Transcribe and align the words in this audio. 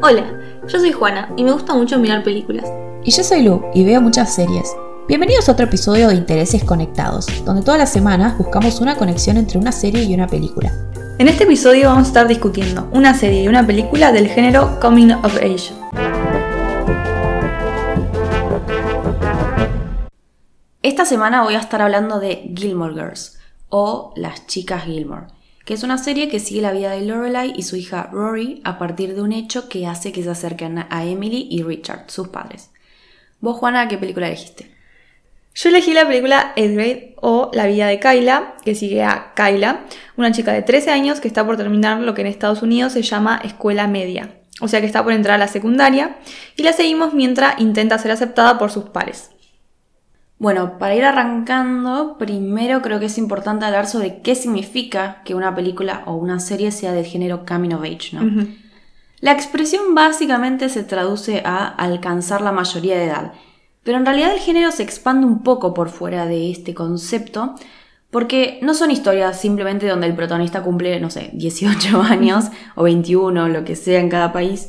Hola, 0.00 0.22
yo 0.68 0.78
soy 0.78 0.92
Juana 0.92 1.28
y 1.36 1.42
me 1.42 1.50
gusta 1.50 1.74
mucho 1.74 1.98
mirar 1.98 2.22
películas. 2.22 2.70
Y 3.02 3.10
yo 3.10 3.24
soy 3.24 3.42
Lu 3.42 3.64
y 3.74 3.84
veo 3.84 4.00
muchas 4.00 4.32
series. 4.32 4.72
Bienvenidos 5.08 5.48
a 5.48 5.52
otro 5.52 5.64
episodio 5.64 6.06
de 6.06 6.14
Intereses 6.14 6.62
Conectados, 6.62 7.26
donde 7.44 7.62
todas 7.62 7.80
las 7.80 7.90
semanas 7.90 8.38
buscamos 8.38 8.80
una 8.80 8.94
conexión 8.94 9.36
entre 9.38 9.58
una 9.58 9.72
serie 9.72 10.04
y 10.04 10.14
una 10.14 10.28
película. 10.28 10.72
En 11.18 11.26
este 11.26 11.42
episodio 11.42 11.88
vamos 11.88 12.04
a 12.04 12.08
estar 12.08 12.28
discutiendo 12.28 12.88
una 12.92 13.12
serie 13.12 13.42
y 13.42 13.48
una 13.48 13.66
película 13.66 14.12
del 14.12 14.28
género 14.28 14.78
Coming 14.80 15.10
of 15.10 15.36
Age. 15.38 15.72
Esta 20.84 21.04
semana 21.04 21.42
voy 21.42 21.56
a 21.56 21.60
estar 21.60 21.82
hablando 21.82 22.20
de 22.20 22.52
Gilmore 22.54 22.94
Girls 22.94 23.36
o 23.68 24.12
Las 24.14 24.46
Chicas 24.46 24.84
Gilmore, 24.84 25.26
que 25.68 25.74
es 25.74 25.82
una 25.82 25.98
serie 25.98 26.30
que 26.30 26.40
sigue 26.40 26.62
la 26.62 26.72
vida 26.72 26.92
de 26.92 27.02
Lorelai 27.02 27.52
y 27.54 27.62
su 27.62 27.76
hija 27.76 28.08
Rory 28.10 28.62
a 28.64 28.78
partir 28.78 29.14
de 29.14 29.20
un 29.20 29.34
hecho 29.34 29.68
que 29.68 29.86
hace 29.86 30.12
que 30.12 30.22
se 30.22 30.30
acerquen 30.30 30.78
a 30.78 31.04
Emily 31.04 31.46
y 31.50 31.62
Richard, 31.62 32.04
sus 32.06 32.28
padres. 32.28 32.70
Vos, 33.40 33.58
Juana, 33.58 33.86
¿qué 33.86 33.98
película 33.98 34.28
elegiste? 34.28 34.74
Yo 35.54 35.68
elegí 35.68 35.92
la 35.92 36.06
película 36.06 36.54
Edgrade 36.56 37.12
o 37.16 37.50
La 37.52 37.66
vida 37.66 37.86
de 37.86 38.00
Kyla, 38.00 38.54
que 38.64 38.74
sigue 38.74 39.02
a 39.02 39.34
Kyla, 39.36 39.84
una 40.16 40.32
chica 40.32 40.54
de 40.54 40.62
13 40.62 40.90
años 40.90 41.20
que 41.20 41.28
está 41.28 41.44
por 41.44 41.58
terminar 41.58 42.00
lo 42.00 42.14
que 42.14 42.22
en 42.22 42.28
Estados 42.28 42.62
Unidos 42.62 42.94
se 42.94 43.02
llama 43.02 43.38
escuela 43.44 43.86
media, 43.88 44.36
o 44.62 44.68
sea 44.68 44.80
que 44.80 44.86
está 44.86 45.04
por 45.04 45.12
entrar 45.12 45.34
a 45.34 45.38
la 45.38 45.48
secundaria, 45.48 46.16
y 46.56 46.62
la 46.62 46.72
seguimos 46.72 47.12
mientras 47.12 47.60
intenta 47.60 47.98
ser 47.98 48.12
aceptada 48.12 48.58
por 48.58 48.70
sus 48.70 48.84
pares. 48.84 49.32
Bueno, 50.38 50.78
para 50.78 50.94
ir 50.94 51.04
arrancando, 51.04 52.16
primero 52.16 52.80
creo 52.80 53.00
que 53.00 53.06
es 53.06 53.18
importante 53.18 53.64
hablar 53.64 53.88
sobre 53.88 54.22
qué 54.22 54.36
significa 54.36 55.20
que 55.24 55.34
una 55.34 55.54
película 55.54 56.04
o 56.06 56.14
una 56.14 56.38
serie 56.38 56.70
sea 56.70 56.92
del 56.92 57.04
género 57.04 57.44
coming 57.44 57.74
of 57.74 57.82
age, 57.82 58.10
¿no? 58.12 58.46
La 59.20 59.32
expresión 59.32 59.96
básicamente 59.96 60.68
se 60.68 60.84
traduce 60.84 61.42
a 61.44 61.66
alcanzar 61.66 62.40
la 62.40 62.52
mayoría 62.52 62.96
de 62.96 63.06
edad, 63.06 63.32
pero 63.82 63.98
en 63.98 64.06
realidad 64.06 64.32
el 64.32 64.38
género 64.38 64.70
se 64.70 64.84
expande 64.84 65.26
un 65.26 65.42
poco 65.42 65.74
por 65.74 65.88
fuera 65.88 66.26
de 66.26 66.52
este 66.52 66.72
concepto, 66.72 67.56
porque 68.12 68.60
no 68.62 68.74
son 68.74 68.92
historias 68.92 69.40
simplemente 69.40 69.88
donde 69.88 70.06
el 70.06 70.14
protagonista 70.14 70.62
cumple, 70.62 71.00
no 71.00 71.10
sé, 71.10 71.30
18 71.32 72.00
años 72.02 72.44
o 72.76 72.84
21, 72.84 73.48
lo 73.48 73.64
que 73.64 73.74
sea 73.74 73.98
en 73.98 74.08
cada 74.08 74.32
país, 74.32 74.68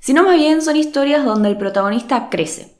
sino 0.00 0.22
más 0.22 0.36
bien 0.36 0.60
son 0.60 0.76
historias 0.76 1.24
donde 1.24 1.48
el 1.48 1.56
protagonista 1.56 2.28
crece 2.28 2.77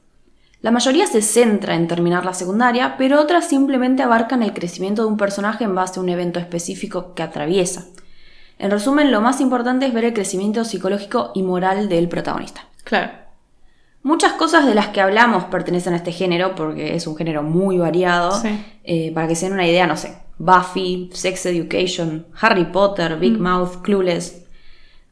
la 0.61 0.71
mayoría 0.71 1.07
se 1.07 1.21
centra 1.21 1.75
en 1.75 1.87
terminar 1.87 2.25
la 2.25 2.33
secundaria, 2.33 2.95
pero 2.97 3.21
otras 3.21 3.47
simplemente 3.47 4.03
abarcan 4.03 4.43
el 4.43 4.53
crecimiento 4.53 5.03
de 5.03 5.07
un 5.07 5.17
personaje 5.17 5.63
en 5.63 5.73
base 5.73 5.99
a 5.99 6.03
un 6.03 6.09
evento 6.09 6.39
específico 6.39 7.13
que 7.13 7.23
atraviesa. 7.23 7.85
En 8.57 8.71
resumen, 8.71 9.09
lo 9.09 9.21
más 9.21 9.39
importante 9.39 9.85
es 9.85 9.93
ver 9.93 10.03
el 10.03 10.13
crecimiento 10.13 10.65
psicológico 10.65 11.31
y 11.33 11.43
moral 11.43 11.87
del 11.87 12.09
protagonista. 12.09 12.67
Claro. 12.83 13.11
Muchas 14.03 14.33
cosas 14.33 14.65
de 14.65 14.75
las 14.75 14.89
que 14.89 14.99
hablamos 14.99 15.45
pertenecen 15.45 15.93
a 15.93 15.97
este 15.97 16.11
género, 16.11 16.55
porque 16.55 16.93
es 16.93 17.07
un 17.07 17.15
género 17.15 17.41
muy 17.41 17.77
variado. 17.77 18.41
Eh, 18.83 19.11
para 19.13 19.27
que 19.29 19.35
se 19.35 19.45
den 19.45 19.53
una 19.53 19.67
idea, 19.67 19.87
no 19.87 19.95
sé, 19.95 20.17
Buffy, 20.37 21.09
Sex 21.13 21.45
Education, 21.45 22.27
Harry 22.41 22.65
Potter, 22.65 23.17
Big 23.17 23.37
mm. 23.37 23.41
Mouth, 23.41 23.81
Clueless. 23.81 24.43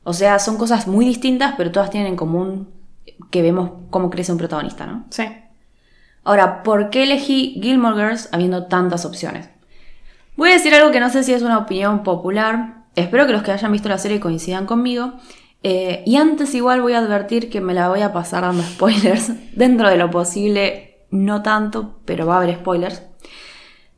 O 0.04 0.12
sea, 0.12 0.40
son 0.40 0.58
cosas 0.58 0.88
muy 0.88 1.06
distintas, 1.06 1.56
pero 1.58 1.72
todas 1.72 1.90
tienen 1.90 2.10
en 2.10 2.16
común 2.18 2.77
que 3.32 3.42
vemos 3.42 3.72
cómo 3.90 4.10
crece 4.10 4.32
un 4.32 4.38
protagonista, 4.38 4.86
¿no? 4.86 5.06
Sí. 5.10 5.24
Ahora, 6.24 6.64
¿por 6.64 6.90
qué 6.90 7.04
elegí 7.04 7.60
Gilmore 7.62 7.96
Girls 7.96 8.30
habiendo 8.32 8.66
tantas 8.66 9.06
opciones? 9.06 9.50
Voy 10.36 10.50
a 10.50 10.54
decir 10.54 10.74
algo 10.76 10.92
que 10.92 11.00
no 11.00 11.10
sé 11.10 11.24
si 11.24 11.34
es 11.34 11.42
una 11.42 11.58
opinión 11.58 12.04
popular. 12.04 12.84
Espero 12.96 13.26
que 13.26 13.34
los 13.34 13.44
que 13.44 13.52
hayan 13.52 13.72
visto 13.72 13.90
la 13.90 13.98
serie 13.98 14.20
coincidan 14.20 14.66
conmigo. 14.66 15.14
Eh, 15.64 16.04
y 16.06 16.18
antes 16.18 16.54
igual 16.54 16.82
voy 16.82 16.94
a 16.94 17.00
advertir 17.00 17.50
que 17.50 17.62
me 17.62 17.74
la 17.74 17.90
voy 17.90 18.02
a 18.02 18.14
pasar 18.14 18.44
dando 18.44 18.64
spoilers. 18.74 19.32
Dentro 19.56 19.90
de 19.90 19.98
lo 19.98 20.12
posible, 20.12 21.06
no 21.12 21.42
tanto, 21.42 22.00
pero 22.06 22.26
va 22.26 22.36
a 22.36 22.38
haber 22.44 22.56
spoilers. 22.56 23.04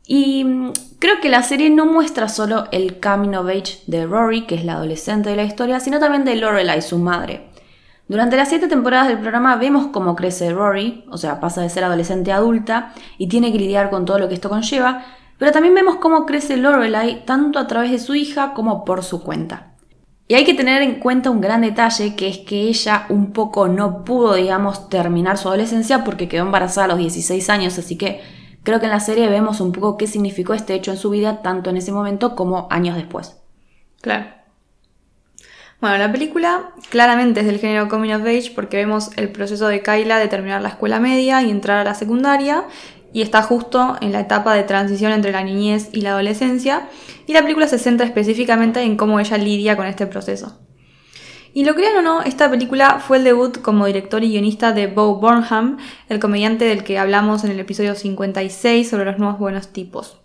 Y 0.06 0.44
mm, 0.44 0.74
creo 1.00 1.20
que 1.22 1.30
la 1.30 1.44
serie 1.44 1.70
no 1.70 1.86
muestra 1.86 2.30
solo 2.30 2.66
el 2.72 3.00
coming 3.00 3.36
of 3.36 3.48
age 3.48 3.80
de 3.88 4.06
Rory, 4.06 4.46
que 4.46 4.56
es 4.56 4.66
la 4.66 4.74
adolescente 4.74 5.30
de 5.30 5.36
la 5.36 5.44
historia, 5.44 5.80
sino 5.80 6.00
también 6.00 6.26
de 6.26 6.36
Lorelai, 6.36 6.82
su 6.82 6.98
madre. 6.98 7.49
Durante 8.10 8.38
las 8.38 8.50
siete 8.50 8.68
temporadas 8.68 9.08
del 9.08 9.20
programa 9.20 9.56
vemos 9.56 9.88
cómo 9.94 10.16
crece 10.16 10.52
Rory, 10.52 11.06
o 11.12 11.18
sea, 11.20 11.40
pasa 11.40 11.62
de 11.62 11.70
ser 11.70 11.84
adolescente 11.84 12.32
a 12.32 12.38
adulta 12.38 12.92
y 13.20 13.30
tiene 13.30 13.52
que 13.52 13.60
lidiar 13.60 13.92
con 13.92 14.06
todo 14.06 14.18
lo 14.18 14.28
que 14.28 14.34
esto 14.34 14.50
conlleva, 14.50 15.06
pero 15.38 15.52
también 15.52 15.76
vemos 15.76 15.98
cómo 15.98 16.26
crece 16.26 16.58
Lorelai 16.58 17.24
tanto 17.26 17.60
a 17.60 17.68
través 17.68 17.92
de 17.92 18.00
su 18.00 18.16
hija 18.16 18.56
como 18.56 18.84
por 18.84 19.04
su 19.04 19.22
cuenta. 19.22 19.74
Y 20.28 20.34
hay 20.34 20.44
que 20.44 20.56
tener 20.56 20.82
en 20.82 21.00
cuenta 21.00 21.30
un 21.30 21.40
gran 21.40 21.62
detalle 21.62 22.16
que 22.16 22.28
es 22.28 22.40
que 22.40 22.64
ella 22.64 23.06
un 23.10 23.32
poco 23.32 23.68
no 23.68 24.04
pudo, 24.04 24.34
digamos, 24.34 24.90
terminar 24.90 25.38
su 25.38 25.48
adolescencia 25.48 26.04
porque 26.04 26.28
quedó 26.28 26.42
embarazada 26.42 26.86
a 26.86 26.88
los 26.90 26.98
16 26.98 27.48
años, 27.52 27.78
así 27.78 27.96
que 27.96 28.22
creo 28.64 28.80
que 28.80 28.88
en 28.88 28.92
la 28.92 29.02
serie 29.02 29.30
vemos 29.30 29.62
un 29.62 29.72
poco 29.72 29.98
qué 29.98 30.08
significó 30.08 30.56
este 30.56 30.74
hecho 30.74 30.90
en 30.90 30.98
su 30.98 31.12
vida 31.12 31.44
tanto 31.44 31.70
en 31.70 31.78
ese 31.78 31.92
momento 31.92 32.36
como 32.36 32.68
años 32.72 32.96
después. 32.96 33.40
Claro. 34.02 34.39
Bueno, 35.82 35.98
la 35.98 36.12
película 36.12 36.72
claramente 36.90 37.40
es 37.40 37.46
del 37.46 37.60
género 37.60 37.88
Coming 37.88 38.12
of 38.12 38.24
Age 38.24 38.52
porque 38.54 38.76
vemos 38.76 39.12
el 39.16 39.30
proceso 39.30 39.70
de 39.70 39.82
Kyla 39.82 40.20
de 40.20 40.28
terminar 40.28 40.62
la 40.62 40.70
escuela 40.70 41.00
media 41.00 41.42
y 41.42 41.50
entrar 41.50 41.78
a 41.78 41.84
la 41.86 41.96
secundaria 41.96 42.66
y 43.14 43.22
está 43.22 43.42
justo 43.44 43.96
en 44.02 44.12
la 44.12 44.20
etapa 44.20 44.54
de 44.54 44.64
transición 44.64 45.14
entre 45.14 45.32
la 45.32 45.42
niñez 45.42 45.88
y 45.94 46.02
la 46.02 46.12
adolescencia 46.12 46.90
y 47.28 47.34
la 47.34 47.44
película 47.44 47.66
se 47.66 47.80
centra 47.80 48.06
específicamente 48.06 48.82
en 48.82 48.98
cómo 48.98 49.22
ella 49.22 49.38
lidia 49.38 49.78
con 49.78 49.86
este 49.86 50.06
proceso. 50.06 50.60
Y 51.54 51.64
lo 51.64 51.74
crean 51.76 51.96
o 51.96 52.02
no, 52.02 52.22
esta 52.24 52.52
película 52.52 53.00
fue 53.00 53.18
el 53.18 53.24
debut 53.24 53.62
como 53.62 53.86
director 53.86 54.22
y 54.22 54.32
guionista 54.32 54.74
de 54.74 54.88
Bo 54.88 55.16
Burnham, 55.16 55.78
el 56.10 56.20
comediante 56.20 56.66
del 56.66 56.84
que 56.84 57.00
hablamos 57.00 57.46
en 57.46 57.52
el 57.52 57.60
episodio 57.60 57.96
56 57.96 58.88
sobre 58.88 59.06
los 59.06 59.18
nuevos 59.18 59.40
buenos 59.40 59.70
tipos. 59.70 60.20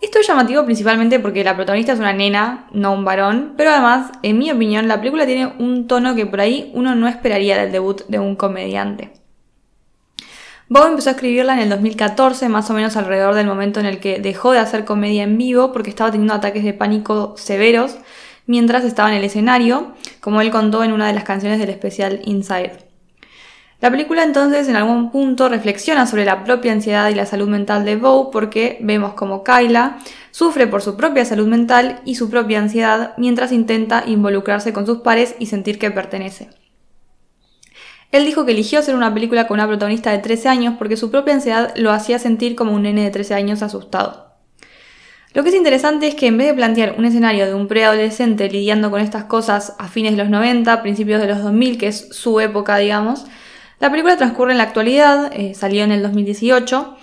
Esto 0.00 0.18
es 0.18 0.26
llamativo 0.26 0.64
principalmente 0.64 1.20
porque 1.20 1.44
la 1.44 1.56
protagonista 1.56 1.92
es 1.92 1.98
una 1.98 2.14
nena, 2.14 2.68
no 2.72 2.94
un 2.94 3.04
varón, 3.04 3.52
pero 3.56 3.70
además, 3.70 4.10
en 4.22 4.38
mi 4.38 4.50
opinión, 4.50 4.88
la 4.88 4.98
película 4.98 5.26
tiene 5.26 5.52
un 5.58 5.86
tono 5.86 6.14
que 6.14 6.24
por 6.24 6.40
ahí 6.40 6.70
uno 6.74 6.94
no 6.94 7.06
esperaría 7.06 7.58
del 7.58 7.70
debut 7.70 8.06
de 8.08 8.18
un 8.18 8.34
comediante. 8.34 9.12
Bob 10.68 10.86
empezó 10.86 11.10
a 11.10 11.12
escribirla 11.12 11.54
en 11.54 11.60
el 11.60 11.68
2014, 11.68 12.48
más 12.48 12.70
o 12.70 12.74
menos 12.74 12.96
alrededor 12.96 13.34
del 13.34 13.46
momento 13.46 13.78
en 13.80 13.86
el 13.86 13.98
que 13.98 14.20
dejó 14.20 14.52
de 14.52 14.60
hacer 14.60 14.84
comedia 14.84 15.24
en 15.24 15.36
vivo 15.36 15.72
porque 15.72 15.90
estaba 15.90 16.10
teniendo 16.12 16.32
ataques 16.32 16.64
de 16.64 16.72
pánico 16.72 17.34
severos 17.36 17.98
mientras 18.46 18.84
estaba 18.84 19.10
en 19.10 19.16
el 19.16 19.24
escenario, 19.24 19.92
como 20.20 20.40
él 20.40 20.50
contó 20.50 20.82
en 20.82 20.92
una 20.92 21.08
de 21.08 21.12
las 21.12 21.24
canciones 21.24 21.58
del 21.58 21.70
especial 21.70 22.20
Inside. 22.24 22.89
La 23.80 23.90
película 23.90 24.24
entonces 24.24 24.68
en 24.68 24.76
algún 24.76 25.10
punto 25.10 25.48
reflexiona 25.48 26.06
sobre 26.06 26.26
la 26.26 26.44
propia 26.44 26.72
ansiedad 26.72 27.08
y 27.08 27.14
la 27.14 27.24
salud 27.24 27.48
mental 27.48 27.84
de 27.86 27.96
Bo 27.96 28.30
porque 28.30 28.78
vemos 28.82 29.14
como 29.14 29.42
Kyla 29.42 29.98
sufre 30.32 30.66
por 30.66 30.82
su 30.82 30.96
propia 30.98 31.24
salud 31.24 31.46
mental 31.46 32.00
y 32.04 32.16
su 32.16 32.28
propia 32.28 32.58
ansiedad 32.58 33.14
mientras 33.16 33.52
intenta 33.52 34.04
involucrarse 34.06 34.74
con 34.74 34.84
sus 34.84 34.98
pares 34.98 35.34
y 35.38 35.46
sentir 35.46 35.78
que 35.78 35.90
pertenece. 35.90 36.50
Él 38.12 38.26
dijo 38.26 38.44
que 38.44 38.52
eligió 38.52 38.80
hacer 38.80 38.94
una 38.94 39.14
película 39.14 39.46
con 39.46 39.54
una 39.54 39.68
protagonista 39.68 40.10
de 40.10 40.18
13 40.18 40.48
años 40.48 40.74
porque 40.78 40.98
su 40.98 41.10
propia 41.10 41.32
ansiedad 41.32 41.72
lo 41.76 41.90
hacía 41.90 42.18
sentir 42.18 42.56
como 42.56 42.72
un 42.72 42.82
nene 42.82 43.04
de 43.04 43.10
13 43.10 43.34
años 43.34 43.62
asustado. 43.62 44.30
Lo 45.32 45.42
que 45.42 45.50
es 45.50 45.54
interesante 45.54 46.08
es 46.08 46.16
que 46.16 46.26
en 46.26 46.36
vez 46.36 46.48
de 46.48 46.54
plantear 46.54 46.96
un 46.98 47.04
escenario 47.04 47.46
de 47.46 47.54
un 47.54 47.68
preadolescente 47.68 48.50
lidiando 48.50 48.90
con 48.90 49.00
estas 49.00 49.24
cosas 49.24 49.76
a 49.78 49.86
fines 49.86 50.16
de 50.16 50.18
los 50.18 50.28
90, 50.28 50.82
principios 50.82 51.20
de 51.20 51.28
los 51.28 51.40
2000, 51.42 51.78
que 51.78 51.86
es 51.86 52.08
su 52.10 52.40
época, 52.40 52.76
digamos, 52.78 53.26
la 53.80 53.90
película 53.90 54.16
transcurre 54.16 54.52
en 54.52 54.58
la 54.58 54.64
actualidad, 54.64 55.32
eh, 55.32 55.54
salió 55.54 55.82
en 55.84 55.92
el 55.92 56.02
2018, 56.02 56.96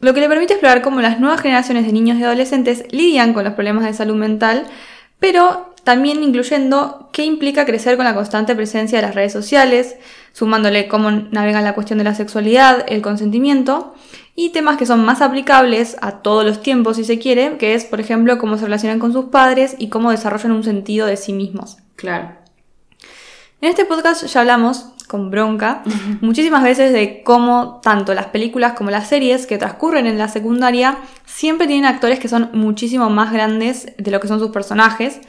lo 0.00 0.12
que 0.12 0.20
le 0.20 0.28
permite 0.28 0.54
explorar 0.54 0.82
cómo 0.82 1.00
las 1.00 1.20
nuevas 1.20 1.40
generaciones 1.40 1.86
de 1.86 1.92
niños 1.92 2.18
y 2.18 2.24
adolescentes 2.24 2.84
lidian 2.90 3.32
con 3.32 3.44
los 3.44 3.54
problemas 3.54 3.84
de 3.84 3.94
salud 3.94 4.16
mental, 4.16 4.64
pero 5.20 5.74
también 5.84 6.22
incluyendo 6.22 7.08
qué 7.12 7.24
implica 7.24 7.64
crecer 7.64 7.96
con 7.96 8.04
la 8.04 8.14
constante 8.14 8.56
presencia 8.56 8.98
de 8.98 9.06
las 9.06 9.14
redes 9.14 9.32
sociales, 9.32 9.96
sumándole 10.32 10.88
cómo 10.88 11.10
navegan 11.10 11.62
la 11.62 11.74
cuestión 11.74 11.98
de 11.98 12.04
la 12.04 12.14
sexualidad, 12.14 12.84
el 12.88 13.00
consentimiento, 13.00 13.94
y 14.34 14.50
temas 14.50 14.76
que 14.76 14.86
son 14.86 15.04
más 15.04 15.22
aplicables 15.22 15.96
a 16.00 16.22
todos 16.22 16.44
los 16.44 16.60
tiempos, 16.62 16.96
si 16.96 17.04
se 17.04 17.18
quiere, 17.18 17.56
que 17.58 17.74
es, 17.74 17.84
por 17.84 18.00
ejemplo, 18.00 18.38
cómo 18.38 18.58
se 18.58 18.64
relacionan 18.64 18.98
con 18.98 19.12
sus 19.12 19.26
padres 19.26 19.76
y 19.78 19.88
cómo 19.88 20.10
desarrollan 20.10 20.52
un 20.52 20.64
sentido 20.64 21.06
de 21.06 21.16
sí 21.16 21.32
mismos. 21.32 21.76
Claro. 21.94 22.43
En 23.60 23.70
este 23.70 23.84
podcast 23.84 24.26
ya 24.26 24.40
hablamos 24.40 24.90
con 25.08 25.30
bronca 25.30 25.82
muchísimas 26.20 26.62
veces 26.62 26.92
de 26.92 27.22
cómo 27.22 27.80
tanto 27.82 28.14
las 28.14 28.26
películas 28.26 28.72
como 28.72 28.90
las 28.90 29.08
series 29.08 29.46
que 29.46 29.58
transcurren 29.58 30.06
en 30.06 30.18
la 30.18 30.28
secundaria 30.28 30.98
siempre 31.24 31.66
tienen 31.66 31.86
actores 31.86 32.18
que 32.18 32.28
son 32.28 32.50
muchísimo 32.52 33.10
más 33.10 33.32
grandes 33.32 33.92
de 33.96 34.10
lo 34.10 34.20
que 34.20 34.28
son 34.28 34.38
sus 34.38 34.50
personajes. 34.50 35.20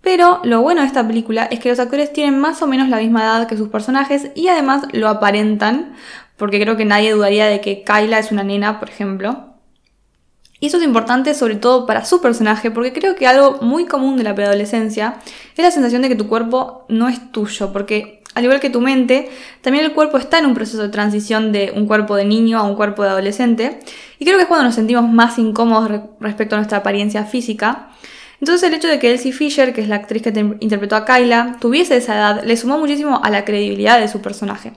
Pero 0.00 0.40
lo 0.44 0.62
bueno 0.62 0.80
de 0.82 0.86
esta 0.86 1.06
película 1.06 1.44
es 1.44 1.60
que 1.60 1.68
los 1.68 1.80
actores 1.80 2.12
tienen 2.12 2.38
más 2.38 2.62
o 2.62 2.66
menos 2.66 2.88
la 2.88 2.98
misma 2.98 3.22
edad 3.22 3.48
que 3.48 3.56
sus 3.56 3.68
personajes 3.68 4.30
y 4.34 4.48
además 4.48 4.84
lo 4.92 5.08
aparentan, 5.08 5.94
porque 6.36 6.60
creo 6.60 6.76
que 6.76 6.84
nadie 6.84 7.12
dudaría 7.12 7.46
de 7.46 7.60
que 7.60 7.82
Kyla 7.82 8.18
es 8.18 8.30
una 8.30 8.44
nena, 8.44 8.78
por 8.78 8.88
ejemplo. 8.88 9.47
Y 10.60 10.66
eso 10.66 10.78
es 10.78 10.82
importante 10.82 11.34
sobre 11.34 11.56
todo 11.56 11.86
para 11.86 12.04
su 12.04 12.20
personaje, 12.20 12.70
porque 12.70 12.92
creo 12.92 13.14
que 13.14 13.26
algo 13.26 13.58
muy 13.62 13.86
común 13.86 14.16
de 14.16 14.24
la 14.24 14.34
preadolescencia 14.34 15.16
es 15.56 15.64
la 15.64 15.70
sensación 15.70 16.02
de 16.02 16.08
que 16.08 16.16
tu 16.16 16.28
cuerpo 16.28 16.84
no 16.88 17.08
es 17.08 17.30
tuyo, 17.30 17.72
porque 17.72 18.18
al 18.34 18.44
igual 18.44 18.60
que 18.60 18.70
tu 18.70 18.80
mente, 18.80 19.30
también 19.62 19.84
el 19.84 19.92
cuerpo 19.92 20.16
está 20.18 20.38
en 20.38 20.46
un 20.46 20.54
proceso 20.54 20.82
de 20.82 20.88
transición 20.90 21.50
de 21.50 21.72
un 21.74 21.86
cuerpo 21.86 22.14
de 22.14 22.24
niño 22.24 22.58
a 22.58 22.62
un 22.62 22.76
cuerpo 22.76 23.02
de 23.02 23.08
adolescente. 23.08 23.80
Y 24.18 24.24
creo 24.24 24.36
que 24.36 24.42
es 24.42 24.48
cuando 24.48 24.64
nos 24.64 24.76
sentimos 24.76 25.08
más 25.08 25.38
incómodos 25.38 25.90
respecto 26.20 26.54
a 26.54 26.58
nuestra 26.58 26.78
apariencia 26.78 27.24
física. 27.24 27.88
Entonces 28.40 28.68
el 28.68 28.74
hecho 28.74 28.86
de 28.86 29.00
que 29.00 29.10
Elsie 29.10 29.32
Fisher, 29.32 29.72
que 29.72 29.80
es 29.80 29.88
la 29.88 29.96
actriz 29.96 30.22
que 30.22 30.56
interpretó 30.60 30.94
a 30.94 31.04
Kyla, 31.04 31.56
tuviese 31.60 31.96
esa 31.96 32.14
edad, 32.14 32.44
le 32.44 32.56
sumó 32.56 32.78
muchísimo 32.78 33.20
a 33.24 33.30
la 33.30 33.44
credibilidad 33.44 33.98
de 33.98 34.06
su 34.06 34.20
personaje. 34.20 34.72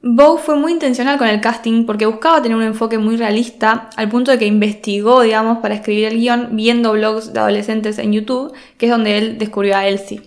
Bow 0.00 0.38
fue 0.38 0.54
muy 0.56 0.72
intencional 0.72 1.18
con 1.18 1.26
el 1.26 1.40
casting 1.40 1.84
porque 1.84 2.06
buscaba 2.06 2.40
tener 2.40 2.56
un 2.56 2.62
enfoque 2.62 2.98
muy 2.98 3.16
realista, 3.16 3.90
al 3.96 4.08
punto 4.08 4.30
de 4.30 4.38
que 4.38 4.46
investigó, 4.46 5.22
digamos, 5.22 5.58
para 5.58 5.74
escribir 5.74 6.04
el 6.04 6.18
guion 6.18 6.50
viendo 6.52 6.92
blogs 6.92 7.32
de 7.32 7.40
adolescentes 7.40 7.98
en 7.98 8.12
YouTube, 8.12 8.52
que 8.76 8.86
es 8.86 8.92
donde 8.92 9.18
él 9.18 9.38
descubrió 9.38 9.76
a 9.76 9.88
Elsie. 9.88 10.22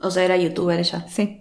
O 0.00 0.10
sea, 0.10 0.24
era 0.24 0.36
youtuber 0.36 0.78
ella. 0.78 1.06
Sí. 1.08 1.40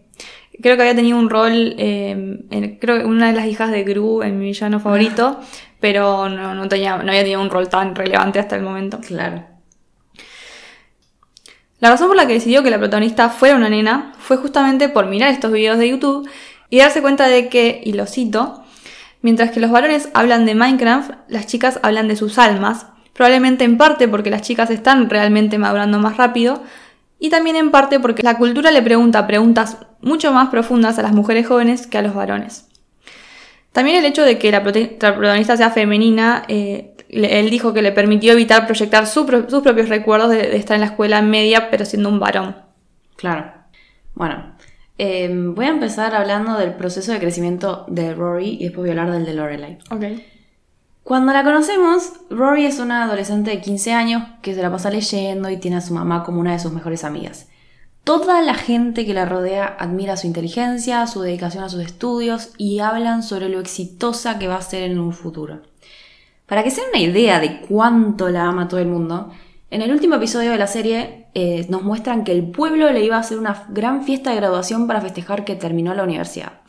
Creo 0.62 0.76
que 0.76 0.82
había 0.82 0.96
tenido 0.96 1.18
un 1.18 1.30
rol, 1.30 1.76
eh, 1.78 2.10
en, 2.50 2.78
creo 2.80 2.98
que 2.98 3.06
una 3.06 3.28
de 3.28 3.34
las 3.34 3.46
hijas 3.46 3.72
de 3.72 3.84
Gru 3.84 4.24
en 4.24 4.40
mi 4.40 4.46
villano 4.46 4.80
favorito, 4.80 5.38
ah. 5.40 5.46
pero 5.80 6.28
no, 6.28 6.68
tenía, 6.68 6.98
no 6.98 7.10
había 7.10 7.22
tenido 7.22 7.42
un 7.42 7.50
rol 7.50 7.70
tan 7.70 7.96
relevante 7.96 8.40
hasta 8.40 8.56
el 8.56 8.64
momento. 8.64 9.00
Claro. 9.00 9.46
La 11.80 11.90
razón 11.90 12.08
por 12.08 12.18
la 12.18 12.28
que 12.28 12.34
decidió 12.34 12.62
que 12.62 12.72
la 12.72 12.78
protagonista 12.78 13.30
fuera 13.30 13.56
una 13.56 13.70
nena 13.70 14.12
fue 14.18 14.36
justamente 14.36 14.90
por 14.90 15.06
mirar 15.06 15.32
estos 15.32 15.52
videos 15.52 15.78
de 15.78 15.90
YouTube 15.90 16.30
y 16.70 16.80
darse 16.80 17.02
cuenta 17.02 17.28
de 17.28 17.50
que, 17.50 17.82
y 17.84 17.94
lo 17.94 18.06
cito, 18.06 18.64
mientras 19.22 19.52
que 19.52 19.60
los 19.60 19.72
varones 19.72 20.10
hablan 20.14 20.46
de 20.46 20.56
Minecraft, 20.56 21.12
las 21.28 21.48
chicas 21.48 21.80
hablan 21.84 22.08
de 22.08 22.16
sus 22.16 22.38
almas, 22.38 22.88
probablemente 23.14 23.64
en 23.64 23.78
parte 23.78 24.08
porque 24.08 24.30
las 24.30 24.42
chicas 24.42 24.70
están 24.70 25.10
realmente 25.10 25.58
madurando 25.58 26.00
más 26.00 26.18
rápido, 26.18 26.64
y 27.20 27.30
también 27.30 27.56
en 27.56 27.72
parte 27.72 28.00
porque 28.00 28.24
la 28.24 28.38
cultura 28.38 28.72
le 28.72 28.82
pregunta 28.82 29.28
preguntas 29.28 29.78
mucho 30.02 30.32
más 30.32 30.50
profundas 30.50 30.98
a 31.00 31.02
las 31.02 31.12
mujeres 31.12 31.48
jóvenes 31.48 31.86
que 31.86 31.98
a 31.98 32.02
los 32.02 32.16
varones. 32.16 32.68
También 33.74 33.98
el 33.98 34.06
hecho 34.06 34.24
de 34.24 34.40
que 34.40 34.52
la, 34.52 34.64
protagonista 34.64 35.58
sea 35.58 35.70
femenina, 35.70 36.44
eh, 36.48 36.96
él 37.10 37.50
dijo 37.50 37.74
que 37.74 37.82
le 37.82 37.92
permitió 37.92 38.32
evitar 38.32 38.66
proyectar 38.66 39.06
sus 39.06 39.26
propios 39.26 39.90
recuerdos 39.90 40.30
de, 40.30 40.38
de 40.38 40.56
estar 40.56 40.76
en 40.76 40.82
la 40.82 40.88
escuela 40.88 41.22
media 41.22 41.70
pero 41.70 41.86
siendo 41.86 42.10
un 42.10 42.20
varón. 42.20 42.56
Claro. 43.18 43.52
Bueno, 44.16 44.56
Em, 45.02 45.56
voy 45.56 45.64
a 45.64 45.70
empezar 45.70 46.14
hablando 46.14 46.58
del 46.58 46.74
proceso 46.74 47.14
de 47.14 47.20
crecimiento 47.20 47.86
de 47.88 48.14
Rory 48.14 48.58
y 48.60 48.66
después 48.66 48.80
voy 48.82 48.90
a 48.90 48.92
hablar 48.92 49.14
del 49.14 49.26
de 49.26 49.34
Lorelai. 49.34 49.78
Ok. 49.92 50.04
Cuando 51.04 51.32
la 51.32 51.46
conocemos, 51.46 52.12
Rory 52.30 52.66
es 52.66 52.80
una 52.80 53.06
adolescente 53.06 53.50
de 53.50 53.62
15 53.62 53.94
años 53.94 54.24
que 54.42 54.54
se 54.54 54.62
la 54.62 54.70
pasa 54.70 54.90
leyendo 54.90 55.50
y 55.50 55.56
tiene 55.56 55.78
a 55.78 55.82
su 55.82 55.94
mamá 55.94 56.26
como 56.26 56.42
una 56.42 56.52
de 56.52 56.60
sus 56.60 56.74
mejores 56.74 57.06
amigas. 57.06 57.48
Toda 58.04 58.42
la 58.42 58.56
gente 58.56 59.06
que 59.06 59.14
la 59.14 59.26
rodea 59.26 59.74
admira 59.80 60.18
su 60.18 60.28
inteligencia, 60.28 61.08
su 61.08 61.22
dedicación 61.22 61.64
a 61.64 61.70
sus 61.70 61.82
estudios 61.82 62.50
y 62.58 62.80
hablan 62.80 63.24
sobre 63.24 63.48
lo 63.48 63.62
exitosa 63.62 64.38
que 64.38 64.50
va 64.50 64.58
a 64.58 64.62
ser 64.62 64.84
en 64.84 65.00
un 65.00 65.14
futuro. 65.14 65.62
Para 66.46 66.62
que 66.62 66.72
se 66.72 66.82
den 66.82 66.90
una 66.90 67.00
idea 67.00 67.40
de 67.40 67.62
cuánto 67.62 68.28
la 68.28 68.44
ama 68.44 68.68
todo 68.68 68.82
el 68.82 68.88
mundo, 68.88 69.32
en 69.72 69.82
el 69.82 69.92
último 69.92 70.16
episodio 70.16 70.52
de 70.52 70.58
la 70.58 70.68
serie 70.68 71.28
eh, 71.36 71.66
nos 71.70 71.84
muestran 71.84 72.24
que 72.24 72.32
el 72.32 72.50
pueblo 72.50 72.92
le 72.92 73.04
iba 73.04 73.18
a 73.18 73.20
hacer 73.20 73.38
una 73.38 73.66
gran 73.70 74.04
fiesta 74.04 74.32
de 74.32 74.38
graduación 74.38 74.88
para 74.88 75.02
festejar 75.02 75.46
que 75.46 75.56
terminó 75.56 75.94
la 75.94 76.04
universidad. 76.04 76.62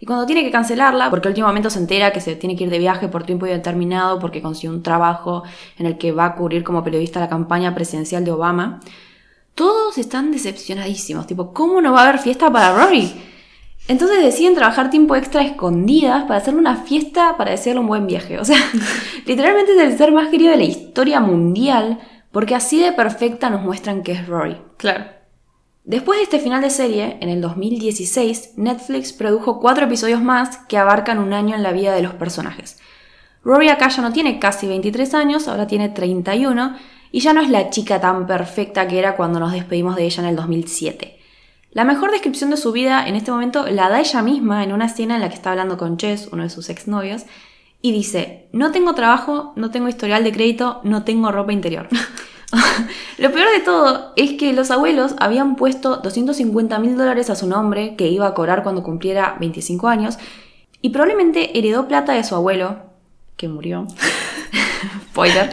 Y 0.00 0.06
cuando 0.06 0.26
tiene 0.26 0.44
que 0.44 0.50
cancelarla, 0.50 1.10
porque 1.10 1.28
al 1.28 1.32
último 1.32 1.48
momento 1.48 1.70
se 1.70 1.78
entera 1.78 2.12
que 2.12 2.20
se 2.20 2.36
tiene 2.36 2.56
que 2.56 2.64
ir 2.64 2.70
de 2.70 2.78
viaje 2.78 3.08
por 3.08 3.24
tiempo 3.24 3.46
indeterminado 3.46 4.18
porque 4.18 4.42
consiguió 4.42 4.70
un 4.70 4.82
trabajo 4.82 5.42
en 5.76 5.86
el 5.86 5.98
que 5.98 6.12
va 6.12 6.26
a 6.26 6.34
cubrir 6.36 6.62
como 6.62 6.84
periodista 6.84 7.20
la 7.20 7.28
campaña 7.28 7.74
presidencial 7.74 8.24
de 8.24 8.30
Obama, 8.30 8.80
todos 9.54 9.98
están 9.98 10.30
decepcionadísimos. 10.30 11.26
Tipo, 11.26 11.52
¿cómo 11.52 11.80
no 11.80 11.92
va 11.92 12.02
a 12.02 12.08
haber 12.08 12.20
fiesta 12.20 12.52
para 12.52 12.72
Rory? 12.72 13.12
Entonces 13.88 14.22
deciden 14.22 14.54
trabajar 14.54 14.90
tiempo 14.90 15.16
extra 15.16 15.42
escondidas 15.42 16.24
para 16.24 16.36
hacerle 16.36 16.60
una 16.60 16.76
fiesta 16.76 17.36
para 17.36 17.52
desearle 17.52 17.80
un 17.80 17.88
buen 17.88 18.06
viaje. 18.06 18.38
O 18.38 18.44
sea, 18.44 18.58
literalmente 19.26 19.72
es 19.72 19.78
el 19.78 19.98
ser 19.98 20.12
más 20.12 20.28
querido 20.28 20.52
de 20.52 20.58
la 20.58 20.64
historia 20.64 21.20
mundial 21.20 21.98
porque 22.30 22.54
así 22.54 22.80
de 22.80 22.92
perfecta 22.92 23.50
nos 23.50 23.62
muestran 23.62 24.02
que 24.02 24.12
es 24.12 24.26
Rory. 24.26 24.56
Claro. 24.76 25.06
Después 25.84 26.18
de 26.18 26.24
este 26.24 26.38
final 26.38 26.60
de 26.60 26.70
serie, 26.70 27.16
en 27.20 27.30
el 27.30 27.40
2016, 27.40 28.54
Netflix 28.56 29.12
produjo 29.12 29.58
cuatro 29.58 29.86
episodios 29.86 30.20
más 30.20 30.58
que 30.68 30.76
abarcan 30.76 31.18
un 31.18 31.32
año 31.32 31.56
en 31.56 31.62
la 31.62 31.72
vida 31.72 31.94
de 31.94 32.02
los 32.02 32.12
personajes. 32.14 32.78
Rory 33.42 33.70
acá 33.70 33.88
ya 33.88 34.02
no 34.02 34.12
tiene 34.12 34.38
casi 34.38 34.66
23 34.66 35.14
años, 35.14 35.48
ahora 35.48 35.66
tiene 35.66 35.88
31, 35.88 36.76
y 37.10 37.20
ya 37.20 37.32
no 37.32 37.40
es 37.40 37.48
la 37.48 37.70
chica 37.70 38.00
tan 38.00 38.26
perfecta 38.26 38.86
que 38.86 38.98
era 38.98 39.16
cuando 39.16 39.40
nos 39.40 39.52
despedimos 39.52 39.96
de 39.96 40.04
ella 40.04 40.22
en 40.22 40.28
el 40.28 40.36
2007. 40.36 41.18
La 41.70 41.84
mejor 41.84 42.10
descripción 42.10 42.50
de 42.50 42.56
su 42.56 42.72
vida 42.72 43.06
en 43.06 43.14
este 43.14 43.30
momento 43.30 43.66
la 43.66 43.88
da 43.88 44.00
ella 44.00 44.22
misma 44.22 44.64
en 44.64 44.72
una 44.72 44.86
escena 44.86 45.14
en 45.14 45.20
la 45.20 45.28
que 45.28 45.36
está 45.36 45.52
hablando 45.52 45.76
con 45.78 45.96
Chess, 45.96 46.28
uno 46.32 46.42
de 46.42 46.50
sus 46.50 46.68
exnovios, 46.68 47.24
y 47.80 47.92
dice, 47.92 48.48
no 48.52 48.72
tengo 48.72 48.94
trabajo, 48.94 49.52
no 49.56 49.70
tengo 49.70 49.88
historial 49.88 50.24
de 50.24 50.32
crédito, 50.32 50.80
no 50.84 51.04
tengo 51.04 51.30
ropa 51.30 51.52
interior. 51.52 51.88
Lo 53.18 53.32
peor 53.32 53.50
de 53.50 53.60
todo 53.60 54.12
es 54.16 54.32
que 54.34 54.52
los 54.52 54.70
abuelos 54.70 55.14
habían 55.18 55.56
puesto 55.56 55.96
250 55.96 56.78
mil 56.78 56.96
dólares 56.96 57.30
a 57.30 57.36
su 57.36 57.46
nombre, 57.46 57.94
que 57.96 58.08
iba 58.08 58.26
a 58.26 58.34
cobrar 58.34 58.62
cuando 58.62 58.82
cumpliera 58.82 59.36
25 59.40 59.88
años, 59.88 60.18
y 60.80 60.90
probablemente 60.90 61.58
heredó 61.58 61.88
plata 61.88 62.12
de 62.12 62.24
su 62.24 62.34
abuelo, 62.34 62.78
que 63.36 63.48
murió. 63.48 63.86
Spoiler. 65.10 65.50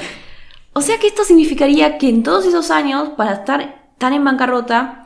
O 0.73 0.81
sea 0.81 0.97
que 0.99 1.07
esto 1.07 1.23
significaría 1.23 1.97
que 1.97 2.09
en 2.09 2.23
todos 2.23 2.45
esos 2.45 2.71
años, 2.71 3.09
para 3.17 3.33
estar 3.33 3.89
tan 3.97 4.13
en 4.13 4.23
bancarrota, 4.23 5.05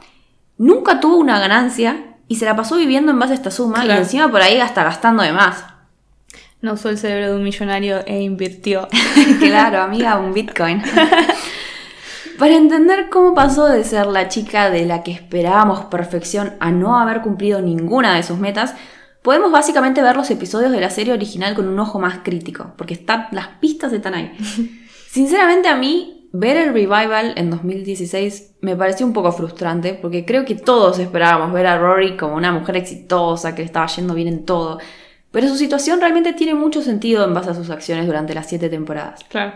nunca 0.58 1.00
tuvo 1.00 1.18
una 1.18 1.40
ganancia 1.40 2.18
y 2.28 2.36
se 2.36 2.46
la 2.46 2.56
pasó 2.56 2.76
viviendo 2.76 3.12
en 3.12 3.20
base 3.20 3.34
a 3.34 3.36
esta 3.36 3.52
suma 3.52 3.86
y 3.86 3.92
encima 3.92 4.30
por 4.30 4.42
ahí 4.42 4.60
hasta 4.60 4.84
gastando 4.84 5.24
de 5.24 5.32
más. 5.32 5.64
No 6.62 6.74
usó 6.74 6.90
el 6.90 6.98
cerebro 6.98 7.28
de 7.30 7.36
un 7.36 7.44
millonario 7.44 8.06
e 8.06 8.22
invirtió. 8.22 8.88
claro, 9.40 9.82
amiga, 9.82 10.18
un 10.18 10.34
Bitcoin. 10.34 10.82
Para 12.40 12.56
entender 12.56 13.10
cómo 13.10 13.34
pasó 13.34 13.68
de 13.68 13.84
ser 13.84 14.08
la 14.08 14.30
chica 14.30 14.70
de 14.70 14.86
la 14.86 15.04
que 15.04 15.12
esperábamos 15.12 15.86
perfección 15.86 16.54
a 16.60 16.72
no 16.72 16.98
haber 16.98 17.22
cumplido 17.22 17.62
ninguna 17.62 18.16
de 18.16 18.24
sus 18.24 18.40
metas, 18.40 18.76
podemos 19.22 19.52
básicamente 19.52 20.02
ver 20.02 20.16
los 20.16 20.32
episodios 20.32 20.72
de 20.72 20.80
la 20.80 20.90
serie 20.90 21.14
original 21.14 21.56
con 21.56 21.68
un 21.68 21.80
ojo 21.80 22.00
más 22.00 22.20
crítico, 22.24 22.74
porque 22.78 22.94
están, 22.94 23.28
las 23.32 23.48
pistas 23.60 23.92
están 23.94 24.14
ahí. 24.14 24.32
Sinceramente 25.10 25.68
a 25.68 25.76
mí, 25.76 26.30
ver 26.32 26.58
el 26.58 26.74
revival 26.74 27.34
en 27.36 27.50
2016 27.50 28.58
me 28.62 28.76
pareció 28.76 29.06
un 29.06 29.14
poco 29.14 29.32
frustrante, 29.32 29.94
porque 29.94 30.26
creo 30.26 30.46
que 30.46 30.56
todos 30.56 31.00
esperábamos 31.00 31.52
ver 31.54 31.68
a 31.68 31.78
Rory 31.78 32.16
como 32.16 32.36
una 32.36 32.52
mujer 32.52 32.78
exitosa, 32.78 33.56
que 33.56 33.64
le 33.64 33.66
estaba 33.66 33.88
yendo 33.88 34.14
bien 34.14 34.28
en 34.28 34.46
todo, 34.46 34.80
pero 35.32 35.48
su 35.48 35.56
situación 35.56 36.00
realmente 36.00 36.34
tiene 36.34 36.54
mucho 36.54 36.82
sentido 36.82 37.26
en 37.26 37.34
base 37.34 37.52
a 37.52 37.56
sus 37.56 37.70
acciones 37.70 38.06
durante 38.08 38.34
las 38.34 38.48
siete 38.48 38.70
temporadas. 38.70 39.24
Claro. 39.30 39.54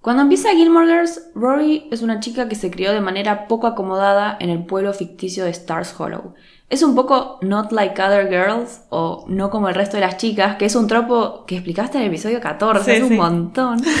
Cuando 0.00 0.22
empieza 0.22 0.54
Gilmore 0.54 0.86
Girls, 0.86 1.20
Rory 1.34 1.88
es 1.90 2.00
una 2.02 2.20
chica 2.20 2.48
que 2.48 2.54
se 2.54 2.70
crió 2.70 2.92
de 2.92 3.00
manera 3.00 3.48
poco 3.48 3.66
acomodada 3.66 4.36
en 4.38 4.50
el 4.50 4.64
pueblo 4.64 4.92
ficticio 4.92 5.44
de 5.44 5.50
Stars 5.50 5.98
Hollow. 5.98 6.34
Es 6.70 6.82
un 6.82 6.94
poco 6.94 7.38
not 7.42 7.72
like 7.72 8.00
other 8.00 8.28
girls 8.28 8.82
o 8.90 9.24
no 9.28 9.50
como 9.50 9.68
el 9.68 9.74
resto 9.74 9.96
de 9.96 10.02
las 10.02 10.16
chicas, 10.16 10.56
que 10.56 10.66
es 10.66 10.76
un 10.76 10.86
tropo 10.86 11.44
que 11.44 11.56
explicaste 11.56 11.98
en 11.98 12.04
el 12.04 12.10
episodio 12.10 12.40
14, 12.40 12.96
es 12.96 13.02
un 13.02 13.16
montón. 13.16 13.82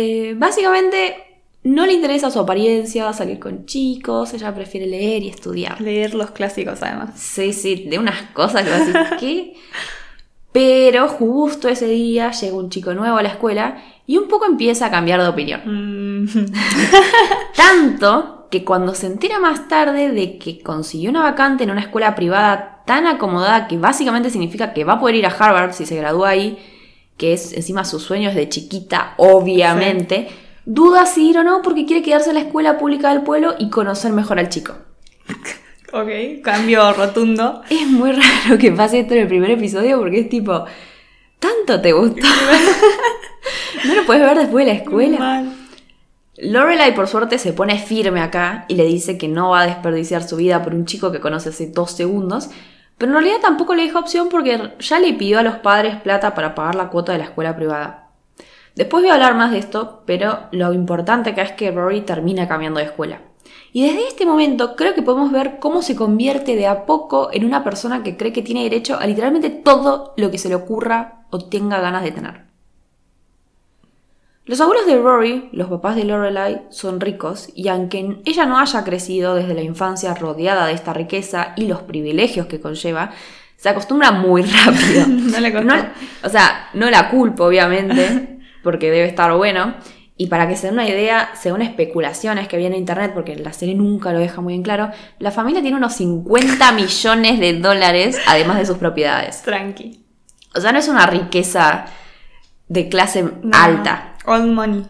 Eh, 0.00 0.34
básicamente 0.36 1.27
no 1.64 1.86
le 1.86 1.92
interesa 1.92 2.30
su 2.30 2.38
apariencia, 2.38 3.12
salir 3.12 3.38
con 3.38 3.66
chicos, 3.66 4.32
ella 4.32 4.54
prefiere 4.54 4.86
leer 4.86 5.22
y 5.22 5.28
estudiar. 5.28 5.80
Leer 5.80 6.14
los 6.14 6.30
clásicos 6.30 6.82
además. 6.82 7.10
Sí, 7.16 7.52
sí, 7.52 7.86
de 7.88 7.98
unas 7.98 8.22
cosas 8.32 8.64
que 8.64 9.16
¿qué? 9.20 9.54
Pero 10.52 11.08
justo 11.08 11.68
ese 11.68 11.86
día 11.86 12.30
llega 12.30 12.56
un 12.56 12.70
chico 12.70 12.94
nuevo 12.94 13.18
a 13.18 13.22
la 13.22 13.28
escuela 13.30 13.82
y 14.06 14.16
un 14.16 14.28
poco 14.28 14.46
empieza 14.46 14.86
a 14.86 14.90
cambiar 14.90 15.20
de 15.20 15.28
opinión. 15.28 16.24
Mm. 16.24 16.26
Tanto 17.56 18.46
que 18.50 18.64
cuando 18.64 18.94
se 18.94 19.06
entera 19.06 19.38
más 19.38 19.68
tarde 19.68 20.10
de 20.10 20.38
que 20.38 20.60
consiguió 20.60 21.10
una 21.10 21.22
vacante 21.22 21.64
en 21.64 21.70
una 21.70 21.82
escuela 21.82 22.14
privada 22.14 22.82
tan 22.86 23.06
acomodada 23.06 23.68
que 23.68 23.76
básicamente 23.76 24.30
significa 24.30 24.72
que 24.72 24.84
va 24.84 24.94
a 24.94 25.00
poder 25.00 25.16
ir 25.16 25.26
a 25.26 25.30
Harvard 25.30 25.74
si 25.74 25.84
se 25.84 25.96
gradúa 25.96 26.30
ahí, 26.30 26.58
que 27.18 27.34
es 27.34 27.52
encima 27.52 27.84
sus 27.84 28.02
sueños 28.02 28.34
de 28.34 28.48
chiquita, 28.48 29.12
obviamente 29.18 30.28
duda 30.68 31.06
si 31.06 31.30
ir 31.30 31.38
o 31.38 31.44
no 31.44 31.62
porque 31.62 31.86
quiere 31.86 32.02
quedarse 32.02 32.28
en 32.28 32.34
la 32.34 32.42
escuela 32.42 32.76
pública 32.76 33.08
del 33.08 33.22
pueblo 33.22 33.54
y 33.58 33.70
conocer 33.70 34.12
mejor 34.12 34.38
al 34.38 34.50
chico. 34.50 34.74
Ok, 35.94 36.42
cambio 36.44 36.92
rotundo. 36.92 37.62
Es 37.70 37.86
muy 37.86 38.12
raro 38.12 38.58
que 38.58 38.70
pase 38.70 39.00
esto 39.00 39.14
en 39.14 39.22
el 39.22 39.28
primer 39.28 39.50
episodio 39.50 39.98
porque 39.98 40.20
es 40.20 40.28
tipo, 40.28 40.66
¿tanto 41.38 41.80
te 41.80 41.92
gustó? 41.92 42.20
no 43.86 43.94
lo 43.94 44.04
puedes 44.04 44.22
ver 44.22 44.36
después 44.36 44.66
de 44.66 44.72
la 44.72 44.78
escuela. 44.78 45.44
Lorelai 46.36 46.94
por 46.94 47.08
suerte 47.08 47.38
se 47.38 47.54
pone 47.54 47.78
firme 47.78 48.20
acá 48.20 48.66
y 48.68 48.74
le 48.74 48.84
dice 48.84 49.16
que 49.16 49.26
no 49.26 49.50
va 49.50 49.62
a 49.62 49.66
desperdiciar 49.66 50.22
su 50.22 50.36
vida 50.36 50.62
por 50.62 50.74
un 50.74 50.84
chico 50.84 51.10
que 51.10 51.20
conoce 51.20 51.48
hace 51.48 51.68
dos 51.68 51.92
segundos, 51.92 52.50
pero 52.98 53.10
en 53.10 53.14
realidad 53.14 53.40
tampoco 53.40 53.74
le 53.74 53.84
deja 53.84 53.98
opción 53.98 54.28
porque 54.28 54.74
ya 54.78 55.00
le 55.00 55.14
pidió 55.14 55.38
a 55.38 55.42
los 55.42 55.56
padres 55.56 55.96
plata 55.96 56.34
para 56.34 56.54
pagar 56.54 56.74
la 56.74 56.90
cuota 56.90 57.12
de 57.12 57.18
la 57.18 57.24
escuela 57.24 57.56
privada. 57.56 58.07
Después 58.78 59.02
voy 59.02 59.10
a 59.10 59.14
hablar 59.14 59.34
más 59.34 59.50
de 59.50 59.58
esto, 59.58 60.04
pero 60.06 60.38
lo 60.52 60.72
importante 60.72 61.30
acá 61.30 61.42
es 61.42 61.50
que 61.50 61.72
Rory 61.72 62.02
termina 62.02 62.46
cambiando 62.46 62.78
de 62.78 62.86
escuela. 62.86 63.22
Y 63.72 63.84
desde 63.84 64.06
este 64.06 64.24
momento 64.24 64.76
creo 64.76 64.94
que 64.94 65.02
podemos 65.02 65.32
ver 65.32 65.58
cómo 65.58 65.82
se 65.82 65.96
convierte 65.96 66.54
de 66.54 66.68
a 66.68 66.86
poco 66.86 67.28
en 67.32 67.44
una 67.44 67.64
persona 67.64 68.04
que 68.04 68.16
cree 68.16 68.32
que 68.32 68.42
tiene 68.42 68.62
derecho 68.62 68.96
a 68.96 69.04
literalmente 69.08 69.50
todo 69.50 70.14
lo 70.16 70.30
que 70.30 70.38
se 70.38 70.48
le 70.48 70.54
ocurra 70.54 71.26
o 71.30 71.40
tenga 71.40 71.80
ganas 71.80 72.04
de 72.04 72.12
tener. 72.12 72.44
Los 74.44 74.60
abuelos 74.60 74.86
de 74.86 74.96
Rory, 74.96 75.48
los 75.50 75.68
papás 75.68 75.96
de 75.96 76.04
Lorelai, 76.04 76.62
son 76.70 77.00
ricos 77.00 77.48
y 77.56 77.66
aunque 77.66 78.20
ella 78.26 78.46
no 78.46 78.60
haya 78.60 78.84
crecido 78.84 79.34
desde 79.34 79.54
la 79.54 79.62
infancia 79.62 80.14
rodeada 80.14 80.68
de 80.68 80.74
esta 80.74 80.92
riqueza 80.92 81.52
y 81.56 81.66
los 81.66 81.82
privilegios 81.82 82.46
que 82.46 82.60
conlleva, 82.60 83.10
se 83.56 83.70
acostumbra 83.70 84.12
muy 84.12 84.42
rápido. 84.42 85.04
no 85.08 85.40
le 85.40 85.52
costó. 85.52 85.74
o 86.22 86.28
sea, 86.28 86.70
no 86.74 86.88
la 86.88 87.10
culpo, 87.10 87.46
obviamente, 87.46 88.36
porque 88.68 88.90
debe 88.90 89.08
estar 89.08 89.34
bueno. 89.34 89.76
Y 90.18 90.26
para 90.26 90.46
que 90.46 90.56
se 90.56 90.66
den 90.66 90.74
una 90.74 90.86
idea, 90.86 91.30
según 91.40 91.62
especulaciones 91.62 92.48
que 92.48 92.58
viene 92.58 92.74
en 92.76 92.80
internet, 92.80 93.12
porque 93.14 93.34
la 93.34 93.54
serie 93.54 93.74
nunca 93.74 94.12
lo 94.12 94.18
deja 94.18 94.42
muy 94.42 94.54
en 94.54 94.62
claro, 94.62 94.90
la 95.18 95.30
familia 95.30 95.62
tiene 95.62 95.78
unos 95.78 95.94
50 95.94 96.70
millones 96.72 97.40
de 97.40 97.58
dólares 97.60 98.18
además 98.26 98.58
de 98.58 98.66
sus 98.66 98.76
propiedades. 98.76 99.40
Tranqui. 99.40 100.04
O 100.54 100.60
sea, 100.60 100.72
no 100.72 100.80
es 100.80 100.88
una 100.88 101.06
riqueza 101.06 101.86
de 102.68 102.90
clase 102.90 103.22
No. 103.22 103.56
alta. 103.56 104.16
Old 104.26 104.52
money. 104.52 104.86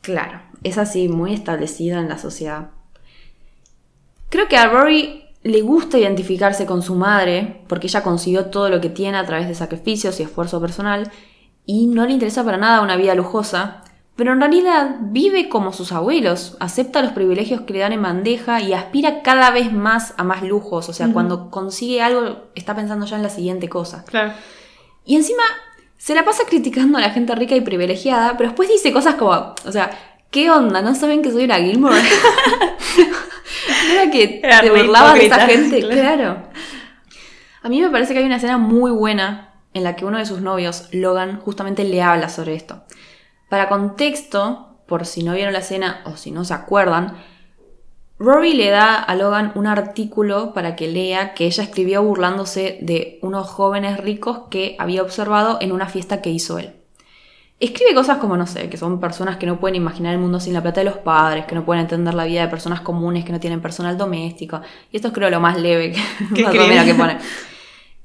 Claro, 0.00 0.40
es 0.62 0.78
así, 0.78 1.08
muy 1.08 1.34
establecida 1.34 1.98
en 1.98 2.08
la 2.08 2.16
sociedad. 2.16 2.70
Creo 4.30 4.48
que 4.48 4.56
a 4.56 4.66
Rory 4.66 5.24
le 5.42 5.60
gusta 5.60 5.98
identificarse 5.98 6.64
con 6.64 6.80
su 6.80 6.94
madre, 6.94 7.64
porque 7.68 7.88
ella 7.88 8.02
consiguió 8.02 8.46
todo 8.46 8.70
lo 8.70 8.80
que 8.80 8.88
tiene 8.88 9.18
a 9.18 9.26
través 9.26 9.46
de 9.46 9.54
sacrificios 9.54 10.20
y 10.20 10.22
esfuerzo 10.22 10.58
personal, 10.58 11.10
y 11.66 11.86
no 11.86 12.06
le 12.06 12.12
interesa 12.12 12.44
para 12.44 12.56
nada 12.56 12.80
una 12.80 12.96
vida 12.96 13.14
lujosa, 13.14 13.82
pero 14.16 14.32
en 14.32 14.40
realidad 14.40 14.96
vive 15.00 15.48
como 15.48 15.72
sus 15.72 15.92
abuelos, 15.92 16.56
acepta 16.60 17.00
los 17.00 17.12
privilegios 17.12 17.62
que 17.62 17.72
le 17.72 17.78
dan 17.78 17.92
en 17.92 18.02
bandeja 18.02 18.60
y 18.60 18.74
aspira 18.74 19.22
cada 19.22 19.50
vez 19.50 19.72
más 19.72 20.12
a 20.18 20.24
más 20.24 20.42
lujos, 20.42 20.88
o 20.88 20.92
sea, 20.92 21.12
cuando 21.12 21.50
consigue 21.50 22.02
algo 22.02 22.50
está 22.54 22.74
pensando 22.74 23.06
ya 23.06 23.16
en 23.16 23.22
la 23.22 23.30
siguiente 23.30 23.68
cosa. 23.68 24.04
Claro. 24.04 24.32
Y 25.06 25.16
encima 25.16 25.42
se 25.96 26.14
la 26.14 26.24
pasa 26.24 26.44
criticando 26.46 26.98
a 26.98 27.00
la 27.00 27.10
gente 27.10 27.34
rica 27.34 27.54
y 27.56 27.62
privilegiada, 27.62 28.36
pero 28.36 28.50
después 28.50 28.68
dice 28.68 28.92
cosas 28.92 29.14
como, 29.14 29.54
o 29.64 29.72
sea, 29.72 29.90
¿qué 30.30 30.50
onda? 30.50 30.82
¿No 30.82 30.94
saben 30.94 31.22
que 31.22 31.30
soy 31.30 31.44
una 31.44 31.56
Gilmore? 31.56 31.96
¿No 31.96 33.92
era 33.94 34.10
que 34.10 34.40
Era 34.42 34.60
te 34.60 34.70
burlabas 34.70 35.14
de 35.14 35.26
esa 35.26 35.46
gente? 35.46 35.80
claro. 35.80 35.96
Claro. 36.00 36.42
A 37.62 37.68
mí 37.68 37.80
me 37.80 37.90
parece 37.90 38.12
que 38.12 38.20
hay 38.20 38.24
una 38.26 38.36
escena 38.36 38.56
muy 38.58 38.90
buena 38.90 39.49
en 39.74 39.84
la 39.84 39.96
que 39.96 40.04
uno 40.04 40.18
de 40.18 40.26
sus 40.26 40.40
novios, 40.40 40.88
Logan, 40.92 41.40
justamente 41.40 41.84
le 41.84 42.02
habla 42.02 42.28
sobre 42.28 42.54
esto. 42.54 42.82
Para 43.48 43.68
contexto, 43.68 44.76
por 44.86 45.06
si 45.06 45.22
no 45.22 45.34
vieron 45.34 45.52
la 45.52 45.60
escena 45.60 46.02
o 46.04 46.16
si 46.16 46.30
no 46.30 46.44
se 46.44 46.54
acuerdan, 46.54 47.16
Rory 48.18 48.52
le 48.52 48.68
da 48.68 48.96
a 48.96 49.14
Logan 49.14 49.52
un 49.54 49.66
artículo 49.66 50.52
para 50.52 50.76
que 50.76 50.88
lea 50.88 51.32
que 51.32 51.46
ella 51.46 51.62
escribió 51.62 52.02
burlándose 52.02 52.78
de 52.82 53.18
unos 53.22 53.48
jóvenes 53.48 53.98
ricos 53.98 54.42
que 54.50 54.76
había 54.78 55.02
observado 55.02 55.58
en 55.62 55.72
una 55.72 55.88
fiesta 55.88 56.20
que 56.20 56.28
hizo 56.28 56.58
él. 56.58 56.74
Escribe 57.60 57.94
cosas 57.94 58.18
como, 58.18 58.36
no 58.36 58.46
sé, 58.46 58.68
que 58.68 58.76
son 58.76 59.00
personas 59.00 59.36
que 59.36 59.46
no 59.46 59.60
pueden 59.60 59.74
imaginar 59.74 60.12
el 60.12 60.18
mundo 60.18 60.38
sin 60.38 60.52
la 60.52 60.62
plata 60.62 60.80
de 60.80 60.86
los 60.86 60.98
padres, 60.98 61.46
que 61.46 61.54
no 61.54 61.64
pueden 61.64 61.82
entender 61.82 62.12
la 62.12 62.24
vida 62.24 62.42
de 62.42 62.48
personas 62.48 62.82
comunes, 62.82 63.24
que 63.24 63.32
no 63.32 63.40
tienen 63.40 63.62
personal 63.62 63.96
doméstico. 63.96 64.60
Y 64.90 64.96
esto 64.96 65.08
es 65.08 65.14
creo 65.14 65.30
lo 65.30 65.40
más 65.40 65.58
leve 65.58 65.92
que, 66.34 66.44
que 66.44 66.94
pone. 66.94 67.18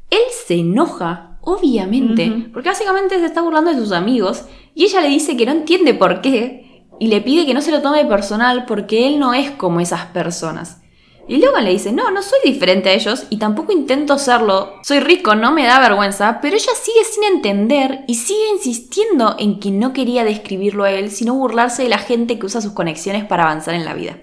Él 0.10 0.24
se 0.46 0.56
enoja, 0.56 1.35
obviamente, 1.46 2.50
porque 2.52 2.70
básicamente 2.70 3.18
se 3.20 3.26
está 3.26 3.42
burlando 3.42 3.72
de 3.72 3.78
sus 3.78 3.94
amigos 3.94 4.44
y 4.74 4.84
ella 4.84 5.00
le 5.00 5.08
dice 5.08 5.38
que 5.38 5.46
no 5.46 5.54
entiende 5.54 5.94
por 5.94 6.20
qué 6.20 6.84
y 7.00 7.08
le 7.08 7.22
pide 7.22 7.46
que 7.46 7.54
no 7.54 7.62
se 7.62 7.72
lo 7.72 7.82
tome 7.82 8.04
personal 8.06 8.66
porque 8.66 9.08
él 9.08 9.20
no 9.20 9.34
es 9.34 9.52
como 9.52 9.80
esas 9.80 10.08
personas. 10.08 10.82
Y 11.28 11.38
Logan 11.38 11.66
le 11.66 11.72
dice, 11.72 11.92
no, 11.92 12.12
no 12.12 12.22
soy 12.22 12.38
diferente 12.44 12.90
a 12.90 12.94
ellos 12.94 13.26
y 13.32 13.38
tampoco 13.38 13.72
intento 13.72 14.20
serlo. 14.20 14.74
Soy 14.84 15.00
rico, 15.00 15.34
no 15.34 15.52
me 15.52 15.66
da 15.66 15.80
vergüenza, 15.80 16.40
pero 16.40 16.56
ella 16.56 16.72
sigue 16.80 17.04
sin 17.04 17.24
entender 17.24 18.02
y 18.08 18.16
sigue 18.16 18.48
insistiendo 18.54 19.36
en 19.40 19.60
que 19.60 19.72
no 19.72 19.92
quería 19.92 20.24
describirlo 20.24 20.84
a 20.84 20.92
él, 20.92 21.10
sino 21.10 21.34
burlarse 21.34 21.82
de 21.82 21.90
la 21.90 21.98
gente 21.98 22.38
que 22.38 22.46
usa 22.46 22.62
sus 22.62 22.74
conexiones 22.74 23.26
para 23.26 23.44
avanzar 23.44 23.74
en 23.74 23.86
la 23.86 23.96
vida. 23.96 24.18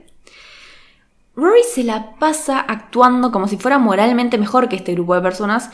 Rory 1.34 1.62
se 1.72 1.82
la 1.82 2.16
pasa 2.20 2.60
actuando 2.60 3.32
como 3.32 3.48
si 3.48 3.56
fuera 3.56 3.78
moralmente 3.78 4.38
mejor 4.38 4.68
que 4.68 4.76
este 4.76 4.92
grupo 4.92 5.14
de 5.14 5.22
personas, 5.22 5.70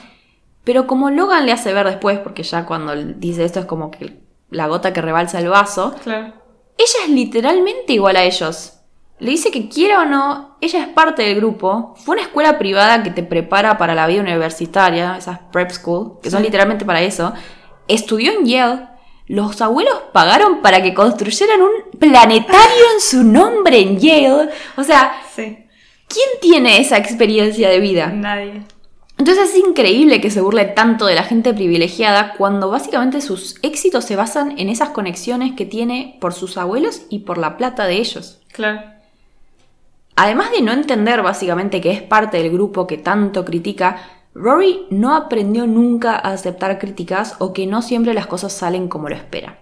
pero 0.64 0.86
como 0.86 1.10
Logan 1.10 1.46
le 1.46 1.52
hace 1.52 1.72
ver 1.72 1.86
después, 1.86 2.18
porque 2.18 2.42
ya 2.42 2.66
cuando 2.66 2.94
dice 2.94 3.44
esto 3.44 3.60
es 3.60 3.66
como 3.66 3.90
que 3.90 4.20
la 4.50 4.66
gota 4.66 4.92
que 4.92 5.00
rebalsa 5.02 5.38
el 5.38 5.48
vaso, 5.48 5.94
Claro. 6.04 6.32
ella 6.76 6.98
es 7.04 7.10
literalmente 7.10 7.92
igual 7.92 8.16
a 8.16 8.24
ellos. 8.24 8.74
Le 9.20 9.32
dice 9.32 9.50
que 9.50 9.68
quiera 9.68 10.02
o 10.02 10.04
no, 10.04 10.56
ella 10.60 10.80
es 10.80 10.88
parte 10.88 11.22
del 11.24 11.34
grupo. 11.36 11.94
Fue 11.96 12.14
una 12.14 12.22
escuela 12.22 12.56
privada 12.58 13.02
que 13.02 13.10
te 13.10 13.24
prepara 13.24 13.76
para 13.76 13.94
la 13.94 14.06
vida 14.06 14.20
universitaria, 14.20 15.16
esas 15.18 15.40
prep 15.50 15.70
school, 15.72 16.20
que 16.22 16.30
son 16.30 16.42
literalmente 16.42 16.84
para 16.84 17.00
eso. 17.02 17.32
Estudió 17.88 18.30
en 18.32 18.44
Yale. 18.46 18.86
Los 19.26 19.60
abuelos 19.60 19.94
pagaron 20.12 20.62
para 20.62 20.82
que 20.82 20.94
construyeran 20.94 21.60
un 21.60 21.98
planetario 21.98 22.84
en 22.94 23.00
su 23.00 23.24
nombre 23.24 23.80
en 23.80 23.98
Yale. 23.98 24.50
O 24.76 24.84
sea, 24.84 25.20
Sí. 25.34 25.66
¿quién 26.06 26.28
tiene 26.40 26.78
esa 26.80 26.96
experiencia 26.96 27.68
de 27.70 27.80
vida? 27.80 28.06
Nadie. 28.06 28.62
Entonces 29.18 29.50
es 29.50 29.56
increíble 29.58 30.20
que 30.20 30.30
se 30.30 30.40
burle 30.40 30.64
tanto 30.64 31.06
de 31.06 31.16
la 31.16 31.24
gente 31.24 31.52
privilegiada 31.52 32.34
cuando 32.38 32.70
básicamente 32.70 33.20
sus 33.20 33.56
éxitos 33.62 34.04
se 34.04 34.16
basan 34.16 34.58
en 34.58 34.68
esas 34.68 34.90
conexiones 34.90 35.54
que 35.54 35.66
tiene 35.66 36.16
por 36.20 36.32
sus 36.32 36.56
abuelos 36.56 37.02
y 37.10 37.20
por 37.20 37.36
la 37.36 37.56
plata 37.56 37.86
de 37.86 37.96
ellos. 37.96 38.40
Claro. 38.52 38.80
Además 40.14 40.52
de 40.52 40.62
no 40.62 40.72
entender 40.72 41.22
básicamente 41.22 41.80
que 41.80 41.90
es 41.90 42.02
parte 42.02 42.38
del 42.38 42.50
grupo 42.50 42.86
que 42.86 42.96
tanto 42.96 43.44
critica, 43.44 43.98
Rory 44.34 44.86
no 44.90 45.14
aprendió 45.14 45.66
nunca 45.66 46.14
a 46.14 46.32
aceptar 46.32 46.78
críticas 46.78 47.36
o 47.40 47.52
que 47.52 47.66
no 47.66 47.82
siempre 47.82 48.14
las 48.14 48.28
cosas 48.28 48.52
salen 48.52 48.88
como 48.88 49.08
lo 49.08 49.16
espera. 49.16 49.58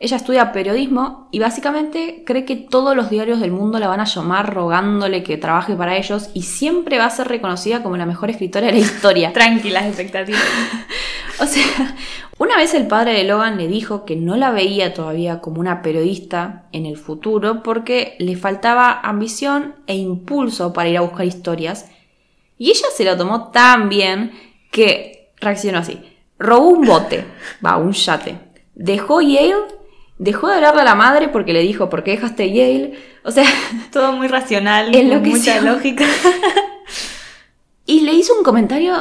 Ella 0.00 0.16
estudia 0.16 0.52
periodismo 0.52 1.28
y 1.32 1.40
básicamente 1.40 2.22
cree 2.24 2.44
que 2.44 2.54
todos 2.54 2.94
los 2.94 3.10
diarios 3.10 3.40
del 3.40 3.50
mundo 3.50 3.80
la 3.80 3.88
van 3.88 4.00
a 4.00 4.04
llamar 4.04 4.54
rogándole 4.54 5.24
que 5.24 5.36
trabaje 5.36 5.74
para 5.74 5.96
ellos 5.96 6.30
y 6.34 6.42
siempre 6.42 6.98
va 6.98 7.06
a 7.06 7.10
ser 7.10 7.26
reconocida 7.26 7.82
como 7.82 7.96
la 7.96 8.06
mejor 8.06 8.30
escritora 8.30 8.66
de 8.66 8.72
la 8.72 8.78
historia. 8.78 9.32
Tranquilas 9.34 9.86
expectativas. 9.86 10.42
O 11.40 11.46
sea, 11.46 11.96
una 12.38 12.56
vez 12.56 12.74
el 12.74 12.88
padre 12.88 13.12
de 13.12 13.22
Logan 13.22 13.58
le 13.58 13.68
dijo 13.68 14.04
que 14.04 14.16
no 14.16 14.36
la 14.36 14.50
veía 14.50 14.92
todavía 14.92 15.40
como 15.40 15.60
una 15.60 15.82
periodista 15.82 16.66
en 16.72 16.84
el 16.84 16.96
futuro 16.96 17.62
porque 17.62 18.16
le 18.18 18.34
faltaba 18.34 18.98
ambición 19.00 19.76
e 19.86 19.94
impulso 19.94 20.72
para 20.72 20.88
ir 20.88 20.98
a 20.98 21.02
buscar 21.02 21.26
historias. 21.26 21.92
Y 22.58 22.70
ella 22.70 22.86
se 22.92 23.04
lo 23.04 23.16
tomó 23.16 23.52
tan 23.52 23.88
bien 23.88 24.32
que 24.72 25.30
reaccionó 25.40 25.78
así. 25.78 26.00
Robó 26.40 26.70
un 26.70 26.84
bote, 26.84 27.24
va, 27.64 27.76
un 27.76 27.92
yate. 27.92 28.38
Dejó 28.74 29.20
Yale, 29.20 29.54
dejó 30.18 30.48
de 30.48 30.56
hablarle 30.56 30.80
a 30.82 30.84
la 30.84 30.94
madre 30.94 31.28
porque 31.28 31.52
le 31.52 31.60
dijo, 31.60 31.88
¿por 31.88 32.02
qué 32.04 32.12
dejaste 32.12 32.52
Yale? 32.52 32.98
O 33.24 33.30
sea, 33.30 33.44
Todo 33.92 34.12
muy 34.12 34.28
racional, 34.28 34.90
lo 35.08 35.14
con 35.14 35.22
que 35.22 35.30
mucha 35.30 35.60
sea. 35.60 35.60
lógica. 35.60 36.04
y 37.86 38.00
le 38.00 38.12
hizo 38.12 38.34
un 38.36 38.44
comentario 38.44 38.94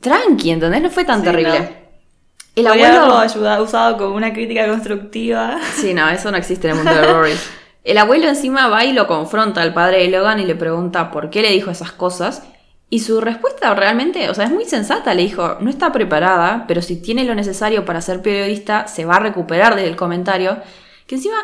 tranqui, 0.00 0.50
¿entendés? 0.50 0.82
No 0.82 0.90
fue 0.90 1.04
tan 1.04 1.20
Sí, 1.20 1.24
terrible. 1.24 1.58
no. 1.60 1.88
El 2.56 2.64
Podría 2.66 2.86
abuelo... 2.88 3.02
haberlo 3.14 3.18
ayudado, 3.18 3.64
usado 3.64 3.96
como 3.98 4.16
una 4.16 4.32
crítica 4.32 4.66
constructiva. 4.68 5.58
Sí, 5.76 5.94
no, 5.94 6.08
eso 6.08 6.30
no 6.30 6.36
existe 6.36 6.68
en 6.68 6.76
el 6.76 6.84
mundo 6.84 7.00
de 7.00 7.06
Rory. 7.12 7.32
El 7.84 7.98
abuelo 7.98 8.28
encima 8.28 8.66
va 8.68 8.84
y 8.84 8.92
lo 8.92 9.06
confronta 9.06 9.62
al 9.62 9.72
padre 9.72 9.98
de 10.02 10.08
Logan 10.08 10.40
y 10.40 10.44
le 10.44 10.56
pregunta 10.56 11.10
por 11.12 11.30
qué 11.30 11.40
le 11.42 11.50
dijo 11.52 11.70
esas 11.70 11.92
cosas. 11.92 12.42
Y 12.90 13.00
su 13.00 13.20
respuesta 13.20 13.74
realmente, 13.74 14.30
o 14.30 14.34
sea, 14.34 14.44
es 14.46 14.50
muy 14.50 14.64
sensata. 14.64 15.12
Le 15.14 15.22
dijo, 15.22 15.58
no 15.60 15.68
está 15.68 15.92
preparada, 15.92 16.64
pero 16.66 16.80
si 16.80 16.96
tiene 17.02 17.24
lo 17.24 17.34
necesario 17.34 17.84
para 17.84 18.00
ser 18.00 18.22
periodista, 18.22 18.86
se 18.88 19.04
va 19.04 19.16
a 19.16 19.20
recuperar 19.20 19.76
del 19.76 19.94
comentario. 19.96 20.56
Que 21.06 21.16
encima 21.16 21.36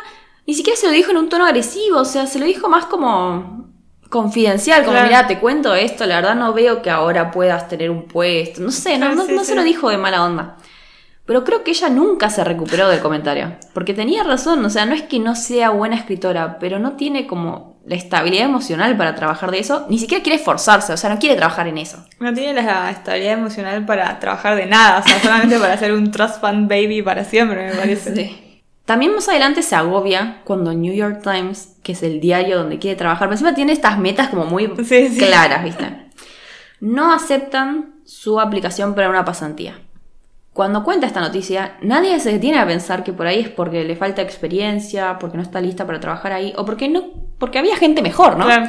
ni 0.47 0.53
siquiera 0.55 0.77
se 0.77 0.87
lo 0.87 0.93
dijo 0.93 1.11
en 1.11 1.17
un 1.17 1.29
tono 1.29 1.45
agresivo, 1.45 1.99
o 1.99 2.05
sea, 2.05 2.25
se 2.27 2.39
lo 2.39 2.45
dijo 2.45 2.67
más 2.69 2.85
como 2.85 3.69
confidencial, 4.09 4.81
como, 4.81 4.93
Claro. 4.93 5.07
mira, 5.07 5.27
te 5.27 5.39
cuento 5.39 5.73
esto, 5.75 6.05
la 6.05 6.17
verdad 6.17 6.35
no 6.35 6.53
veo 6.53 6.81
que 6.81 6.89
ahora 6.89 7.31
puedas 7.31 7.67
tener 7.67 7.89
un 7.89 8.07
puesto. 8.07 8.61
No 8.61 8.71
sé, 8.71 8.97
no, 8.97 9.13
no- 9.13 9.25
sí, 9.25 9.33
no 9.33 9.41
sí. 9.41 9.47
se 9.47 9.55
lo 9.55 9.63
dijo 9.63 9.89
de 9.89 9.97
mala 9.97 10.23
onda. 10.23 10.57
Pero 11.25 11.43
creo 11.43 11.63
que 11.63 11.71
ella 11.71 11.89
nunca 11.89 12.29
se 12.29 12.43
recuperó 12.43 12.87
del 12.87 12.99
comentario. 13.01 13.55
Porque 13.73 13.93
tenía 13.95 14.23
razón, 14.23 14.63
o 14.63 14.69
sea, 14.69 14.85
no 14.85 14.93
es 14.93 15.01
que 15.01 15.19
no 15.19 15.35
sea 15.35 15.71
buena 15.71 15.95
escritora, 15.95 16.57
pero 16.59 16.77
no 16.79 16.93
tiene 16.93 17.25
como 17.25 17.74
la 17.85 17.95
estabilidad 17.95 18.45
emocional 18.45 18.97
para 18.97 19.13
trabajar 19.15 19.51
de 19.51 19.59
eso, 19.59 19.85
ni 19.89 19.99
siquiera 19.99 20.23
quiere 20.23 20.37
esforzarse, 20.37 20.91
o 20.93 20.97
sea, 20.97 21.09
no 21.11 21.19
quiere 21.19 21.35
trabajar 21.35 21.67
en 21.67 21.77
eso. 21.77 22.03
No 22.19 22.33
tiene 22.33 22.53
la 22.61 22.89
estabilidad 22.89 23.33
emocional 23.33 23.85
para 23.85 24.19
trabajar 24.19 24.55
de 24.55 24.65
nada, 24.65 24.99
o 24.99 25.03
sea, 25.07 25.19
solamente 25.19 25.59
para 25.59 25.77
ser 25.77 25.93
un 25.93 26.09
trust 26.11 26.39
fund 26.41 26.67
baby 26.67 27.01
para 27.03 27.23
siempre, 27.23 27.67
me 27.67 27.73
parece. 27.75 28.41
También 28.85 29.13
más 29.15 29.27
adelante 29.29 29.61
se 29.63 29.75
agobia 29.75 30.41
cuando 30.45 30.73
New 30.73 30.93
York 30.93 31.21
Times, 31.23 31.75
que 31.83 31.91
es 31.93 32.03
el 32.03 32.19
diario 32.19 32.57
donde 32.57 32.77
quiere 32.79 32.95
trabajar, 32.95 33.27
pero 33.27 33.33
encima 33.33 33.53
tiene 33.55 33.71
estas 33.73 33.97
metas 33.97 34.29
como 34.29 34.45
muy 34.45 34.71
Sí, 34.83 35.09
sí. 35.09 35.17
claras, 35.17 35.63
¿viste? 35.63 35.85
No 36.79 37.11
aceptan 37.13 37.95
su 38.05 38.39
aplicación 38.39 38.93
para 38.93 39.09
una 39.09 39.25
pasantía. 39.25 39.79
Cuando 40.55 40.85
cuenta 40.85 41.05
esta 41.05 41.19
noticia, 41.19 41.75
nadie 41.81 42.17
se 42.21 42.31
detiene 42.31 42.59
a 42.59 42.65
pensar 42.65 43.03
que 43.03 43.11
por 43.11 43.27
ahí 43.27 43.41
es 43.41 43.49
porque 43.49 43.83
le 43.83 43.97
falta 43.97 44.21
experiencia, 44.21 45.17
porque 45.19 45.35
no 45.35 45.43
está 45.43 45.59
lista 45.59 45.85
para 45.85 45.99
trabajar 45.99 46.31
ahí, 46.31 46.53
o 46.55 46.63
porque 46.63 46.87
no, 46.87 47.07
porque 47.37 47.59
había 47.59 47.75
gente 47.75 48.01
mejor, 48.01 48.37
¿no? 48.37 48.45
Claro. 48.45 48.67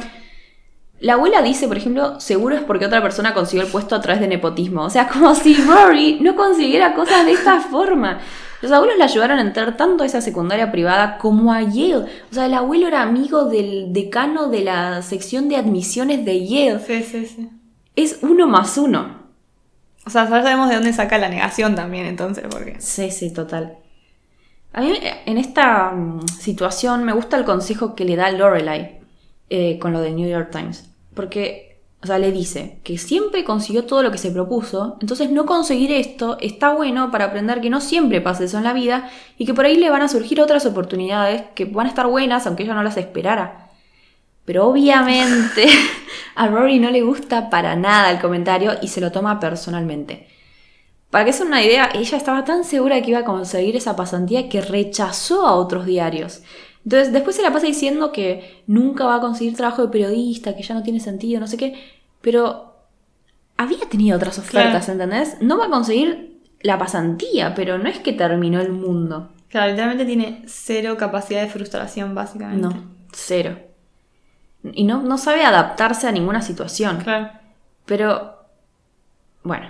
La 0.99 1.13
abuela 1.13 1.41
dice, 1.41 1.65
por 1.65 1.77
ejemplo, 1.77 2.19
seguro 2.19 2.57
es 2.57 2.61
porque 2.63 2.85
otra 2.85 3.01
persona 3.01 3.33
consiguió 3.33 3.63
el 3.63 3.71
puesto 3.71 3.95
a 3.95 4.01
través 4.01 4.19
de 4.19 4.27
nepotismo. 4.27 4.81
O 4.83 4.89
sea, 4.89 5.07
como 5.13 5.33
si 5.33 5.53
Rory 5.53 6.19
no 6.19 6.35
consiguiera 6.35 6.93
cosas 6.93 7.25
de 7.25 7.31
esta 7.31 7.61
forma. 7.61 8.19
Los 8.61 8.73
abuelos 8.73 8.97
la 8.97 9.05
ayudaron 9.05 9.39
a 9.39 9.43
entrar 9.43 9.77
tanto 9.77 10.03
a 10.03 10.07
esa 10.07 10.19
secundaria 10.19 10.69
privada 10.73 11.17
como 11.17 11.53
a 11.53 11.61
Yale. 11.61 11.95
O 12.29 12.33
sea, 12.33 12.47
el 12.47 12.53
abuelo 12.53 12.89
era 12.89 13.01
amigo 13.01 13.45
del 13.45 13.93
decano 13.93 14.49
de 14.49 14.59
la 14.65 15.01
sección 15.03 15.47
de 15.47 15.55
admisiones 15.55 16.25
de 16.25 16.45
Yale. 16.45 16.79
Sí, 16.79 17.01
sí, 17.01 17.25
sí. 17.27 17.49
Es 17.95 18.19
uno 18.23 18.45
más 18.45 18.77
uno. 18.77 19.26
O 20.07 20.09
sea, 20.09 20.23
ya 20.23 20.41
sabemos 20.41 20.69
de 20.69 20.75
dónde 20.75 20.93
saca 20.93 21.17
la 21.17 21.27
negación 21.27 21.75
también, 21.75 22.05
entonces, 22.05 22.45
porque. 22.49 22.77
Sí, 22.79 23.11
sí, 23.11 23.33
total. 23.33 23.77
A 24.71 24.79
mí 24.79 24.93
en 25.25 25.37
esta 25.37 25.91
mm, 25.91 26.25
situación 26.27 27.03
me 27.03 27.11
gusta 27.11 27.35
el 27.35 27.43
consejo 27.43 27.93
que 27.93 28.05
le 28.05 28.15
da 28.15 28.31
Lorelai 28.31 28.99
eh, 29.49 29.77
con 29.79 29.91
lo 29.91 29.99
del 29.99 30.15
New 30.15 30.29
York 30.29 30.49
Times. 30.49 30.89
Porque, 31.13 31.81
o 32.01 32.07
sea, 32.07 32.19
le 32.19 32.31
dice 32.31 32.79
que 32.85 32.97
siempre 32.97 33.43
consiguió 33.43 33.83
todo 33.83 34.01
lo 34.01 34.09
que 34.09 34.17
se 34.17 34.31
propuso, 34.31 34.95
entonces 35.01 35.29
no 35.29 35.45
conseguir 35.45 35.91
esto 35.91 36.37
está 36.39 36.73
bueno 36.73 37.11
para 37.11 37.25
aprender 37.25 37.59
que 37.59 37.69
no 37.69 37.81
siempre 37.81 38.21
pasa 38.21 38.45
eso 38.45 38.57
en 38.57 38.63
la 38.63 38.71
vida 38.71 39.09
y 39.37 39.45
que 39.45 39.53
por 39.53 39.65
ahí 39.65 39.75
le 39.75 39.89
van 39.89 40.03
a 40.03 40.07
surgir 40.07 40.39
otras 40.39 40.65
oportunidades 40.65 41.43
que 41.53 41.65
van 41.65 41.87
a 41.87 41.89
estar 41.89 42.07
buenas 42.07 42.47
aunque 42.47 42.63
ella 42.63 42.75
no 42.75 42.83
las 42.83 42.95
esperara. 42.95 43.66
Pero 44.47 44.65
obviamente 44.65 45.67
a 46.35 46.47
Rory 46.47 46.79
no 46.79 46.89
le 46.89 47.01
gusta 47.01 47.49
para 47.49 47.75
nada 47.75 48.09
el 48.11 48.19
comentario 48.19 48.75
y 48.81 48.87
se 48.87 49.01
lo 49.01 49.11
toma 49.11 49.41
personalmente. 49.41 50.29
Para 51.09 51.25
que 51.25 51.33
se 51.33 51.43
una 51.43 51.61
idea, 51.61 51.89
ella 51.93 52.17
estaba 52.17 52.45
tan 52.45 52.63
segura 52.63 53.01
que 53.01 53.09
iba 53.09 53.19
a 53.19 53.25
conseguir 53.25 53.75
esa 53.75 53.97
pasantía 53.97 54.47
que 54.47 54.61
rechazó 54.61 55.45
a 55.45 55.55
otros 55.55 55.85
diarios. 55.85 56.43
Entonces, 56.85 57.11
después 57.11 57.35
se 57.35 57.41
la 57.41 57.51
pasa 57.51 57.67
diciendo 57.67 58.13
que 58.13 58.63
nunca 58.67 59.05
va 59.05 59.15
a 59.15 59.19
conseguir 59.19 59.57
trabajo 59.57 59.81
de 59.81 59.89
periodista, 59.89 60.55
que 60.55 60.63
ya 60.63 60.75
no 60.75 60.83
tiene 60.83 61.01
sentido, 61.01 61.41
no 61.41 61.47
sé 61.47 61.57
qué. 61.57 61.75
Pero 62.21 62.73
había 63.57 63.89
tenido 63.89 64.15
otras 64.15 64.39
ofertas, 64.39 64.87
¿entendés? 64.87 65.41
No 65.41 65.57
va 65.57 65.65
a 65.65 65.69
conseguir 65.69 66.39
la 66.61 66.77
pasantía, 66.77 67.53
pero 67.53 67.77
no 67.77 67.89
es 67.89 67.99
que 67.99 68.13
terminó 68.13 68.61
el 68.61 68.71
mundo. 68.71 69.29
Claro, 69.49 69.71
literalmente 69.71 70.05
tiene 70.05 70.43
cero 70.45 70.95
capacidad 70.97 71.41
de 71.41 71.49
frustración, 71.49 72.15
básicamente. 72.15 72.61
No, 72.61 72.73
cero. 73.11 73.67
Y 74.73 74.83
no, 74.83 75.01
no 75.01 75.17
sabe 75.17 75.43
adaptarse 75.43 76.07
a 76.07 76.11
ninguna 76.11 76.41
situación. 76.41 76.97
Claro. 76.97 77.31
Pero, 77.85 78.45
bueno, 79.43 79.69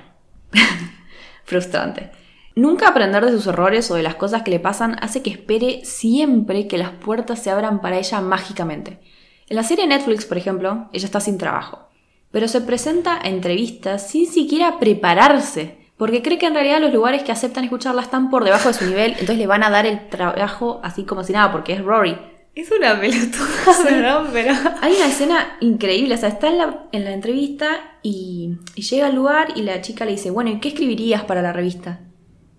frustrante. 1.46 2.12
Nunca 2.56 2.88
aprender 2.88 3.24
de 3.24 3.32
sus 3.32 3.46
errores 3.46 3.92
o 3.92 3.96
de 3.96 4.02
las 4.02 4.16
cosas 4.16 4.42
que 4.42 4.50
le 4.50 4.60
pasan 4.60 4.98
hace 5.02 5.22
que 5.22 5.30
espere 5.30 5.82
siempre 5.86 6.68
que 6.68 6.80
las 6.80 6.90
puertas 6.90 7.44
se 7.44 7.52
abran 7.52 7.82
para 7.82 8.00
ella 8.00 8.20
mágicamente. 8.20 9.00
En 9.48 9.56
la 9.56 9.64
serie 9.64 9.86
Netflix, 9.86 10.26
por 10.26 10.40
ejemplo, 10.40 10.90
ella 10.92 11.06
está 11.06 11.20
sin 11.20 11.38
trabajo, 11.38 11.88
pero 12.32 12.48
se 12.48 12.62
presenta 12.62 13.20
a 13.22 13.30
entrevistas 13.30 14.10
sin 14.10 14.26
siquiera 14.26 14.80
prepararse, 14.80 15.78
porque 15.98 16.24
cree 16.24 16.40
que 16.40 16.48
en 16.48 16.56
realidad 16.56 16.82
los 16.82 16.92
lugares 16.92 17.22
que 17.22 17.32
aceptan 17.32 17.64
escucharla 17.64 18.02
están 18.02 18.32
por 18.32 18.44
debajo 18.44 18.70
de 18.70 18.74
su 18.74 18.86
nivel, 18.86 19.12
entonces 19.12 19.38
le 19.38 19.48
van 19.48 19.62
a 19.62 19.70
dar 19.70 19.86
el 19.86 20.10
trabajo 20.10 20.82
así 20.84 21.04
como 21.06 21.24
si 21.24 21.34
nada, 21.34 21.52
porque 21.52 21.74
es 21.74 21.84
Rory. 21.84 22.18
Es 22.58 22.72
una 22.72 23.00
pelotuda, 23.00 23.84
perdón, 23.84 24.30
pero. 24.34 24.52
Hay 24.82 24.94
una 24.96 25.06
escena 25.06 25.58
increíble, 25.60 26.16
o 26.16 26.18
sea, 26.18 26.30
está 26.30 26.50
en 26.50 26.58
la, 26.58 26.86
en 26.92 27.04
la 27.04 27.12
entrevista 27.12 28.00
y, 28.02 28.58
y 28.74 28.82
llega 28.82 29.06
al 29.06 29.16
lugar 29.16 29.50
y 29.56 29.62
la 29.62 29.80
chica 29.82 30.06
le 30.06 30.14
dice, 30.14 30.32
bueno, 30.32 30.50
¿y 30.50 30.60
qué 30.60 30.70
escribirías 30.70 31.24
para 31.26 31.44
la 31.44 31.54
revista? 31.54 32.00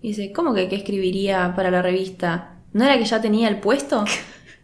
Y 0.01 0.09
dice, 0.09 0.31
¿cómo 0.31 0.53
que 0.53 0.69
qué 0.69 0.77
escribiría 0.77 1.53
para 1.53 1.69
la 1.69 1.81
revista? 1.81 2.61
¿No 2.71 2.85
era 2.85 2.97
que 2.97 3.03
ya 3.03 3.19
tenía 3.19 3.49
el 3.49 3.59
puesto? 3.59 4.05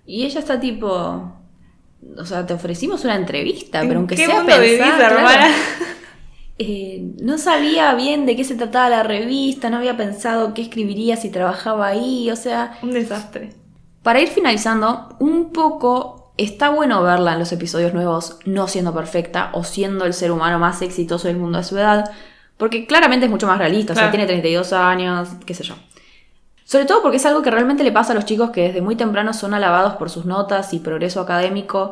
Y 0.08 0.24
ella 0.24 0.39
está 0.39 0.60
tipo, 0.60 0.88
o 0.88 2.25
sea, 2.25 2.46
te 2.46 2.54
ofrecimos 2.54 3.04
una 3.06 3.15
entrevista, 3.15 3.82
pero 3.82 3.96
aunque 3.96 4.15
qué 4.15 4.27
sea 4.27 4.36
mundo 4.36 4.60
vivís, 4.62 4.77
claro. 4.77 5.18
Eh, 6.60 7.12
no 7.22 7.38
sabía 7.38 7.94
bien 7.96 8.25
de 8.25 8.38
qué 8.38 8.46
se 8.46 8.56
trataba 8.56 8.89
la 8.89 9.04
revista, 9.04 9.70
no 9.70 9.77
había 9.77 9.98
pensado 9.98 10.54
qué 10.54 10.62
escribiría 10.62 11.17
si 11.17 11.30
trabajaba 11.30 11.88
ahí, 11.88 12.32
o 12.32 12.36
sea, 12.38 12.78
Un 12.82 12.91
desastre. 12.91 13.64
Para 14.06 14.22
ir 14.22 14.28
finalizando, 14.28 15.15
un 15.18 15.52
poco 15.52 16.32
está 16.38 16.70
bueno 16.70 17.02
verla 17.02 17.34
en 17.34 17.39
los 17.39 17.52
episodios 17.52 17.91
nuevos 17.96 18.38
no 18.46 18.68
siendo 18.68 18.94
perfecta 18.94 19.50
o 19.54 19.63
siendo 19.63 20.06
el 20.06 20.13
ser 20.13 20.32
humano 20.32 20.60
más 20.60 20.84
exitoso 20.84 21.28
del 21.28 21.38
mundo 21.38 21.58
a 21.58 21.63
su 21.63 21.76
edad, 21.76 22.12
porque 22.56 22.86
claramente 22.86 23.26
es 23.26 23.32
mucho 23.32 23.48
más 23.48 23.58
realista, 23.58 23.94
o 23.94 23.96
sea, 23.96 24.12
tiene 24.12 24.28
32 24.28 24.74
años, 24.74 25.30
qué 25.44 25.56
sé 25.56 25.63
yo. 25.63 25.74
Sobre 26.65 26.86
todo 26.86 27.02
porque 27.02 27.18
es 27.18 27.26
algo 27.26 27.41
que 27.41 27.50
realmente 27.50 27.84
le 27.84 27.91
pasa 27.91 28.12
a 28.12 28.15
los 28.15 28.26
chicos 28.26 28.52
que 28.52 28.68
desde 28.68 28.80
muy 28.84 28.96
temprano 28.96 29.34
son 29.34 29.56
alabados 29.56 29.96
por 29.96 30.12
sus 30.12 30.26
notas 30.26 30.72
y 30.76 30.82
progreso 30.82 31.20
académico, 31.22 31.89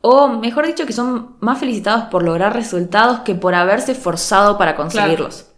o 0.00 0.28
mejor 0.28 0.68
dicho, 0.68 0.86
que 0.86 0.92
son 0.92 1.38
más 1.40 1.58
felicitados 1.58 2.04
por 2.04 2.22
lograr 2.22 2.54
resultados 2.54 3.20
que 3.20 3.34
por 3.34 3.56
haberse 3.56 3.90
esforzado 3.90 4.58
para 4.58 4.76
conseguirlos. 4.76 5.51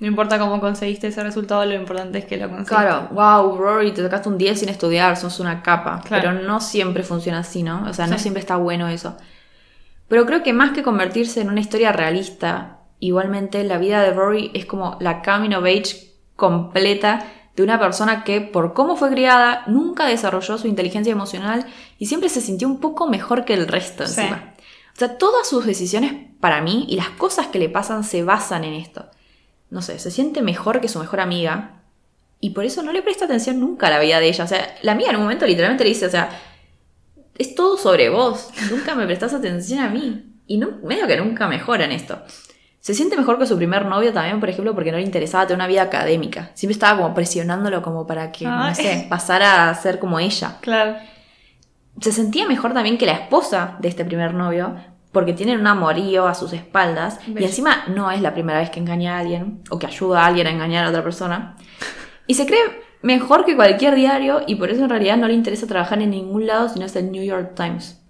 No 0.00 0.06
importa 0.06 0.38
cómo 0.38 0.60
conseguiste 0.60 1.08
ese 1.08 1.22
resultado, 1.24 1.64
lo 1.64 1.74
importante 1.74 2.18
es 2.18 2.24
que 2.24 2.36
lo 2.36 2.48
conseguiste. 2.48 2.74
Claro, 2.74 3.08
wow, 3.10 3.56
Rory, 3.58 3.90
te 3.92 4.02
sacaste 4.02 4.28
un 4.28 4.38
10 4.38 4.60
sin 4.60 4.68
estudiar, 4.68 5.16
sos 5.16 5.40
una 5.40 5.62
capa. 5.62 6.00
Claro. 6.04 6.22
Pero 6.30 6.42
no 6.46 6.60
siempre 6.60 7.02
funciona 7.02 7.40
así, 7.40 7.62
¿no? 7.64 7.84
O 7.88 7.92
sea, 7.92 8.06
no 8.06 8.14
Sí. 8.16 8.22
siempre 8.22 8.40
está 8.40 8.56
bueno 8.56 8.86
eso. 8.88 9.16
Pero 10.06 10.24
creo 10.24 10.42
que 10.44 10.52
más 10.52 10.70
que 10.72 10.82
convertirse 10.84 11.40
en 11.40 11.50
una 11.50 11.60
historia 11.60 11.90
realista, 11.92 12.78
igualmente 13.00 13.62
la 13.64 13.78
vida 13.78 14.00
de 14.02 14.12
Rory 14.12 14.50
es 14.54 14.66
como 14.66 14.96
la 15.00 15.20
coming 15.22 15.54
of 15.54 15.64
age 15.64 16.12
completa 16.36 17.26
de 17.56 17.64
una 17.64 17.80
persona 17.80 18.22
que, 18.22 18.40
por 18.40 18.72
cómo 18.74 18.94
fue 18.96 19.10
criada, 19.10 19.64
nunca 19.66 20.06
desarrolló 20.06 20.58
su 20.58 20.68
inteligencia 20.68 21.10
emocional 21.12 21.66
y 21.98 22.06
siempre 22.06 22.28
se 22.28 22.40
sintió 22.40 22.68
un 22.68 22.78
poco 22.78 23.08
mejor 23.08 23.44
que 23.44 23.54
el 23.54 23.66
resto 23.66 24.06
Sí. 24.06 24.20
encima. 24.20 24.54
O 24.94 24.98
sea, 24.98 25.18
todas 25.18 25.48
sus 25.48 25.66
decisiones 25.66 26.12
para 26.40 26.60
mí 26.62 26.86
y 26.88 26.94
las 26.96 27.08
cosas 27.10 27.48
que 27.48 27.58
le 27.58 27.68
pasan 27.68 28.04
se 28.04 28.22
basan 28.22 28.62
en 28.64 28.74
esto. 28.74 29.07
No 29.70 29.82
sé, 29.82 29.98
se 29.98 30.10
siente 30.10 30.42
mejor 30.42 30.80
que 30.80 30.88
su 30.88 30.98
mejor 30.98 31.20
amiga, 31.20 31.78
y 32.40 32.50
por 32.50 32.64
eso 32.64 32.82
no 32.82 32.92
le 32.92 33.02
presta 33.02 33.24
atención 33.24 33.58
nunca 33.60 33.88
a 33.88 33.90
la 33.90 33.98
vida 33.98 34.20
de 34.20 34.28
ella. 34.28 34.44
O 34.44 34.48
sea, 34.48 34.76
la 34.82 34.92
amiga 34.92 35.10
en 35.10 35.16
un 35.16 35.22
momento 35.22 35.46
literalmente 35.46 35.84
le 35.84 35.90
dice, 35.90 36.06
o 36.06 36.10
sea, 36.10 36.30
es 37.36 37.54
todo 37.54 37.76
sobre 37.76 38.08
vos. 38.10 38.50
Nunca 38.70 38.94
me 38.94 39.06
prestás 39.06 39.34
atención 39.34 39.80
a 39.80 39.88
mí. 39.88 40.24
Y 40.46 40.58
no, 40.58 40.78
medio 40.82 41.06
que 41.06 41.16
nunca 41.16 41.48
mejora 41.48 41.84
en 41.84 41.92
esto. 41.92 42.22
Se 42.80 42.94
siente 42.94 43.16
mejor 43.16 43.38
que 43.38 43.46
su 43.46 43.56
primer 43.56 43.84
novio 43.86 44.12
también, 44.12 44.40
por 44.40 44.48
ejemplo, 44.48 44.74
porque 44.74 44.92
no 44.92 44.98
le 44.98 45.04
interesaba 45.04 45.46
tener 45.46 45.56
una 45.56 45.66
vida 45.66 45.82
académica. 45.82 46.52
Siempre 46.54 46.72
estaba 46.72 46.96
como 47.02 47.14
presionándolo 47.14 47.82
como 47.82 48.06
para 48.06 48.30
que, 48.30 48.46
no 48.46 48.74
sé, 48.74 49.06
pasara 49.10 49.68
a 49.68 49.74
ser 49.74 49.98
como 49.98 50.20
ella. 50.20 50.58
Claro. 50.60 50.96
Se 52.00 52.12
sentía 52.12 52.46
mejor 52.46 52.72
también 52.72 52.96
que 52.96 53.06
la 53.06 53.12
esposa 53.12 53.76
de 53.80 53.88
este 53.88 54.04
primer 54.04 54.32
novio, 54.32 54.76
porque 55.12 55.32
tienen 55.32 55.60
un 55.60 55.66
amorío 55.66 56.26
a 56.26 56.34
sus 56.34 56.52
espaldas. 56.52 57.18
Y 57.26 57.42
encima 57.42 57.84
no 57.88 58.10
es 58.10 58.20
la 58.20 58.34
primera 58.34 58.58
vez 58.58 58.70
que 58.70 58.80
engaña 58.80 59.16
a 59.16 59.20
alguien, 59.20 59.62
o 59.70 59.78
que 59.78 59.86
ayuda 59.86 60.22
a 60.22 60.26
alguien 60.26 60.46
a 60.46 60.50
engañar 60.50 60.84
a 60.84 60.90
otra 60.90 61.02
persona. 61.02 61.56
Y 62.26 62.34
se 62.34 62.46
cree 62.46 62.60
mejor 63.02 63.44
que 63.44 63.56
cualquier 63.56 63.94
diario, 63.94 64.42
y 64.46 64.56
por 64.56 64.70
eso 64.70 64.84
en 64.84 64.90
realidad 64.90 65.16
no 65.16 65.28
le 65.28 65.34
interesa 65.34 65.66
trabajar 65.66 66.00
en 66.02 66.10
ningún 66.10 66.46
lado 66.46 66.68
si 66.68 66.78
no 66.78 66.86
es 66.86 66.96
el 66.96 67.10
New 67.10 67.24
York 67.24 67.54
Times. 67.54 68.02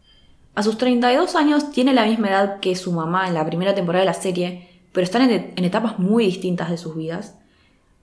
A 0.54 0.62
sus 0.62 0.76
32 0.76 1.36
años 1.36 1.70
tiene 1.70 1.94
la 1.94 2.04
misma 2.04 2.28
edad 2.30 2.60
que 2.60 2.74
su 2.74 2.92
mamá 2.92 3.28
en 3.28 3.34
la 3.34 3.46
primera 3.46 3.74
temporada 3.74 4.00
de 4.00 4.10
la 4.10 4.14
serie, 4.14 4.68
pero 4.92 5.04
están 5.04 5.30
en, 5.30 5.52
en 5.54 5.64
etapas 5.64 6.00
muy 6.00 6.24
distintas 6.24 6.68
de 6.68 6.78
sus 6.78 6.96
vidas. 6.96 7.38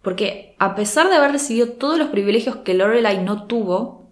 Porque 0.01 0.55
a 0.59 0.75
pesar 0.75 1.09
de 1.09 1.15
haber 1.15 1.31
recibido 1.31 1.73
todos 1.73 1.97
los 1.97 2.09
privilegios 2.09 2.57
que 2.57 2.75
Lorelai 2.75 3.23
no 3.23 3.47
tuvo, 3.47 4.05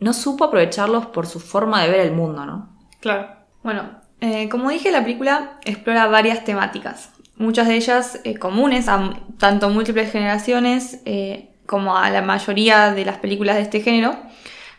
no 0.00 0.12
supo 0.12 0.44
aprovecharlos 0.44 1.06
por 1.06 1.26
su 1.26 1.38
forma 1.38 1.82
de 1.82 1.90
ver 1.90 2.00
el 2.00 2.12
mundo, 2.12 2.44
¿no? 2.46 2.70
Claro. 3.00 3.28
Bueno, 3.62 4.03
eh, 4.26 4.48
como 4.48 4.70
dije, 4.70 4.90
la 4.90 5.04
película 5.04 5.58
explora 5.66 6.06
varias 6.06 6.44
temáticas. 6.44 7.10
Muchas 7.36 7.68
de 7.68 7.74
ellas 7.74 8.20
eh, 8.24 8.36
comunes 8.38 8.88
a 8.88 9.18
tanto 9.38 9.68
múltiples 9.68 10.10
generaciones 10.10 11.00
eh, 11.04 11.50
como 11.66 11.98
a 11.98 12.08
la 12.08 12.22
mayoría 12.22 12.94
de 12.94 13.04
las 13.04 13.18
películas 13.18 13.56
de 13.56 13.62
este 13.62 13.82
género. 13.82 14.16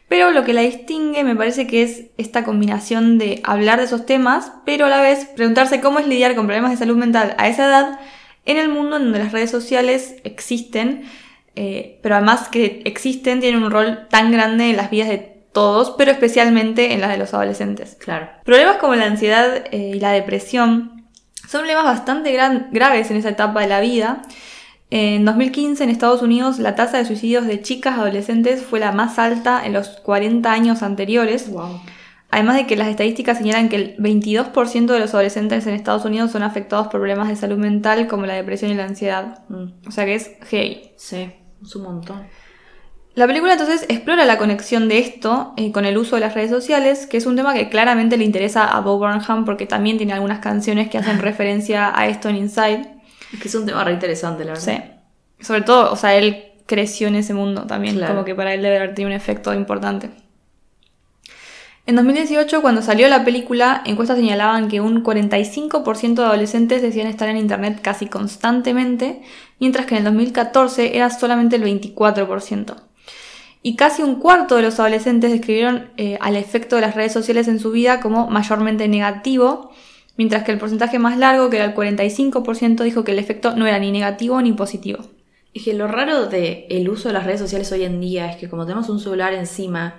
Pero 0.07 0.31
lo 0.31 0.43
que 0.45 0.53
la 0.53 0.61
distingue 0.61 1.23
me 1.23 1.35
parece 1.35 1.67
que 1.67 1.83
es 1.83 2.05
esta 2.17 2.43
combinación 2.43 3.19
de 3.19 3.41
hablar 3.43 3.77
de 3.77 3.85
esos 3.85 4.07
temas, 4.07 4.51
pero 4.65 4.87
a 4.87 4.89
la 4.89 4.99
vez 4.99 5.25
preguntarse 5.25 5.79
cómo 5.79 5.99
es 5.99 6.07
lidiar 6.07 6.33
con 6.33 6.47
problemas 6.47 6.71
de 6.71 6.77
salud 6.77 6.97
mental 6.97 7.35
a 7.37 7.47
esa 7.47 7.65
edad 7.65 7.99
en 8.45 8.57
el 8.57 8.69
mundo 8.69 8.97
en 8.97 9.03
donde 9.03 9.19
las 9.19 9.31
redes 9.31 9.51
sociales 9.51 10.15
existen, 10.23 11.03
pero 11.55 12.15
además 12.15 12.49
que 12.49 12.83
existen, 12.85 13.41
tienen 13.41 13.63
un 13.63 13.71
rol 13.71 14.07
tan 14.09 14.31
grande 14.31 14.69
en 14.69 14.77
las 14.77 14.91
vidas 14.91 15.09
de 15.09 15.34
todos, 15.55 15.95
pero 15.97 16.11
especialmente 16.11 16.93
en 16.93 17.01
las 17.01 17.09
de 17.09 17.17
los 17.17 17.33
adolescentes. 17.33 17.97
Claro. 17.99 18.29
Problemas 18.43 18.77
como 18.77 18.93
la 18.93 19.05
ansiedad 19.07 19.63
eh, 19.71 19.93
y 19.95 19.99
la 19.99 20.11
depresión 20.11 21.07
son 21.49 21.61
problemas 21.61 21.85
bastante 21.85 22.31
gran- 22.31 22.67
graves 22.71 23.09
en 23.09 23.17
esa 23.17 23.29
etapa 23.29 23.61
de 23.61 23.67
la 23.67 23.79
vida. 23.79 24.21
En 24.91 25.25
2015 25.25 25.83
en 25.83 25.89
Estados 25.89 26.21
Unidos 26.21 26.59
la 26.59 26.75
tasa 26.75 26.97
de 26.99 27.05
suicidios 27.05 27.47
de 27.47 27.61
chicas 27.61 27.97
adolescentes 27.97 28.61
fue 28.61 28.79
la 28.79 28.91
más 28.91 29.17
alta 29.17 29.65
en 29.65 29.73
los 29.73 29.87
40 29.89 30.51
años 30.51 30.83
anteriores. 30.83 31.49
Wow. 31.51 31.81
Además 32.31 32.57
de 32.57 32.67
que 32.67 32.75
las 32.75 32.87
estadísticas 32.89 33.37
señalan 33.37 33.69
que 33.69 33.75
el 33.77 33.97
22% 33.97 34.87
de 34.87 34.99
los 34.99 35.13
adolescentes 35.13 35.65
en 35.67 35.73
Estados 35.73 36.03
Unidos 36.05 36.31
son 36.31 36.43
afectados 36.43 36.87
por 36.87 36.99
problemas 36.99 37.29
de 37.29 37.35
salud 37.37 37.57
mental 37.57 38.07
como 38.07 38.25
la 38.25 38.33
depresión 38.33 38.71
y 38.71 38.75
la 38.75 38.83
ansiedad. 38.85 39.43
Mm, 39.49 39.87
O 39.87 39.91
sea 39.91 40.05
que 40.05 40.15
es 40.15 40.31
gay. 40.51 40.91
sí, 40.97 41.31
es 41.63 41.75
un 41.75 41.83
montón. 41.83 42.23
La 43.15 43.27
película 43.27 43.53
entonces 43.53 43.85
explora 43.87 44.25
la 44.25 44.37
conexión 44.37 44.89
de 44.89 44.99
esto 44.99 45.53
eh, 45.55 45.71
con 45.71 45.85
el 45.85 45.97
uso 45.97 46.15
de 46.15 46.21
las 46.21 46.33
redes 46.33 46.49
sociales, 46.51 47.07
que 47.07 47.15
es 47.15 47.25
un 47.25 47.37
tema 47.37 47.53
que 47.53 47.69
claramente 47.69 48.17
le 48.17 48.25
interesa 48.25 48.65
a 48.65 48.81
Bo 48.81 48.97
Burnham 48.97 49.45
porque 49.45 49.65
también 49.65 49.97
tiene 49.97 50.11
algunas 50.13 50.39
canciones 50.39 50.89
que 50.89 50.97
hacen 50.97 51.19
referencia 51.21 51.97
a 51.97 52.07
esto 52.07 52.27
en 52.27 52.35
Inside. 52.35 52.89
Es 53.33 53.39
que 53.41 53.47
es 53.47 53.55
un 53.55 53.65
tema 53.65 53.83
re 53.85 53.93
interesante, 53.93 54.43
la 54.43 54.51
verdad. 54.53 54.63
Sí. 54.65 55.43
Sobre 55.45 55.61
todo, 55.61 55.91
o 55.91 55.95
sea, 55.95 56.15
él 56.15 56.43
creció 56.65 57.07
en 57.07 57.15
ese 57.15 57.33
mundo 57.33 57.65
también, 57.65 57.95
Claro. 57.95 58.13
como 58.15 58.25
que 58.25 58.35
para 58.35 58.53
él 58.53 58.61
debe 58.61 58.77
haber 58.77 58.95
tenido 58.95 59.09
un 59.09 59.15
efecto 59.15 59.53
importante. 59.53 60.09
En 61.87 61.95
2018, 61.95 62.61
cuando 62.63 62.81
salió 62.81 63.07
la 63.07 63.23
película, 63.23 63.83
encuestas 63.85 64.17
señalaban 64.17 64.67
que 64.69 64.81
un 64.81 65.03
45% 65.03 66.15
de 66.15 66.23
adolescentes 66.27 66.81
decían 66.81 67.05
estar 67.07 67.29
en 67.29 67.37
Internet 67.37 67.79
casi 67.81 68.07
constantemente, 68.07 69.21
mientras 69.59 69.85
que 69.85 69.93
en 69.93 69.99
el 69.99 70.03
2014 70.05 70.97
era 70.97 71.11
solamente 71.11 71.55
el 71.57 71.63
24%. 71.63 72.75
Y 73.67 73.75
casi 73.75 74.03
un 74.03 74.15
cuarto 74.19 74.57
de 74.57 74.61
los 74.61 74.79
adolescentes 74.79 75.31
describieron 75.31 75.89
eh, 75.97 76.19
al 76.21 76.35
efecto 76.35 76.75
de 76.75 76.83
las 76.83 76.93
redes 76.93 77.11
sociales 77.13 77.47
en 77.47 77.59
su 77.59 77.71
vida 77.71 77.99
como 77.99 78.27
mayormente 78.27 78.87
negativo, 78.87 79.71
mientras 80.17 80.43
que 80.43 80.51
el 80.51 80.59
porcentaje 80.59 80.99
más 80.99 81.17
largo, 81.17 81.49
que 81.49 81.55
era 81.57 81.65
el 81.65 81.73
45%, 81.73 82.83
dijo 82.83 83.03
que 83.03 83.11
el 83.13 83.17
efecto 83.19 83.55
no 83.55 83.65
era 83.65 83.79
ni 83.79 83.91
negativo 83.91 84.39
ni 84.41 84.51
positivo. 84.53 84.99
Es 85.53 85.63
que 85.63 85.73
lo 85.73 85.87
raro 85.87 86.27
del 86.27 86.65
el 86.69 86.87
uso 86.89 87.09
de 87.09 87.13
las 87.13 87.25
redes 87.25 87.39
sociales 87.39 87.71
hoy 87.71 87.83
en 87.85 87.99
día 87.99 88.29
es 88.29 88.37
que 88.37 88.47
como 88.49 88.65
tenemos 88.67 88.87
un 88.89 88.99
celular 88.99 89.33
encima, 89.33 89.95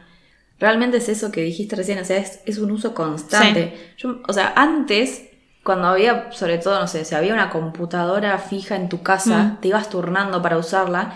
realmente 0.61 0.99
es 0.99 1.09
eso 1.09 1.33
que 1.33 1.41
dijiste 1.43 1.75
recién, 1.75 1.99
o 1.99 2.05
sea, 2.05 2.19
es, 2.19 2.41
es 2.47 2.59
un 2.59 2.71
uso 2.71 2.95
constante. 2.95 3.75
Yo- 3.99 4.21
o 4.29 4.33
sea, 4.33 4.53
antes, 4.55 5.25
cuando 5.65 5.89
había, 5.89 6.31
sobre 6.31 6.59
todo, 6.59 6.79
no 6.79 6.87
sé, 6.87 7.05
si 7.05 7.15
había 7.17 7.35
una 7.35 7.51
computadora 7.51 8.39
fija 8.39 8.77
en 8.77 8.89
tu 8.89 9.03
casa, 9.03 9.39
Mm. 9.43 9.61
te 9.61 9.69
ibas 9.69 9.91
turnando 9.91 10.41
para 10.41 10.57
usarla, 10.57 11.15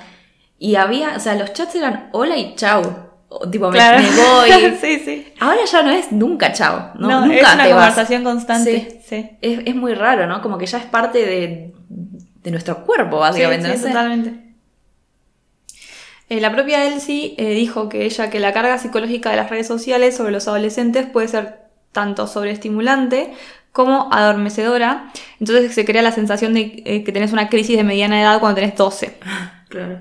y 0.60 0.76
había, 0.76 1.16
o 1.16 1.20
sea, 1.20 1.34
los 1.34 1.52
chats 1.54 1.74
eran 1.74 2.08
hola 2.12 2.36
y 2.36 2.54
chau. 2.54 2.82
O, 3.32 3.48
tipo, 3.48 3.68
me- 3.70 3.74
Claro. 3.76 4.00
me, 4.02 4.08
voy. 4.10 4.76
sí, 4.80 4.98
sí. 5.04 5.32
Ahora 5.40 5.64
ya 5.64 5.82
no 5.82 5.90
es 5.90 6.12
nunca 6.12 6.52
chau. 6.52 6.90
No, 6.98 7.08
No, 7.08 7.20
nunca 7.26 7.34
es 7.48 7.54
una 7.54 7.64
te 7.64 7.72
vas. 7.72 7.86
conversación 7.88 8.22
constante. 8.24 9.00
Sí. 9.08 9.30
Es, 9.40 9.60
es 9.64 9.74
muy 9.74 9.94
raro, 9.94 10.26
¿no? 10.26 10.40
Como 10.42 10.58
que 10.58 10.66
ya 10.66 10.78
es 10.78 10.84
parte 10.84 11.24
de, 11.26 11.72
de 11.88 12.50
nuestro 12.50 12.84
cuerpo, 12.84 13.18
básicamente. 13.18 13.72
Sí, 13.72 13.78
sí, 13.78 13.84
totalmente. 13.86 14.34
Eh, 16.28 16.40
la 16.40 16.52
propia 16.52 16.86
Elsie 16.86 17.34
eh, 17.38 17.50
dijo 17.54 17.88
que 17.88 18.04
ella 18.04 18.30
que 18.30 18.38
la 18.40 18.52
carga 18.52 18.78
psicológica 18.78 19.30
de 19.30 19.36
las 19.36 19.50
redes 19.50 19.66
sociales 19.66 20.16
sobre 20.16 20.30
los 20.32 20.46
adolescentes 20.46 21.06
puede 21.06 21.26
ser 21.28 21.60
tanto 21.92 22.26
sobreestimulante 22.28 23.32
como 23.72 24.08
adormecedora. 24.12 25.10
Entonces 25.40 25.74
se 25.74 25.84
crea 25.84 26.02
la 26.02 26.12
sensación 26.12 26.54
de 26.54 26.82
eh, 26.84 27.02
que 27.04 27.12
tenés 27.12 27.32
una 27.32 27.48
crisis 27.48 27.76
de 27.76 27.84
mediana 27.84 28.20
edad 28.20 28.38
cuando 28.40 28.56
tenés 28.60 28.76
12. 28.76 29.14
Claro. 29.70 30.00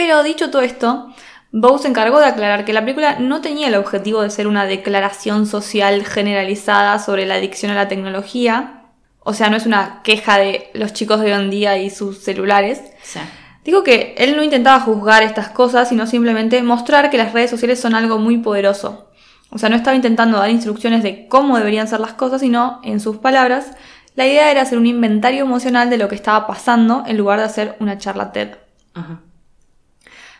Pero 0.00 0.22
dicho 0.22 0.48
todo 0.48 0.62
esto, 0.62 1.12
Bow 1.52 1.78
se 1.78 1.86
encargó 1.86 2.20
de 2.20 2.24
aclarar 2.24 2.64
que 2.64 2.72
la 2.72 2.80
película 2.80 3.18
no 3.18 3.42
tenía 3.42 3.68
el 3.68 3.74
objetivo 3.74 4.22
de 4.22 4.30
ser 4.30 4.46
una 4.46 4.64
declaración 4.64 5.46
social 5.46 6.06
generalizada 6.06 6.98
sobre 6.98 7.26
la 7.26 7.34
adicción 7.34 7.70
a 7.70 7.74
la 7.74 7.86
tecnología. 7.86 8.84
O 9.18 9.34
sea, 9.34 9.50
no 9.50 9.58
es 9.58 9.66
una 9.66 10.00
queja 10.02 10.38
de 10.38 10.70
los 10.72 10.94
chicos 10.94 11.20
de 11.20 11.26
hoy 11.26 11.38
en 11.38 11.50
día 11.50 11.76
y 11.76 11.90
sus 11.90 12.20
celulares. 12.20 12.80
Sí. 13.02 13.20
Digo 13.62 13.84
que 13.84 14.14
él 14.16 14.36
no 14.36 14.42
intentaba 14.42 14.80
juzgar 14.80 15.22
estas 15.22 15.50
cosas, 15.50 15.90
sino 15.90 16.06
simplemente 16.06 16.62
mostrar 16.62 17.10
que 17.10 17.18
las 17.18 17.34
redes 17.34 17.50
sociales 17.50 17.78
son 17.78 17.94
algo 17.94 18.16
muy 18.16 18.38
poderoso. 18.38 19.10
O 19.50 19.58
sea, 19.58 19.68
no 19.68 19.76
estaba 19.76 19.94
intentando 19.94 20.38
dar 20.38 20.48
instrucciones 20.48 21.02
de 21.02 21.28
cómo 21.28 21.58
deberían 21.58 21.88
ser 21.88 22.00
las 22.00 22.14
cosas, 22.14 22.40
sino, 22.40 22.80
en 22.84 23.00
sus 23.00 23.18
palabras, 23.18 23.72
la 24.14 24.26
idea 24.26 24.50
era 24.50 24.62
hacer 24.62 24.78
un 24.78 24.86
inventario 24.86 25.44
emocional 25.44 25.90
de 25.90 25.98
lo 25.98 26.08
que 26.08 26.14
estaba 26.14 26.46
pasando 26.46 27.04
en 27.06 27.18
lugar 27.18 27.38
de 27.38 27.44
hacer 27.44 27.76
una 27.80 27.98
charla 27.98 28.32
TED. 28.32 28.52
Ajá. 28.94 29.20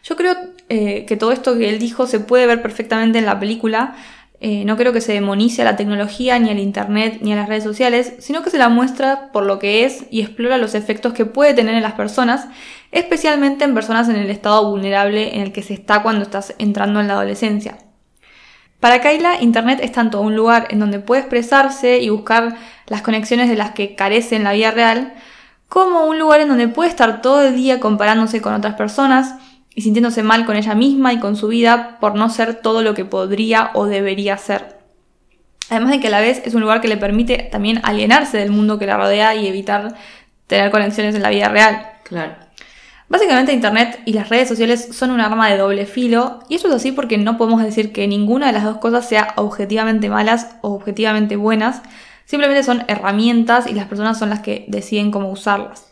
Yo 0.03 0.17
creo 0.17 0.35
eh, 0.69 1.05
que 1.07 1.17
todo 1.17 1.33
esto 1.33 1.59
que 1.59 1.69
él 1.69 1.79
dijo 1.79 2.07
se 2.07 2.21
puede 2.21 2.47
ver 2.47 2.63
perfectamente 2.63 3.19
en 3.19 3.27
la 3.27 3.39
película. 3.39 3.97
Eh, 4.43 4.65
no 4.65 4.79
creo 4.79 4.95
que 4.95 5.03
se 5.03 5.13
demonice 5.13 5.61
a 5.61 5.67
la 5.67 5.77
tecnología, 5.77 6.39
ni 6.39 6.49
al 6.49 6.59
internet, 6.59 7.19
ni 7.21 7.33
a 7.35 7.37
las 7.37 7.49
redes 7.49 7.63
sociales, 7.63 8.15
sino 8.21 8.43
que 8.43 8.49
se 8.49 8.57
la 8.57 8.71
muestra 8.71 9.31
por 9.33 9.45
lo 9.45 9.59
que 9.59 9.85
es 9.85 10.07
y 10.11 10.23
explora 10.23 10.57
los 10.57 10.75
efectos 10.75 11.13
que 11.13 11.27
puede 11.27 11.53
tener 11.53 11.75
en 11.75 11.83
las 11.83 11.93
personas, 11.93 12.47
especialmente 12.91 13.65
en 13.65 13.75
personas 13.75 14.09
en 14.09 14.17
el 14.17 14.31
estado 14.31 14.71
vulnerable 14.71 15.37
en 15.37 15.43
el 15.43 15.53
que 15.53 15.63
se 15.63 15.75
está 15.75 16.03
cuando 16.03 16.23
estás 16.23 16.55
entrando 16.59 17.01
en 17.01 17.09
la 17.09 17.15
adolescencia. 17.15 17.77
Para 18.81 19.03
Kyla, 19.03 19.43
Internet 19.43 19.81
es 19.83 19.93
tanto 19.93 20.23
un 20.23 20.35
lugar 20.35 20.69
en 20.71 20.79
donde 20.79 21.01
puede 21.01 21.21
expresarse 21.21 21.99
y 21.99 22.09
buscar 22.09 22.57
las 22.87 23.03
conexiones 23.03 23.51
de 23.51 23.57
las 23.57 23.73
que 23.73 23.95
carece 23.95 24.37
en 24.37 24.45
la 24.45 24.55
vida 24.55 24.71
real, 24.71 25.13
como 25.69 26.07
un 26.07 26.19
lugar 26.19 26.41
en 26.41 26.49
donde 26.49 26.67
puede 26.67 26.89
estar 26.89 27.21
todo 27.21 27.43
el 27.43 27.57
día 27.57 27.79
comparándose 27.79 28.41
con 28.41 28.55
otras 28.55 28.75
personas 28.75 29.35
y 29.75 29.83
sintiéndose 29.83 30.23
mal 30.23 30.47
con 30.47 30.57
ella 30.57 30.75
misma 30.75 31.13
y 31.13 31.21
con 31.21 31.37
su 31.37 31.49
vida 31.49 31.99
por 32.01 32.15
no 32.15 32.29
ser 32.31 32.57
todo 32.57 32.83
lo 32.83 32.95
que 32.95 33.05
podría 33.05 33.71
o 33.75 33.87
debería 33.87 34.37
ser. 34.37 34.79
Además 35.71 35.93
de 35.93 36.01
que 36.01 36.09
a 36.09 36.11
la 36.11 36.21
vez 36.21 36.43
es 36.45 36.55
un 36.55 36.61
lugar 36.61 36.81
que 36.81 36.89
le 36.89 36.97
permite 36.97 37.49
también 37.51 37.81
alienarse 37.85 38.39
del 38.39 38.51
mundo 38.51 38.79
que 38.79 38.87
la 38.87 38.97
rodea 38.97 39.35
y 39.37 39.47
evitar 39.47 39.95
tener 40.49 40.71
conexiones 40.73 41.15
en 41.15 41.23
la 41.23 41.31
vida 41.31 41.49
real. 41.49 41.87
Claro. 42.03 42.35
Básicamente 43.09 43.53
Internet 43.53 44.01
y 44.05 44.13
las 44.13 44.29
redes 44.29 44.49
sociales 44.49 44.89
son 44.93 45.11
un 45.11 45.21
arma 45.21 45.49
de 45.49 45.57
doble 45.57 45.87
filo, 45.87 46.41
y 46.49 46.55
esto 46.55 46.69
es 46.69 46.75
así 46.75 46.93
porque 46.93 47.19
no 47.19 47.37
podemos 47.37 47.61
decir 47.61 47.93
que 47.93 48.07
ninguna 48.07 48.47
de 48.47 48.53
las 48.53 48.63
dos 48.63 48.79
cosas 48.79 49.09
sea 49.09 49.35
objetivamente 49.37 50.09
malas 50.09 50.57
o 50.61 50.75
objetivamente 50.75 51.35
buenas, 51.35 51.83
simplemente 52.25 52.63
son 52.63 52.85
herramientas 52.87 53.67
y 53.67 53.75
las 53.75 53.87
personas 53.87 54.17
son 54.17 54.31
las 54.31 54.41
que 54.41 54.65
deciden 54.69 55.11
cómo 55.11 55.29
usarlas. 55.29 55.91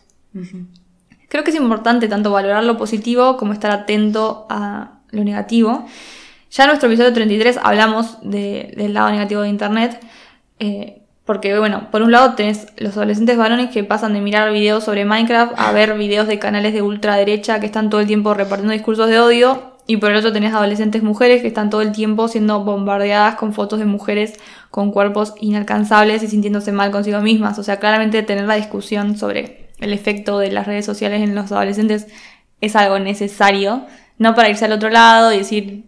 Creo 1.28 1.44
que 1.44 1.50
es 1.50 1.56
importante 1.56 2.08
tanto 2.08 2.30
valorar 2.32 2.64
lo 2.64 2.76
positivo 2.76 3.36
como 3.36 3.52
estar 3.52 3.70
atento 3.70 4.46
a 4.48 5.00
lo 5.10 5.24
negativo. 5.24 5.84
Ya 6.50 6.64
en 6.64 6.68
nuestro 6.68 6.88
episodio 6.88 7.12
33 7.12 7.58
hablamos 7.62 8.18
de- 8.22 8.72
del 8.76 8.94
lado 8.94 9.10
negativo 9.10 9.42
de 9.42 9.48
Internet, 9.50 10.00
eh, 10.58 11.02
porque 11.26 11.58
bueno, 11.58 11.90
por 11.90 12.00
un 12.00 12.10
lado 12.10 12.34
tenés 12.34 12.68
los 12.78 12.96
adolescentes 12.96 13.36
varones 13.36 13.68
que 13.70 13.84
pasan 13.84 14.14
de 14.14 14.22
mirar 14.22 14.50
videos 14.50 14.84
sobre 14.84 15.04
Minecraft 15.04 15.52
a 15.58 15.72
ver 15.72 15.92
videos 15.98 16.26
de 16.26 16.38
canales 16.38 16.72
de 16.72 16.80
ultraderecha 16.80 17.60
que 17.60 17.66
están 17.66 17.90
todo 17.90 18.00
el 18.00 18.06
tiempo 18.06 18.32
repartiendo 18.32 18.72
discursos 18.72 19.08
de 19.10 19.20
odio, 19.20 19.76
y 19.86 19.98
por 19.98 20.10
el 20.10 20.16
otro 20.16 20.32
tenés 20.32 20.54
adolescentes 20.54 21.02
mujeres 21.02 21.40
que 21.42 21.48
están 21.48 21.68
todo 21.70 21.80
el 21.82 21.92
tiempo 21.92 22.28
siendo 22.28 22.62
bombardeadas 22.64 23.36
con 23.36 23.52
fotos 23.54 23.78
de 23.78 23.86
mujeres 23.86 24.34
con 24.70 24.90
cuerpos 24.92 25.34
inalcanzables 25.40 26.22
y 26.22 26.28
sintiéndose 26.28 26.72
mal 26.72 26.90
consigo 26.90 27.20
mismas. 27.20 27.58
O 27.58 27.62
sea, 27.62 27.78
claramente 27.78 28.22
tener 28.22 28.44
la 28.46 28.56
discusión 28.56 29.16
sobre 29.16 29.67
el 29.80 29.92
efecto 29.92 30.38
de 30.38 30.50
las 30.50 30.66
redes 30.66 30.84
sociales 30.84 31.22
en 31.22 31.34
los 31.34 31.52
adolescentes 31.52 32.06
es 32.60 32.76
algo 32.76 32.98
necesario, 32.98 33.86
no 34.18 34.34
para 34.34 34.48
irse 34.48 34.64
al 34.64 34.72
otro 34.72 34.90
lado 34.90 35.32
y 35.32 35.38
decir 35.38 35.84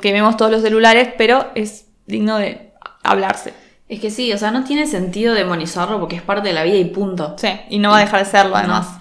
quememos 0.00 0.36
todos 0.36 0.50
los 0.50 0.62
celulares, 0.62 1.08
pero 1.16 1.50
es 1.54 1.86
digno 2.06 2.38
de 2.38 2.72
hablarse. 3.02 3.54
Es 3.88 4.00
que 4.00 4.10
sí, 4.10 4.32
o 4.32 4.38
sea, 4.38 4.50
no 4.50 4.64
tiene 4.64 4.86
sentido 4.86 5.34
demonizarlo 5.34 6.00
porque 6.00 6.16
es 6.16 6.22
parte 6.22 6.48
de 6.48 6.54
la 6.54 6.64
vida 6.64 6.76
y 6.76 6.86
punto. 6.86 7.36
Sí, 7.38 7.48
y 7.70 7.78
no 7.78 7.90
va 7.90 7.98
a 7.98 8.00
dejar 8.00 8.24
de 8.24 8.30
serlo 8.30 8.56
además. 8.56 8.98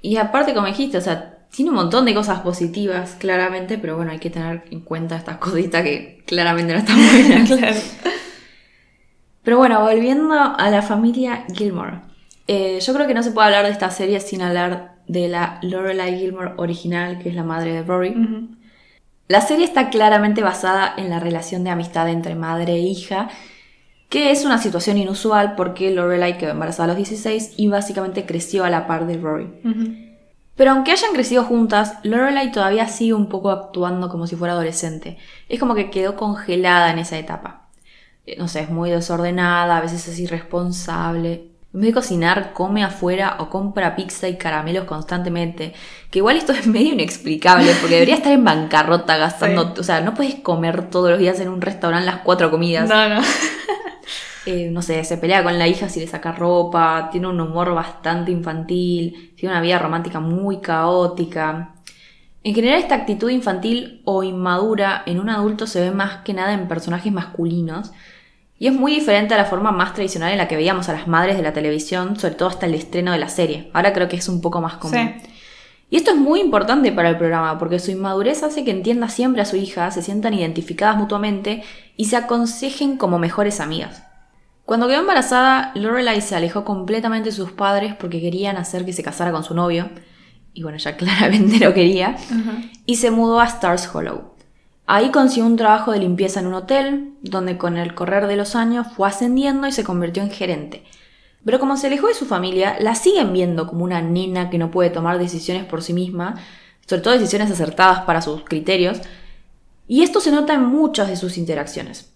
Y 0.00 0.16
aparte, 0.16 0.54
como 0.54 0.66
dijiste, 0.66 0.96
o 0.96 1.02
sea, 1.02 1.38
tiene 1.54 1.70
un 1.70 1.76
montón 1.76 2.06
de 2.06 2.14
cosas 2.14 2.40
positivas, 2.40 3.16
claramente, 3.18 3.76
pero 3.76 3.96
bueno, 3.96 4.12
hay 4.12 4.18
que 4.18 4.30
tener 4.30 4.64
en 4.70 4.80
cuenta 4.80 5.16
estas 5.16 5.36
cositas 5.36 5.82
que 5.82 6.22
claramente 6.26 6.72
no 6.72 6.78
están 6.78 6.96
buenas. 7.12 7.48
Claro. 7.48 7.76
Pero 9.42 9.58
bueno, 9.58 9.80
volviendo 9.80 10.34
a 10.34 10.70
la 10.70 10.80
familia 10.80 11.44
Gilmore. 11.52 12.09
Eh, 12.52 12.80
yo 12.80 12.92
creo 12.94 13.06
que 13.06 13.14
no 13.14 13.22
se 13.22 13.30
puede 13.30 13.46
hablar 13.46 13.66
de 13.66 13.70
esta 13.70 13.92
serie 13.92 14.18
sin 14.18 14.42
hablar 14.42 14.96
de 15.06 15.28
la 15.28 15.60
Lorelai 15.62 16.18
Gilmore 16.18 16.54
original, 16.56 17.20
que 17.20 17.28
es 17.28 17.36
la 17.36 17.44
madre 17.44 17.72
de 17.72 17.84
Rory. 17.84 18.12
La 19.28 19.40
serie 19.40 19.64
está 19.64 19.88
claramente 19.88 20.42
basada 20.42 20.92
en 20.96 21.10
la 21.10 21.20
relación 21.20 21.62
de 21.62 21.70
amistad 21.70 22.08
entre 22.08 22.34
madre 22.34 22.72
e 22.72 22.80
hija, 22.80 23.28
que 24.08 24.32
es 24.32 24.44
una 24.44 24.58
situación 24.58 24.98
inusual 24.98 25.54
porque 25.54 25.92
Lorelai 25.92 26.38
quedó 26.38 26.50
embarazada 26.50 26.86
a 26.86 26.88
los 26.88 26.96
16 26.96 27.54
y 27.56 27.68
básicamente 27.68 28.26
creció 28.26 28.64
a 28.64 28.70
la 28.70 28.88
par 28.88 29.06
de 29.06 29.16
Rory. 29.18 29.46
Pero 30.56 30.72
aunque 30.72 30.90
hayan 30.90 31.12
crecido 31.12 31.44
juntas, 31.44 31.98
Lorelai 32.02 32.50
todavía 32.50 32.88
sigue 32.88 33.14
un 33.14 33.28
poco 33.28 33.50
actuando 33.50 34.08
como 34.08 34.26
si 34.26 34.34
fuera 34.34 34.54
adolescente. 34.54 35.18
Es 35.48 35.60
como 35.60 35.76
que 35.76 35.88
quedó 35.90 36.16
congelada 36.16 36.90
en 36.90 36.98
esa 36.98 37.16
etapa. 37.16 37.68
Eh, 38.26 38.34
No 38.38 38.48
sé, 38.48 38.62
es 38.62 38.70
muy 38.70 38.90
desordenada, 38.90 39.76
a 39.76 39.80
veces 39.80 40.08
es 40.08 40.18
irresponsable. 40.18 41.49
En 41.72 41.80
vez 41.80 41.90
de 41.90 41.94
cocinar, 41.94 42.52
come 42.52 42.82
afuera 42.82 43.36
o 43.38 43.48
compra 43.48 43.94
pizza 43.94 44.28
y 44.28 44.36
caramelos 44.36 44.84
constantemente. 44.84 45.72
Que 46.10 46.18
igual 46.18 46.36
esto 46.36 46.52
es 46.52 46.66
medio 46.66 46.94
inexplicable, 46.94 47.72
porque 47.80 47.94
debería 47.94 48.16
estar 48.16 48.32
en 48.32 48.44
bancarrota 48.44 49.16
gastando... 49.16 49.74
O 49.78 49.82
sea, 49.84 50.00
no 50.00 50.14
puedes 50.14 50.34
comer 50.36 50.90
todos 50.90 51.10
los 51.10 51.20
días 51.20 51.38
en 51.38 51.48
un 51.48 51.60
restaurante 51.60 52.06
las 52.06 52.18
cuatro 52.18 52.50
comidas. 52.50 52.88
No, 52.88 53.08
no. 53.08 53.20
Eh, 54.46 54.70
no 54.70 54.80
sé, 54.80 55.04
se 55.04 55.18
pelea 55.18 55.44
con 55.44 55.58
la 55.58 55.68
hija 55.68 55.90
si 55.90 56.00
le 56.00 56.06
saca 56.06 56.32
ropa, 56.32 57.10
tiene 57.12 57.26
un 57.26 57.38
humor 57.38 57.74
bastante 57.74 58.32
infantil, 58.32 59.34
tiene 59.36 59.54
una 59.54 59.60
vida 59.60 59.78
romántica 59.78 60.18
muy 60.18 60.60
caótica. 60.62 61.74
En 62.42 62.54
general 62.54 62.78
esta 62.78 62.94
actitud 62.94 63.28
infantil 63.28 64.00
o 64.06 64.22
inmadura 64.22 65.02
en 65.04 65.20
un 65.20 65.28
adulto 65.28 65.66
se 65.66 65.82
ve 65.82 65.90
más 65.90 66.22
que 66.24 66.32
nada 66.32 66.54
en 66.54 66.68
personajes 66.68 67.12
masculinos 67.12 67.92
y 68.60 68.66
es 68.66 68.74
muy 68.74 68.92
diferente 68.92 69.32
a 69.32 69.38
la 69.38 69.46
forma 69.46 69.72
más 69.72 69.94
tradicional 69.94 70.32
en 70.32 70.36
la 70.36 70.46
que 70.46 70.54
veíamos 70.54 70.90
a 70.90 70.92
las 70.92 71.08
madres 71.08 71.38
de 71.38 71.42
la 71.42 71.54
televisión, 71.54 72.16
sobre 72.20 72.34
todo 72.34 72.50
hasta 72.50 72.66
el 72.66 72.74
estreno 72.74 73.10
de 73.10 73.18
la 73.18 73.30
serie. 73.30 73.70
Ahora 73.72 73.94
creo 73.94 74.06
que 74.06 74.16
es 74.16 74.28
un 74.28 74.42
poco 74.42 74.60
más 74.60 74.74
común. 74.74 75.14
Y 75.88 75.96
esto 75.96 76.10
es 76.10 76.18
muy 76.18 76.40
importante 76.40 76.92
para 76.92 77.08
el 77.08 77.16
programa 77.16 77.58
porque 77.58 77.78
su 77.78 77.90
inmadurez 77.90 78.42
hace 78.42 78.62
que 78.62 78.70
entienda 78.70 79.08
siempre 79.08 79.40
a 79.40 79.46
su 79.46 79.56
hija, 79.56 79.90
se 79.90 80.02
sientan 80.02 80.34
identificadas 80.34 80.98
mutuamente 80.98 81.64
y 81.96 82.04
se 82.04 82.16
aconsejen 82.16 82.98
como 82.98 83.18
mejores 83.18 83.60
amigas. 83.60 84.04
Cuando 84.66 84.88
quedó 84.88 85.00
embarazada, 85.00 85.72
Lorelai 85.74 86.20
se 86.20 86.36
alejó 86.36 86.62
completamente 86.66 87.30
de 87.30 87.34
sus 87.34 87.52
padres 87.52 87.94
porque 87.94 88.20
querían 88.20 88.58
hacer 88.58 88.84
que 88.84 88.92
se 88.92 89.02
casara 89.02 89.32
con 89.32 89.42
su 89.42 89.54
novio, 89.54 89.88
y 90.52 90.62
bueno, 90.64 90.76
ya 90.76 90.96
claramente 90.98 91.64
lo 91.64 91.72
quería, 91.72 92.16
y 92.84 92.96
se 92.96 93.10
mudó 93.10 93.40
a 93.40 93.46
Stars 93.46 93.88
Hollow. 93.92 94.29
Ahí 94.92 95.12
consiguió 95.12 95.46
un 95.46 95.54
trabajo 95.54 95.92
de 95.92 96.00
limpieza 96.00 96.40
en 96.40 96.48
un 96.48 96.54
hotel, 96.54 97.14
donde 97.22 97.56
con 97.56 97.76
el 97.76 97.94
correr 97.94 98.26
de 98.26 98.34
los 98.34 98.56
años 98.56 98.88
fue 98.96 99.06
ascendiendo 99.06 99.68
y 99.68 99.70
se 99.72 99.84
convirtió 99.84 100.20
en 100.20 100.32
gerente. 100.32 100.84
Pero 101.44 101.60
como 101.60 101.76
se 101.76 101.86
alejó 101.86 102.08
de 102.08 102.14
su 102.14 102.26
familia, 102.26 102.76
la 102.80 102.96
siguen 102.96 103.32
viendo 103.32 103.68
como 103.68 103.84
una 103.84 104.02
nena 104.02 104.50
que 104.50 104.58
no 104.58 104.72
puede 104.72 104.90
tomar 104.90 105.20
decisiones 105.20 105.64
por 105.64 105.84
sí 105.84 105.92
misma, 105.92 106.40
sobre 106.86 107.02
todo 107.02 107.14
decisiones 107.14 107.52
acertadas 107.52 108.00
para 108.00 108.20
sus 108.20 108.42
criterios, 108.42 109.00
y 109.86 110.02
esto 110.02 110.20
se 110.20 110.32
nota 110.32 110.54
en 110.54 110.64
muchas 110.64 111.06
de 111.06 111.14
sus 111.14 111.38
interacciones. 111.38 112.12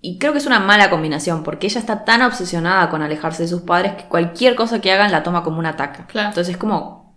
Y 0.00 0.16
creo 0.16 0.32
que 0.32 0.38
es 0.38 0.46
una 0.46 0.58
mala 0.58 0.88
combinación, 0.88 1.42
porque 1.42 1.66
ella 1.66 1.80
está 1.80 2.06
tan 2.06 2.22
obsesionada 2.22 2.88
con 2.88 3.02
alejarse 3.02 3.42
de 3.42 3.50
sus 3.50 3.60
padres 3.60 3.92
que 3.92 4.08
cualquier 4.08 4.54
cosa 4.54 4.80
que 4.80 4.90
hagan 4.90 5.12
la 5.12 5.22
toma 5.22 5.44
como 5.44 5.58
un 5.58 5.66
ataque. 5.66 6.00
Entonces 6.14 6.48
es 6.48 6.56
como 6.56 7.14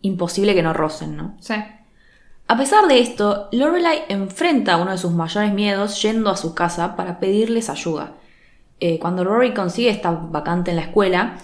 imposible 0.00 0.56
que 0.56 0.62
no 0.64 0.72
rocen, 0.72 1.16
¿no? 1.16 1.36
Sí. 1.38 1.54
A 2.54 2.56
pesar 2.56 2.86
de 2.86 3.00
esto, 3.00 3.48
Lorelai 3.50 4.04
enfrenta 4.08 4.76
uno 4.76 4.92
de 4.92 4.98
sus 4.98 5.10
mayores 5.10 5.52
miedos 5.52 6.00
yendo 6.00 6.30
a 6.30 6.36
su 6.36 6.54
casa 6.54 6.94
para 6.94 7.18
pedirles 7.18 7.68
ayuda. 7.68 8.12
Eh, 8.78 9.00
cuando 9.00 9.24
Rory 9.24 9.52
consigue 9.52 9.90
esta 9.90 10.12
vacante 10.12 10.70
en 10.70 10.76
la 10.76 10.82
escuela, 10.82 11.38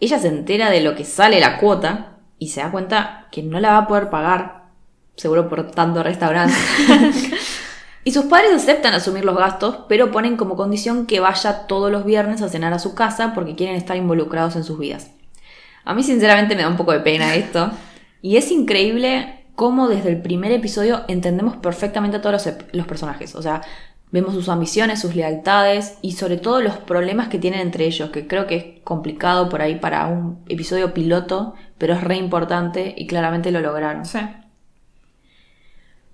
ella 0.00 0.18
se 0.18 0.28
entera 0.28 0.70
de 0.70 0.80
lo 0.80 0.94
que 0.94 1.04
sale 1.04 1.38
la 1.38 1.58
cuota 1.58 2.16
y 2.38 2.48
se 2.48 2.62
da 2.62 2.70
cuenta 2.70 3.26
que 3.30 3.42
no 3.42 3.60
la 3.60 3.72
va 3.72 3.78
a 3.80 3.86
poder 3.86 4.08
pagar, 4.08 4.62
seguro 5.16 5.50
por 5.50 5.70
tanto 5.70 6.02
restaurante. 6.02 6.56
Y 8.04 8.12
sus 8.12 8.24
padres 8.24 8.52
aceptan 8.54 8.94
asumir 8.94 9.26
los 9.26 9.36
gastos, 9.36 9.80
pero 9.86 10.10
ponen 10.10 10.38
como 10.38 10.56
condición 10.56 11.04
que 11.04 11.20
vaya 11.20 11.66
todos 11.66 11.92
los 11.92 12.06
viernes 12.06 12.40
a 12.40 12.48
cenar 12.48 12.72
a 12.72 12.78
su 12.78 12.94
casa 12.94 13.34
porque 13.34 13.54
quieren 13.54 13.76
estar 13.76 13.98
involucrados 13.98 14.56
en 14.56 14.64
sus 14.64 14.78
vidas. 14.78 15.10
A 15.84 15.92
mí 15.92 16.02
sinceramente 16.02 16.56
me 16.56 16.62
da 16.62 16.68
un 16.68 16.78
poco 16.78 16.92
de 16.92 17.00
pena 17.00 17.34
esto. 17.34 17.70
Y 18.22 18.38
es 18.38 18.50
increíble 18.50 19.37
cómo 19.58 19.88
desde 19.88 20.10
el 20.10 20.22
primer 20.22 20.52
episodio 20.52 21.04
entendemos 21.08 21.56
perfectamente 21.56 22.18
a 22.18 22.22
todos 22.22 22.46
los, 22.72 22.86
personajes. 22.86 23.34
O 23.34 23.42
sea, 23.42 23.62
vemos 24.12 24.32
sus 24.32 24.48
ambiciones, 24.48 25.00
sus 25.00 25.16
lealtades 25.16 25.98
y 26.00 26.12
sobre 26.12 26.36
todo 26.36 26.62
los 26.62 26.76
problemas 26.76 27.26
que 27.26 27.40
tienen 27.40 27.58
entre 27.58 27.86
ellos, 27.86 28.10
que 28.10 28.28
creo 28.28 28.46
que 28.46 28.56
es 28.56 28.64
complicado 28.84 29.48
por 29.48 29.60
ahí 29.60 29.74
para 29.74 30.06
un 30.06 30.38
episodio 30.48 30.94
piloto, 30.94 31.54
pero 31.76 31.94
es 31.94 32.04
re 32.04 32.14
importante 32.14 32.94
y 32.96 33.08
claramente 33.08 33.50
lo 33.50 33.60
lograron. 33.60 34.06
Sí. 34.06 34.20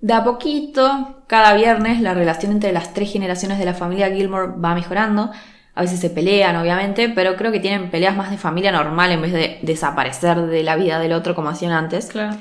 De 0.01 0.13
a 0.13 0.23
poquito, 0.23 1.21
cada 1.27 1.53
viernes, 1.53 2.01
la 2.01 2.15
relación 2.15 2.51
entre 2.51 2.73
las 2.73 2.95
tres 2.95 3.13
generaciones 3.13 3.59
de 3.59 3.65
la 3.65 3.75
familia 3.75 4.09
Gilmore 4.09 4.53
va 4.59 4.73
mejorando. 4.73 5.29
A 5.75 5.81
veces 5.81 5.99
se 5.99 6.09
pelean, 6.09 6.55
obviamente, 6.55 7.09
pero 7.09 7.35
creo 7.35 7.51
que 7.51 7.59
tienen 7.59 7.91
peleas 7.91 8.17
más 8.17 8.31
de 8.31 8.39
familia 8.39 8.71
normal 8.71 9.11
en 9.11 9.21
vez 9.21 9.33
de 9.33 9.59
desaparecer 9.61 10.47
de 10.47 10.63
la 10.63 10.75
vida 10.77 10.97
del 10.97 11.13
otro 11.13 11.35
como 11.35 11.49
hacían 11.49 11.73
antes. 11.73 12.07
Claro. 12.07 12.37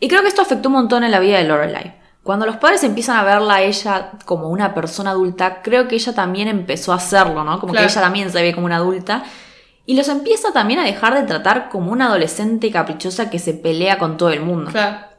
Y 0.00 0.08
creo 0.08 0.22
que 0.22 0.28
esto 0.28 0.42
afectó 0.42 0.68
un 0.68 0.74
montón 0.74 1.04
en 1.04 1.10
la 1.10 1.20
vida 1.20 1.38
de 1.38 1.44
Lorelai. 1.44 2.00
Cuando 2.22 2.46
los 2.46 2.56
padres 2.56 2.84
empiezan 2.84 3.16
a 3.16 3.24
verla 3.24 3.56
a 3.56 3.62
ella 3.62 4.12
como 4.24 4.48
una 4.48 4.74
persona 4.74 5.10
adulta, 5.10 5.62
creo 5.62 5.88
que 5.88 5.94
ella 5.94 6.14
también 6.14 6.48
empezó 6.48 6.92
a 6.92 6.96
hacerlo, 6.96 7.44
¿no? 7.44 7.60
Como 7.60 7.72
que 7.72 7.84
ella 7.84 8.00
también 8.00 8.30
se 8.30 8.42
ve 8.42 8.54
como 8.54 8.66
una 8.66 8.76
adulta. 8.76 9.24
Y 9.86 9.96
los 9.96 10.08
empieza 10.08 10.52
también 10.52 10.80
a 10.80 10.84
dejar 10.84 11.14
de 11.14 11.26
tratar 11.26 11.68
como 11.68 11.92
una 11.92 12.06
adolescente 12.06 12.70
caprichosa 12.70 13.30
que 13.30 13.38
se 13.38 13.54
pelea 13.54 13.98
con 13.98 14.16
todo 14.16 14.30
el 14.30 14.40
mundo. 14.40 14.70
Claro. 14.70 15.10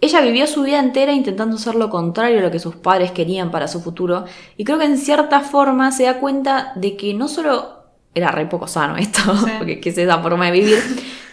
Ella 0.00 0.20
vivió 0.20 0.46
su 0.46 0.62
vida 0.62 0.78
entera 0.78 1.12
intentando 1.12 1.56
hacer 1.56 1.74
lo 1.74 1.88
contrario 1.88 2.38
a 2.40 2.42
lo 2.42 2.50
que 2.50 2.58
sus 2.58 2.76
padres 2.76 3.12
querían 3.12 3.50
para 3.50 3.66
su 3.66 3.80
futuro 3.80 4.26
y 4.56 4.64
creo 4.64 4.78
que 4.78 4.84
en 4.84 4.98
cierta 4.98 5.40
forma 5.40 5.90
se 5.90 6.04
da 6.04 6.20
cuenta 6.20 6.72
de 6.76 6.98
que 6.98 7.14
no 7.14 7.28
solo 7.28 7.86
era 8.14 8.30
re 8.30 8.46
poco 8.46 8.66
sano 8.66 8.96
esto, 8.96 9.20
porque 9.58 9.80
es 9.82 9.98
esa 9.98 10.18
forma 10.18 10.46
de 10.46 10.52
vivir, 10.52 10.78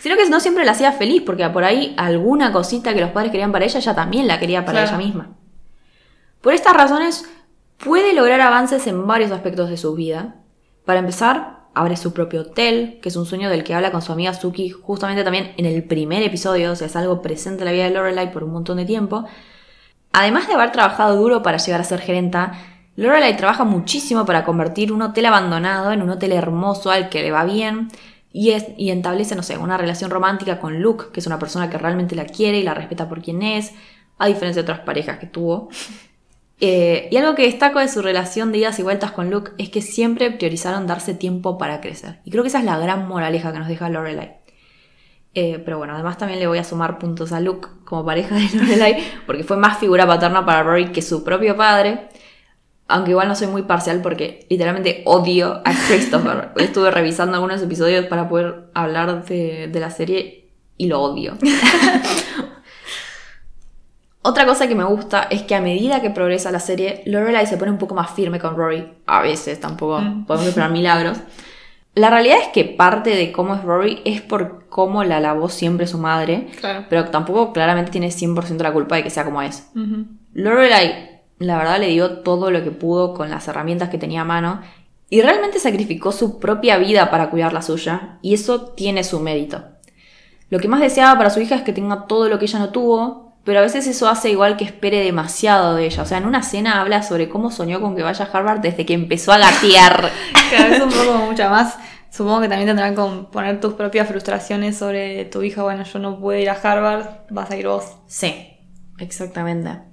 sino 0.04 0.18
que 0.18 0.30
no 0.30 0.42
siempre 0.42 0.66
la 0.66 0.74
hacía 0.74 0.92
feliz 0.92 1.24
porque 1.26 1.48
por 1.48 1.64
ahí 1.64 1.94
alguna 1.96 2.52
cosita 2.52 2.94
que 2.94 3.00
los 3.00 3.12
padres 3.12 3.32
querían 3.32 3.54
para 3.54 3.64
ella, 3.64 3.80
ella 3.80 3.96
también 3.96 4.28
la 4.28 4.38
quería 4.38 4.66
para 4.66 4.84
ella 4.84 4.98
misma. 4.98 5.30
Por 6.42 6.54
estas 6.54 6.74
razones 6.74 7.24
puede 7.78 8.14
lograr 8.14 8.42
avances 8.42 8.86
en 8.88 9.08
varios 9.08 9.32
aspectos 9.32 9.70
de 9.70 9.78
su 9.78 9.96
vida. 9.96 10.36
Para 10.84 11.00
empezar, 11.00 11.68
abre 11.74 11.96
su 11.96 12.12
propio 12.12 12.42
hotel, 12.42 13.00
que 13.02 13.08
es 13.08 13.16
un 13.16 13.26
sueño 13.26 13.50
del 13.50 13.64
que 13.64 13.76
habla 13.76 13.94
con 13.94 14.02
su 14.02 14.12
amiga 14.12 14.34
Suki 14.34 14.72
justamente 14.72 15.24
también 15.24 15.54
en 15.56 15.66
el 15.66 15.86
primer 15.86 16.22
episodio, 16.22 16.74
o 16.74 16.76
sea, 16.76 16.88
es 16.88 16.98
algo 16.98 17.22
presente 17.22 17.62
en 17.62 17.66
la 17.68 17.72
vida 17.72 17.86
de 17.86 17.92
Lorelai 17.92 18.30
por 18.34 18.44
un 18.44 18.52
montón 18.52 18.76
de 18.76 18.86
tiempo. 18.86 19.24
Además 20.12 20.50
de 20.50 20.56
haber 20.56 20.74
trabajado 20.74 21.16
duro 21.16 21.42
para 21.44 21.60
llegar 21.60 21.80
a 21.80 21.86
ser 21.86 22.02
gerenta, 22.02 22.60
Lorelai 22.98 23.38
trabaja 23.38 23.64
muchísimo 23.64 24.26
para 24.26 24.44
convertir 24.44 24.92
un 24.92 25.02
hotel 25.02 25.28
abandonado 25.28 25.94
en 25.94 26.02
un 26.02 26.10
hotel 26.10 26.34
hermoso 26.34 26.92
al 26.92 27.08
que 27.08 27.22
le 27.22 27.32
va 27.32 27.46
bien 27.46 27.88
y, 28.34 28.50
es, 28.50 28.66
y 28.78 28.90
establece, 28.90 29.36
no 29.36 29.44
sé, 29.44 29.58
una 29.58 29.78
relación 29.78 30.10
romántica 30.10 30.60
con 30.60 30.82
Luke, 30.82 31.06
que 31.14 31.20
es 31.20 31.28
una 31.28 31.38
persona 31.38 31.70
que 31.70 31.78
realmente 31.78 32.16
la 32.16 32.26
quiere 32.26 32.58
y 32.58 32.64
la 32.64 32.74
respeta 32.74 33.08
por 33.08 33.22
quien 33.22 33.44
es, 33.44 33.72
a 34.18 34.28
diferencia 34.28 34.64
de 34.64 34.72
otras 34.72 34.80
parejas 34.86 35.20
que 35.20 35.28
tuvo. 35.28 35.70
Eh, 36.66 37.10
y 37.12 37.18
algo 37.18 37.36
que 37.36 37.42
destaco 37.42 37.80
de 37.80 37.90
su 37.90 38.02
relación 38.02 38.54
de 38.54 38.60
idas 38.60 38.80
y 38.80 38.84
vueltas 38.84 39.12
con 39.12 39.30
Luke 39.30 39.52
es 39.58 39.70
que 39.70 39.82
siempre 39.82 40.32
priorizaron 40.32 40.88
darse 40.88 41.14
tiempo 41.14 41.58
para 41.58 41.82
crecer. 41.82 42.22
Y 42.24 42.32
creo 42.32 42.42
que 42.42 42.48
esa 42.48 42.60
es 42.60 42.64
la 42.64 42.78
gran 42.78 43.06
moraleja 43.06 43.52
que 43.52 43.60
nos 43.60 43.68
deja 43.68 43.90
Lorelai. 43.90 44.38
Eh, 45.34 45.62
pero 45.66 45.78
bueno, 45.78 45.94
además 45.94 46.18
también 46.18 46.40
le 46.40 46.48
voy 46.48 46.60
a 46.60 46.64
sumar 46.64 47.00
puntos 47.00 47.34
a 47.34 47.42
Luke 47.42 47.68
como 47.84 48.06
pareja 48.06 48.36
de 48.36 48.48
Lorelai, 48.54 49.04
porque 49.26 49.44
fue 49.44 49.58
más 49.58 49.78
figura 49.78 50.08
paterna 50.08 50.46
para 50.46 50.64
Rory 50.64 50.94
que 50.94 51.02
su 51.02 51.26
propio 51.26 51.58
padre. 51.58 52.08
Aunque 52.88 53.12
igual 53.12 53.28
no 53.28 53.36
soy 53.36 53.48
muy 53.48 53.64
parcial 53.64 54.02
porque 54.02 54.46
literalmente 54.50 55.04
odio 55.06 55.62
a 55.66 55.74
Christopher. 55.88 56.50
Estuve 56.58 56.92
revisando 56.92 57.36
algunos 57.36 57.62
episodios 57.62 58.06
para 58.06 58.30
poder 58.30 58.70
hablar 58.74 59.26
de, 59.26 59.68
de 59.68 59.80
la 59.80 59.90
serie 59.90 60.50
y 60.78 60.88
lo 60.88 61.02
odio. 61.02 61.38
Otra 64.26 64.46
cosa 64.46 64.70
que 64.70 64.76
me 64.76 64.86
gusta 64.86 65.28
es 65.30 65.42
que 65.42 65.54
a 65.54 65.60
medida 65.60 66.02
que 66.02 66.10
progresa 66.10 66.50
la 66.50 66.62
serie, 66.62 67.04
Lorelai 67.06 67.46
se 67.46 67.58
pone 67.58 67.72
un 67.72 67.78
poco 67.78 67.94
más 67.94 68.10
firme 68.12 68.40
con 68.40 68.56
Rory. 68.56 68.88
A 69.06 69.22
veces, 69.22 69.60
tampoco 69.60 70.00
mm. 70.00 70.26
podemos 70.26 70.48
esperar 70.48 70.72
milagros. 70.72 71.18
La 71.94 72.10
realidad 72.10 72.38
es 72.42 72.48
que 72.48 72.64
parte 72.64 73.10
de 73.10 73.34
cómo 73.34 73.54
es 73.54 73.64
Rory 73.64 74.02
es 74.06 74.22
por 74.22 74.66
cómo 74.70 75.04
la 75.04 75.18
alabó 75.18 75.50
siempre 75.50 75.88
su 75.88 75.98
madre. 75.98 76.48
Pero 76.90 77.10
tampoco 77.10 77.52
claramente 77.52 77.92
tiene 77.92 78.08
100% 78.08 78.62
la 78.62 78.72
culpa 78.72 78.96
de 78.96 79.04
que 79.04 79.10
sea 79.10 79.26
como 79.26 79.42
es. 79.42 79.70
Lorelai, 80.34 81.13
la 81.48 81.58
verdad, 81.58 81.80
le 81.80 81.90
dio 81.90 82.20
todo 82.20 82.52
lo 82.52 82.64
que 82.64 82.72
pudo 82.72 83.14
con 83.14 83.30
las 83.30 83.48
herramientas 83.48 83.90
que 83.90 83.98
tenía 83.98 84.22
a 84.22 84.26
mano. 84.26 84.62
Y 85.10 85.22
realmente 85.22 85.60
sacrificó 85.60 86.12
su 86.12 86.40
propia 86.40 86.78
vida 86.78 87.12
para 87.12 87.30
cuidar 87.30 87.54
la 87.54 87.62
suya. 87.62 88.18
Y 88.22 88.34
eso 88.34 88.62
tiene 88.72 89.04
su 89.04 89.20
mérito. 89.20 89.64
Lo 90.50 90.60
que 90.60 90.68
más 90.68 90.80
deseaba 90.80 91.18
para 91.18 91.30
su 91.30 91.40
hija 91.40 91.56
es 91.56 91.62
que 91.64 91.74
tenga 91.74 92.08
todo 92.08 92.30
lo 92.30 92.40
que 92.40 92.46
ella 92.46 92.60
no 92.60 92.70
tuvo, 92.70 93.34
pero 93.44 93.60
a 93.60 93.62
veces 93.64 93.88
eso 93.88 94.08
hace 94.08 94.30
igual 94.30 94.56
que 94.56 94.64
espere 94.64 95.04
demasiado 95.04 95.76
de 95.76 95.86
ella. 95.86 96.04
O 96.04 96.06
sea, 96.06 96.18
en 96.18 96.26
una 96.26 96.44
cena 96.44 96.80
habla 96.82 97.04
sobre 97.04 97.30
cómo 97.30 97.52
soñó 97.52 97.82
con 97.82 97.96
que 97.96 98.04
vaya 98.04 98.26
a 98.26 98.38
Harvard 98.38 98.60
desde 98.62 98.86
que 98.86 98.94
empezó 98.94 99.34
a 99.34 99.38
gatear. 99.38 100.12
Cada 100.52 100.70
vez 100.70 100.82
un 100.82 100.90
poco 100.90 101.18
mucha 101.26 101.50
más. 101.50 101.78
Supongo 102.10 102.42
que 102.42 102.48
también 102.48 102.68
tendrán 102.68 102.96
que 102.96 103.28
poner 103.32 103.60
tus 103.60 103.74
propias 103.74 104.08
frustraciones 104.08 104.78
sobre 104.78 105.26
tu 105.26 105.42
hija. 105.42 105.64
Bueno, 105.64 105.84
yo 105.84 106.00
no 106.00 106.20
puedo 106.20 106.40
ir 106.40 106.50
a 106.50 106.54
Harvard, 106.54 107.08
vas 107.30 107.50
a 107.50 107.58
ir 107.58 107.68
vos. 107.68 107.86
Sí, 108.08 108.60
exactamente. 109.00 109.93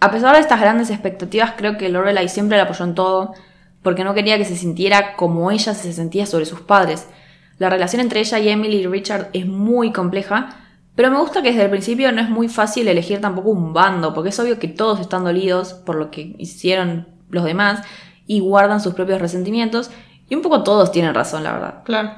A 0.00 0.10
pesar 0.10 0.34
de 0.34 0.40
estas 0.40 0.60
grandes 0.60 0.88
expectativas, 0.88 1.52
creo 1.56 1.76
que 1.76 1.90
Lorelai 1.90 2.28
siempre 2.28 2.56
la 2.56 2.64
apoyó 2.64 2.86
en 2.86 2.94
todo, 2.94 3.34
porque 3.82 4.02
no 4.02 4.14
quería 4.14 4.38
que 4.38 4.46
se 4.46 4.56
sintiera 4.56 5.14
como 5.14 5.50
ella 5.50 5.74
se 5.74 5.92
sentía 5.92 6.24
sobre 6.24 6.46
sus 6.46 6.62
padres. 6.62 7.06
La 7.58 7.68
relación 7.68 8.00
entre 8.00 8.20
ella 8.20 8.38
y 8.38 8.48
Emily 8.48 8.78
y 8.78 8.86
Richard 8.86 9.28
es 9.34 9.46
muy 9.46 9.92
compleja, 9.92 10.56
pero 10.96 11.10
me 11.10 11.18
gusta 11.18 11.42
que 11.42 11.50
desde 11.50 11.64
el 11.64 11.70
principio 11.70 12.10
no 12.12 12.22
es 12.22 12.30
muy 12.30 12.48
fácil 12.48 12.88
elegir 12.88 13.20
tampoco 13.20 13.50
un 13.50 13.74
bando, 13.74 14.14
porque 14.14 14.30
es 14.30 14.40
obvio 14.40 14.58
que 14.58 14.68
todos 14.68 15.00
están 15.00 15.24
dolidos 15.24 15.74
por 15.74 15.96
lo 15.96 16.10
que 16.10 16.34
hicieron 16.38 17.08
los 17.28 17.44
demás 17.44 17.82
y 18.26 18.40
guardan 18.40 18.80
sus 18.80 18.94
propios 18.94 19.20
resentimientos, 19.20 19.90
y 20.30 20.34
un 20.34 20.40
poco 20.40 20.62
todos 20.62 20.92
tienen 20.92 21.14
razón, 21.14 21.44
la 21.44 21.52
verdad. 21.52 21.82
Claro. 21.84 22.12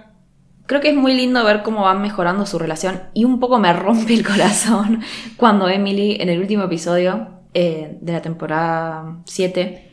Creo 0.66 0.80
que 0.80 0.90
es 0.90 0.96
muy 0.96 1.14
lindo 1.14 1.44
ver 1.44 1.64
cómo 1.64 1.82
van 1.82 2.00
mejorando 2.00 2.46
su 2.46 2.60
relación 2.60 3.02
y 3.12 3.24
un 3.24 3.40
poco 3.40 3.58
me 3.58 3.72
rompe 3.74 4.14
el 4.14 4.24
corazón 4.24 5.02
cuando 5.36 5.68
Emily 5.68 6.18
en 6.20 6.28
el 6.28 6.38
último 6.38 6.62
episodio 6.62 7.41
eh, 7.54 7.98
de 8.00 8.12
la 8.12 8.22
temporada 8.22 9.18
7 9.26 9.90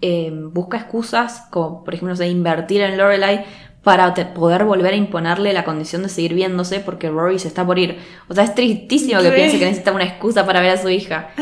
eh, 0.00 0.30
busca 0.52 0.76
excusas, 0.76 1.46
como 1.50 1.84
por 1.84 1.94
ejemplo 1.94 2.16
de 2.16 2.28
invertir 2.28 2.82
en 2.82 2.96
Lorelai 2.96 3.44
para 3.82 4.14
poder 4.34 4.64
volver 4.64 4.92
a 4.92 4.96
imponerle 4.96 5.52
la 5.52 5.64
condición 5.64 6.02
de 6.02 6.08
seguir 6.08 6.34
viéndose 6.34 6.80
porque 6.80 7.10
Rory 7.10 7.38
se 7.38 7.48
está 7.48 7.64
por 7.64 7.78
ir. 7.78 7.98
O 8.28 8.34
sea, 8.34 8.44
es 8.44 8.54
tristísimo 8.54 9.20
que 9.22 9.30
piense 9.30 9.58
que 9.58 9.64
necesita 9.64 9.92
una 9.92 10.04
excusa 10.04 10.44
para 10.44 10.60
ver 10.60 10.72
a 10.72 10.76
su 10.76 10.88
hija. 10.88 11.30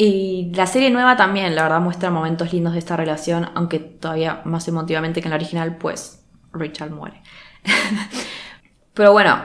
Y 0.00 0.52
la 0.54 0.68
serie 0.68 0.90
nueva 0.90 1.16
también, 1.16 1.56
la 1.56 1.64
verdad, 1.64 1.80
muestra 1.80 2.08
momentos 2.08 2.52
lindos 2.52 2.74
de 2.74 2.78
esta 2.78 2.96
relación, 2.96 3.48
aunque 3.56 3.80
todavía 3.80 4.42
más 4.44 4.68
emotivamente 4.68 5.20
que 5.20 5.26
en 5.26 5.30
la 5.30 5.36
original, 5.36 5.76
pues 5.76 6.24
Richard 6.52 6.92
muere. 6.92 7.20
Pero 8.94 9.10
bueno, 9.10 9.42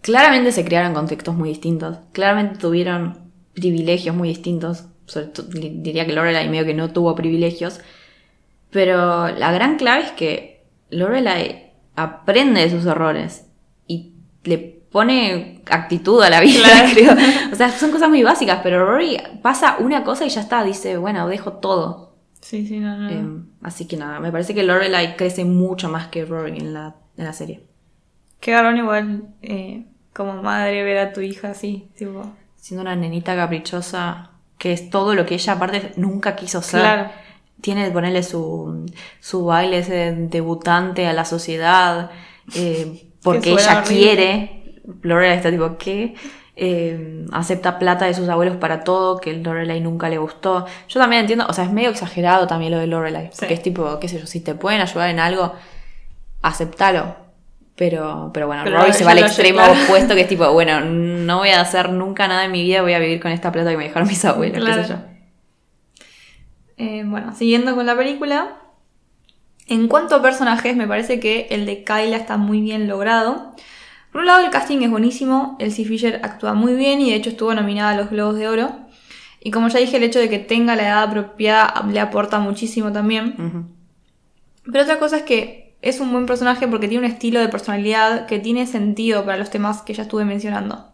claramente 0.00 0.50
se 0.50 0.64
crearon 0.64 0.92
contextos 0.92 1.36
muy 1.36 1.50
distintos, 1.50 1.98
claramente 2.10 2.58
tuvieron 2.58 3.25
privilegios 3.56 4.14
muy 4.14 4.28
distintos, 4.28 4.84
sobre 5.06 5.26
todo, 5.26 5.48
di- 5.48 5.78
diría 5.80 6.06
que 6.06 6.12
Lorelai 6.12 6.48
medio 6.48 6.64
que 6.64 6.74
no 6.74 6.92
tuvo 6.92 7.14
privilegios, 7.16 7.80
pero 8.70 9.28
la 9.28 9.52
gran 9.52 9.76
clave 9.76 10.02
es 10.04 10.12
que 10.12 10.64
Lorelai 10.90 11.72
aprende 11.94 12.60
de 12.60 12.70
sus 12.70 12.86
errores 12.86 13.46
y 13.86 14.12
le 14.44 14.58
pone 14.58 15.62
actitud 15.66 16.22
a 16.22 16.30
la 16.30 16.40
vida, 16.40 16.62
Claro. 16.64 16.88
creo. 16.94 17.12
O 17.52 17.56
sea, 17.56 17.70
son 17.70 17.90
cosas 17.90 18.08
muy 18.08 18.22
básicas, 18.22 18.60
pero 18.62 18.86
Rory 18.86 19.18
pasa 19.42 19.76
una 19.78 20.04
cosa 20.04 20.24
y 20.24 20.28
ya 20.28 20.40
está, 20.40 20.62
dice, 20.64 20.96
bueno, 20.96 21.26
dejo 21.28 21.54
todo. 21.54 22.14
Sí, 22.40 22.66
sí, 22.66 22.78
no, 22.78 22.96
no. 22.96 23.10
Eh, 23.10 23.42
así 23.62 23.86
que 23.88 23.96
nada, 23.96 24.20
me 24.20 24.30
parece 24.30 24.54
que 24.54 24.62
Lorelai 24.62 25.16
crece 25.16 25.44
mucho 25.44 25.88
más 25.88 26.08
que 26.08 26.24
Rory 26.24 26.58
en 26.58 26.72
la, 26.74 26.96
en 27.16 27.24
la 27.24 27.32
serie. 27.32 27.62
Qué 28.40 28.52
garrón 28.52 28.76
igual 28.76 29.28
eh, 29.42 29.86
como 30.14 30.42
madre 30.42 30.82
ver 30.84 30.98
a 30.98 31.12
tu 31.12 31.20
hija 31.22 31.50
así, 31.50 31.88
tipo. 31.98 32.30
Siendo 32.66 32.82
una 32.82 32.96
nenita 32.96 33.36
caprichosa, 33.36 34.30
que 34.58 34.72
es 34.72 34.90
todo 34.90 35.14
lo 35.14 35.24
que 35.24 35.34
ella 35.34 35.52
aparte 35.52 35.92
nunca 35.94 36.34
quiso 36.34 36.62
ser. 36.62 36.80
Claro. 36.80 37.10
Tiene 37.60 37.84
que 37.84 37.92
ponerle 37.92 38.24
su, 38.24 38.86
su 39.20 39.44
baile 39.44 39.78
ese 39.78 40.12
debutante 40.16 41.06
a 41.06 41.12
la 41.12 41.24
sociedad, 41.24 42.10
eh, 42.56 43.08
porque 43.22 43.52
ella 43.52 43.82
horrible. 43.84 43.96
quiere. 43.96 44.62
Lorelai 45.02 45.36
está 45.36 45.52
tipo, 45.52 45.78
¿qué? 45.78 46.16
Eh, 46.56 47.24
acepta 47.30 47.78
plata 47.78 48.06
de 48.06 48.14
sus 48.14 48.28
abuelos 48.28 48.56
para 48.56 48.82
todo, 48.82 49.20
que 49.20 49.32
Lorelai 49.34 49.80
nunca 49.80 50.08
le 50.08 50.18
gustó. 50.18 50.66
Yo 50.88 50.98
también 50.98 51.20
entiendo, 51.20 51.46
o 51.48 51.52
sea, 51.52 51.62
es 51.66 51.70
medio 51.70 51.90
exagerado 51.90 52.48
también 52.48 52.72
lo 52.72 52.78
de 52.78 52.88
Lorelai, 52.88 53.30
porque 53.30 53.46
Sí. 53.46 53.54
es 53.54 53.62
tipo, 53.62 54.00
qué 54.00 54.08
sé 54.08 54.18
yo, 54.18 54.26
si 54.26 54.40
te 54.40 54.56
pueden 54.56 54.80
ayudar 54.80 55.08
en 55.10 55.20
algo, 55.20 55.52
aceptalo. 56.42 57.14
Pero, 57.76 58.30
pero 58.32 58.46
bueno, 58.46 58.62
Pero 58.64 58.92
se 58.92 59.04
va 59.04 59.10
al 59.10 59.18
extremo 59.18 59.58
claro. 59.58 59.74
opuesto, 59.84 60.14
que 60.14 60.22
es 60.22 60.28
tipo, 60.28 60.50
bueno, 60.52 60.80
no 60.80 61.38
voy 61.38 61.50
a 61.50 61.60
hacer 61.60 61.90
nunca 61.90 62.26
nada 62.26 62.46
en 62.46 62.52
mi 62.52 62.62
vida, 62.62 62.82
voy 62.82 62.94
a 62.94 62.98
vivir 62.98 63.20
con 63.20 63.30
esta 63.30 63.52
plata 63.52 63.70
que 63.70 63.76
me 63.76 63.84
dejaron 63.84 64.08
mis 64.08 64.24
abuelos, 64.24 64.64
qué 64.64 64.82
sé 64.82 64.88
yo. 64.88 64.96
Eh, 66.78 67.04
bueno, 67.06 67.34
siguiendo 67.34 67.74
con 67.74 67.86
la 67.86 67.96
película. 67.96 68.56
En 69.68 69.88
cuanto 69.88 70.14
a 70.14 70.22
personajes, 70.22 70.76
me 70.76 70.86
parece 70.86 71.20
que 71.20 71.48
el 71.50 71.66
de 71.66 71.84
Kyla 71.84 72.16
está 72.16 72.36
muy 72.36 72.60
bien 72.60 72.86
logrado. 72.88 73.52
Por 74.12 74.20
un 74.22 74.28
lado, 74.28 74.44
el 74.44 74.50
casting 74.50 74.80
es 74.82 74.90
buenísimo. 74.90 75.56
Elsie 75.58 75.84
Fisher 75.84 76.20
actúa 76.22 76.54
muy 76.54 76.74
bien 76.74 77.00
y 77.00 77.10
de 77.10 77.16
hecho 77.16 77.30
estuvo 77.30 77.52
nominada 77.54 77.90
a 77.90 77.96
los 77.96 78.10
Globos 78.10 78.36
de 78.36 78.48
Oro. 78.48 78.70
Y 79.40 79.50
como 79.50 79.68
ya 79.68 79.80
dije, 79.80 79.96
el 79.96 80.04
hecho 80.04 80.18
de 80.18 80.28
que 80.28 80.38
tenga 80.38 80.76
la 80.76 80.82
edad 80.84 81.02
apropiada 81.02 81.84
le 81.90 82.00
aporta 82.00 82.38
muchísimo 82.38 82.92
también. 82.92 83.68
Pero 84.64 84.84
otra 84.84 84.98
cosa 84.98 85.18
es 85.18 85.22
que 85.24 85.65
es 85.88 86.00
un 86.00 86.12
buen 86.12 86.26
personaje 86.26 86.66
porque 86.68 86.88
tiene 86.88 87.06
un 87.06 87.12
estilo 87.12 87.40
de 87.40 87.48
personalidad 87.48 88.26
que 88.26 88.38
tiene 88.38 88.66
sentido 88.66 89.24
para 89.24 89.38
los 89.38 89.50
temas 89.50 89.82
que 89.82 89.94
ya 89.94 90.02
estuve 90.02 90.24
mencionando. 90.24 90.86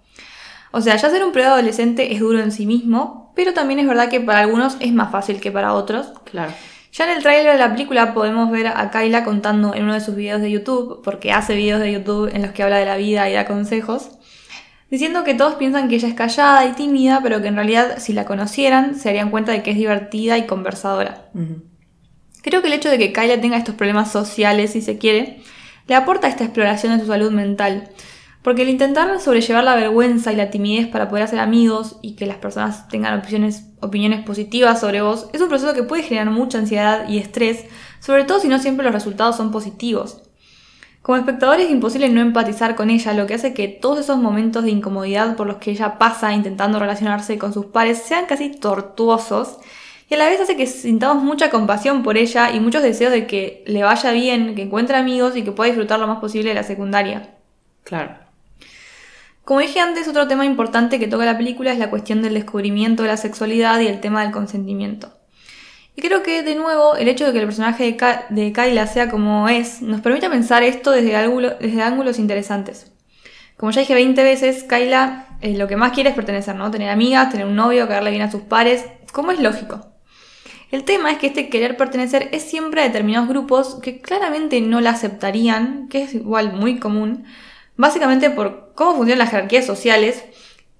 O 0.70 0.80
sea, 0.80 0.96
ya 0.96 1.10
ser 1.10 1.24
un 1.24 1.32
preadolescente 1.32 2.12
es 2.12 2.20
duro 2.20 2.40
en 2.40 2.52
sí 2.52 2.66
mismo, 2.66 3.32
pero 3.34 3.52
también 3.52 3.80
es 3.80 3.86
verdad 3.86 4.08
que 4.08 4.20
para 4.20 4.40
algunos 4.40 4.76
es 4.80 4.92
más 4.92 5.10
fácil 5.10 5.40
que 5.40 5.50
para 5.50 5.74
otros. 5.74 6.12
Claro. 6.24 6.52
Ya 6.92 7.10
en 7.10 7.16
el 7.16 7.22
tráiler 7.22 7.52
de 7.52 7.58
la 7.58 7.72
película 7.72 8.12
podemos 8.12 8.50
ver 8.50 8.66
a 8.66 8.90
Kyla 8.90 9.24
contando 9.24 9.74
en 9.74 9.84
uno 9.84 9.94
de 9.94 10.00
sus 10.00 10.14
videos 10.14 10.42
de 10.42 10.50
YouTube, 10.50 11.00
porque 11.02 11.32
hace 11.32 11.54
videos 11.54 11.80
de 11.80 11.92
YouTube 11.92 12.30
en 12.34 12.42
los 12.42 12.52
que 12.52 12.62
habla 12.62 12.76
de 12.76 12.84
la 12.84 12.96
vida 12.96 13.28
y 13.30 13.32
da 13.32 13.46
consejos, 13.46 14.10
diciendo 14.90 15.24
que 15.24 15.32
todos 15.32 15.54
piensan 15.54 15.88
que 15.88 15.94
ella 15.94 16.08
es 16.08 16.14
callada 16.14 16.66
y 16.66 16.72
tímida, 16.72 17.20
pero 17.22 17.40
que 17.40 17.48
en 17.48 17.56
realidad 17.56 17.96
si 17.98 18.12
la 18.12 18.26
conocieran 18.26 18.96
se 18.96 19.08
darían 19.08 19.30
cuenta 19.30 19.52
de 19.52 19.62
que 19.62 19.70
es 19.70 19.76
divertida 19.78 20.36
y 20.36 20.46
conversadora. 20.46 21.30
Creo 22.42 22.60
que 22.60 22.68
el 22.68 22.74
hecho 22.74 22.90
de 22.90 22.98
que 22.98 23.12
Kyla 23.12 23.40
tenga 23.40 23.56
estos 23.56 23.76
problemas 23.76 24.10
sociales, 24.10 24.72
si 24.72 24.82
se 24.82 24.98
quiere, 24.98 25.40
le 25.86 25.94
aporta 25.94 26.28
esta 26.28 26.44
exploración 26.44 26.96
de 26.96 27.04
su 27.04 27.10
salud 27.10 27.30
mental. 27.30 27.88
Porque 28.42 28.62
el 28.62 28.70
intentar 28.70 29.20
sobrellevar 29.20 29.62
la 29.62 29.76
vergüenza 29.76 30.32
y 30.32 30.36
la 30.36 30.50
timidez 30.50 30.88
para 30.88 31.08
poder 31.08 31.24
hacer 31.24 31.38
amigos 31.38 31.98
y 32.02 32.16
que 32.16 32.26
las 32.26 32.38
personas 32.38 32.88
tengan 32.88 33.16
opiniones, 33.80 34.20
positivas 34.26 34.80
sobre 34.80 35.00
vos 35.00 35.28
es 35.32 35.40
un 35.40 35.48
proceso 35.48 35.74
que 35.74 35.84
puede 35.84 36.02
generar 36.02 36.30
mucha 36.30 36.58
ansiedad 36.58 37.08
y 37.08 37.18
estrés, 37.18 37.64
sobre 38.00 38.24
todo 38.24 38.40
si 38.40 38.48
no 38.48 38.58
siempre 38.58 38.84
los 38.84 38.92
resultados 38.92 39.36
son 39.36 39.52
positivos. 39.52 40.22
Como 41.02 41.18
espectador 41.18 41.60
es 41.60 41.70
imposible 41.70 42.08
no 42.08 42.20
empatizar 42.20 42.74
con 42.74 42.90
ella, 42.90 43.12
lo 43.12 43.26
que 43.26 43.34
hace 43.34 43.54
que 43.54 43.68
todos 43.68 44.00
esos 44.00 44.18
momentos 44.18 44.64
de 44.64 44.70
incomodidad 44.70 45.36
por 45.36 45.46
los 45.46 45.56
que 45.56 45.70
ella 45.70 45.98
pasa 45.98 46.32
intentando 46.32 46.80
relacionarse 46.80 47.38
con 47.38 47.52
sus 47.52 47.66
pares 47.66 47.98
sean 47.98 48.26
casi 48.26 48.50
tortuosos 48.50 49.58
y 50.12 50.14
a 50.14 50.18
la 50.18 50.28
vez 50.28 50.42
hace 50.42 50.56
que 50.58 50.66
sintamos 50.66 51.22
mucha 51.24 51.48
compasión 51.48 52.02
por 52.02 52.18
ella 52.18 52.50
y 52.52 52.60
muchos 52.60 52.82
deseos 52.82 53.10
de 53.10 53.26
que 53.26 53.64
le 53.66 53.82
vaya 53.82 54.10
bien, 54.12 54.54
que 54.54 54.60
encuentre 54.60 54.94
amigos 54.98 55.34
y 55.38 55.42
que 55.42 55.52
pueda 55.52 55.68
disfrutar 55.68 55.98
lo 55.98 56.06
más 56.06 56.18
posible 56.18 56.50
de 56.50 56.54
la 56.54 56.64
secundaria. 56.64 57.30
Claro. 57.82 58.16
Como 59.44 59.60
dije 59.60 59.80
antes, 59.80 60.06
otro 60.08 60.28
tema 60.28 60.44
importante 60.44 60.98
que 60.98 61.08
toca 61.08 61.24
la 61.24 61.38
película 61.38 61.72
es 61.72 61.78
la 61.78 61.88
cuestión 61.88 62.20
del 62.20 62.34
descubrimiento 62.34 63.02
de 63.04 63.08
la 63.08 63.16
sexualidad 63.16 63.80
y 63.80 63.86
el 63.86 64.00
tema 64.00 64.22
del 64.22 64.32
consentimiento. 64.32 65.14
Y 65.96 66.02
creo 66.02 66.22
que, 66.22 66.42
de 66.42 66.56
nuevo, 66.56 66.94
el 66.96 67.08
hecho 67.08 67.24
de 67.26 67.32
que 67.32 67.38
el 67.38 67.46
personaje 67.46 67.84
de, 67.84 67.96
Ka- 67.96 68.26
de 68.28 68.52
Kyla 68.52 68.86
sea 68.86 69.08
como 69.10 69.48
es, 69.48 69.80
nos 69.80 70.02
permite 70.02 70.28
pensar 70.28 70.62
esto 70.62 70.90
desde, 70.90 71.16
ángulo- 71.16 71.56
desde 71.58 71.80
ángulos 71.82 72.18
interesantes. 72.18 72.92
Como 73.56 73.72
ya 73.72 73.80
dije 73.80 73.94
20 73.94 74.22
veces, 74.22 74.64
Kyla 74.64 75.38
eh, 75.40 75.56
lo 75.56 75.68
que 75.68 75.76
más 75.76 75.92
quiere 75.92 76.10
es 76.10 76.16
pertenecer, 76.16 76.54
¿no? 76.54 76.70
Tener 76.70 76.90
amigas, 76.90 77.30
tener 77.30 77.46
un 77.46 77.56
novio, 77.56 77.88
caerle 77.88 78.10
bien 78.10 78.22
a 78.22 78.30
sus 78.30 78.42
pares, 78.42 78.84
como 79.12 79.32
es 79.32 79.40
lógico. 79.40 79.91
El 80.72 80.84
tema 80.84 81.10
es 81.10 81.18
que 81.18 81.26
este 81.26 81.50
querer 81.50 81.76
pertenecer 81.76 82.30
es 82.32 82.44
siempre 82.44 82.80
a 82.80 82.84
determinados 82.84 83.28
grupos 83.28 83.78
que 83.82 84.00
claramente 84.00 84.58
no 84.62 84.80
la 84.80 84.90
aceptarían, 84.90 85.86
que 85.88 86.02
es 86.02 86.14
igual 86.14 86.54
muy 86.54 86.78
común, 86.78 87.26
básicamente 87.76 88.30
por 88.30 88.72
cómo 88.74 88.96
funcionan 88.96 89.18
las 89.18 89.30
jerarquías 89.30 89.66
sociales. 89.66 90.24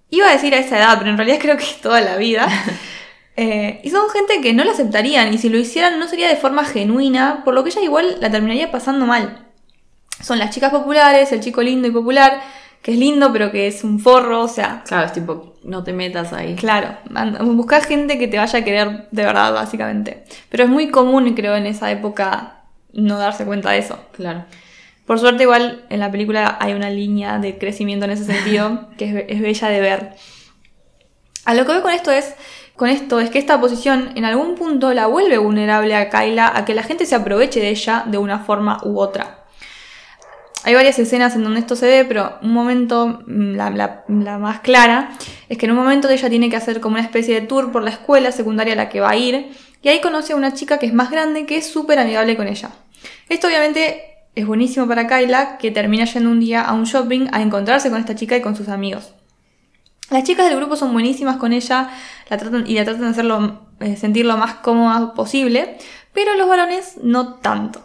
Iba 0.09 0.29
a 0.29 0.33
decir 0.33 0.55
a 0.55 0.59
esa 0.59 0.79
edad, 0.79 0.97
pero 0.99 1.11
en 1.11 1.19
realidad 1.19 1.39
creo 1.43 1.59
que 1.59 1.65
es 1.65 1.81
toda 1.81 2.01
la 2.01 2.17
vida. 2.17 2.49
Eh, 3.35 3.81
y 3.83 3.89
son 3.89 4.11
gente 4.11 4.43
que 4.43 4.53
no 4.53 4.63
la 4.63 4.73
aceptarían 4.73 5.33
y 5.33 5.39
si 5.39 5.49
lo 5.49 5.57
hicieran 5.57 5.99
no 5.99 6.07
sería 6.07 6.29
de 6.29 6.37
forma 6.37 6.67
genuina, 6.67 7.41
por 7.47 7.55
lo 7.55 7.65
que 7.65 7.71
ella 7.71 7.81
igual 7.81 8.19
la 8.21 8.31
terminaría 8.31 8.71
pasando 8.71 9.07
mal. 9.07 9.49
Son 10.21 10.39
las 10.39 10.51
chicas 10.51 10.71
populares, 10.71 11.33
el 11.33 11.41
chico 11.41 11.63
lindo 11.63 11.89
y 11.89 11.93
popular, 11.93 12.43
que 12.83 12.93
es 12.93 12.99
lindo 12.99 13.33
pero 13.33 13.51
que 13.51 13.69
es 13.69 13.85
un 13.85 14.01
forro, 14.01 14.43
o 14.43 14.49
sea, 14.49 14.85
Claro, 14.87 15.07
es 15.07 15.15
tipo, 15.15 15.52
no 15.65 15.85
te 15.85 15.93
metas 15.93 16.33
ahí. 16.33 16.55
Claro, 16.57 16.97
buscar 17.41 17.85
gente 17.85 18.19
que 18.19 18.29
te 18.29 18.39
vaya 18.39 18.59
a 18.59 18.65
querer 18.65 19.09
de 19.11 19.25
verdad, 19.25 19.53
básicamente. 19.53 20.25
Pero 20.49 20.65
es 20.65 20.71
muy 20.71 20.91
común, 20.91 21.33
creo, 21.35 21.57
en 21.57 21.67
esa 21.67 21.91
época 21.91 22.63
no 22.93 23.19
darse 23.19 23.45
cuenta 23.45 23.71
de 23.71 23.79
eso. 23.79 23.99
Claro. 24.13 24.45
Por 25.07 25.19
suerte, 25.19 25.43
igual 25.43 25.85
en 25.91 26.01
la 26.01 26.11
película 26.11 26.57
hay 26.61 26.75
una 26.75 26.91
línea 26.91 27.39
de 27.39 27.59
crecimiento 27.59 28.05
en 28.05 28.13
ese 28.13 28.25
sentido 28.25 28.89
que 28.99 29.05
es, 29.05 29.25
es 29.29 29.41
bella 29.41 29.69
de 29.69 29.81
ver. 29.81 30.11
A 31.45 31.55
lo 31.55 31.67
que 31.67 31.73
voy 31.73 31.83
con 31.83 31.93
esto 31.93 32.13
es, 32.13 32.35
con 32.77 32.89
esto 32.89 33.21
es 33.21 33.31
que 33.31 33.39
esta 33.39 33.61
posición 33.61 34.13
en 34.15 34.25
algún 34.25 34.55
punto 34.55 34.95
la 34.95 35.07
vuelve 35.07 35.39
vulnerable 35.39 35.95
a 35.97 36.09
Kyla 36.09 36.53
a 36.55 36.65
que 36.65 36.75
la 36.75 36.83
gente 36.83 37.05
se 37.05 37.15
aproveche 37.15 37.61
de 37.61 37.71
ella 37.71 38.05
de 38.07 38.19
una 38.19 38.41
forma 38.41 38.79
u 38.85 38.99
otra. 39.01 39.42
Hay 40.65 40.75
varias 40.75 40.99
escenas 40.99 41.35
en 41.35 41.43
donde 41.43 41.61
esto 41.61 41.75
se 41.75 41.87
ve, 41.87 42.05
pero 42.05 42.39
un 42.43 42.53
momento, 42.53 43.23
mm, 43.27 43.55
la, 43.55 44.39
más 44.39 44.61
clara, 44.61 45.11
es 45.49 45.59
que 45.59 45.67
en 45.67 45.73
un 45.73 45.79
momento 45.79 46.09
ella 46.09 46.31
tiene 46.31 46.51
que 46.51 46.57
hacer 46.57 46.81
como 46.81 46.95
una 46.95 47.03
especie 47.05 47.41
de 47.41 47.47
tour 47.47 47.73
por 47.73 47.83
la 47.83 47.91
escuela 47.91 48.31
secundaria 48.31 48.75
a 48.75 48.77
la 48.77 48.89
que 48.89 49.01
va 49.01 49.11
a 49.11 49.17
ir, 49.17 49.53
y 49.83 49.89
ahí 49.89 50.01
conoce 50.01 50.33
a 50.33 50.37
una 50.37 50.55
chica 50.55 50.79
que 50.79 50.87
es 50.87 50.95
más 50.95 51.11
grande 51.11 51.47
que 51.47 51.57
es 51.57 51.67
súper 51.67 51.99
amigable 51.99 52.37
con 52.37 52.47
ella. 52.47 52.71
Esto 53.29 53.49
obviamente 53.49 54.05
es 54.35 54.47
buenísimo 54.47 54.87
para 54.87 55.09
Kyla, 55.09 55.59
que 55.59 55.73
termina 55.73 56.05
yendo 56.05 56.31
un 56.31 56.39
día 56.39 56.63
a 56.63 56.73
un 56.75 56.85
shopping 56.85 57.29
a 57.33 57.43
encontrarse 57.43 57.91
con 57.91 57.99
esta 57.99 58.15
chica 58.15 58.37
y 58.37 58.41
con 58.41 58.55
sus 58.55 58.69
amigos. 58.69 59.13
Las 60.11 60.25
chicas 60.25 60.47
del 60.47 60.57
grupo 60.57 60.77
son 60.77 60.93
buenísimas 60.93 61.39
con 61.39 61.53
ella 61.53 61.91
la 62.29 62.39
tratan, 62.39 62.65
y 62.67 62.75
la 62.75 62.85
tratan 62.85 63.03
de 63.03 63.09
hacerlo, 63.09 63.61
eh, 63.81 63.97
sentir 63.97 64.27
lo 64.27 64.37
más 64.37 64.55
cómoda 64.55 65.15
posible, 65.15 65.77
pero 66.13 66.35
los 66.37 66.49
varones 66.49 66.99
no 67.03 67.35
tanto. 67.35 67.83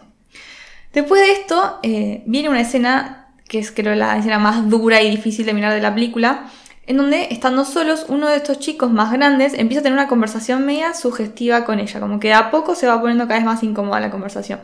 Después 0.92 1.20
de 1.20 1.32
esto, 1.32 1.78
eh, 1.82 2.22
viene 2.26 2.48
una 2.48 2.60
escena 2.60 3.28
que 3.48 3.58
es 3.58 3.70
creo 3.72 3.94
la 3.94 4.16
escena 4.18 4.38
más 4.38 4.68
dura 4.68 5.02
y 5.02 5.10
difícil 5.10 5.46
de 5.46 5.54
mirar 5.54 5.72
de 5.72 5.80
la 5.80 5.94
película, 5.94 6.50
en 6.86 6.96
donde, 6.96 7.28
estando 7.30 7.64
solos, 7.64 8.06
uno 8.08 8.28
de 8.28 8.36
estos 8.36 8.58
chicos 8.58 8.90
más 8.90 9.12
grandes 9.12 9.54
empieza 9.54 9.80
a 9.80 9.82
tener 9.82 9.98
una 9.98 10.08
conversación 10.08 10.64
media 10.64 10.94
sugestiva 10.94 11.64
con 11.64 11.80
ella, 11.80 12.00
como 12.00 12.18
que 12.18 12.28
de 12.28 12.34
a 12.34 12.50
poco 12.50 12.74
se 12.74 12.86
va 12.86 13.00
poniendo 13.00 13.26
cada 13.26 13.40
vez 13.40 13.44
más 13.44 13.62
incómoda 13.62 14.00
la 14.00 14.10
conversación. 14.10 14.60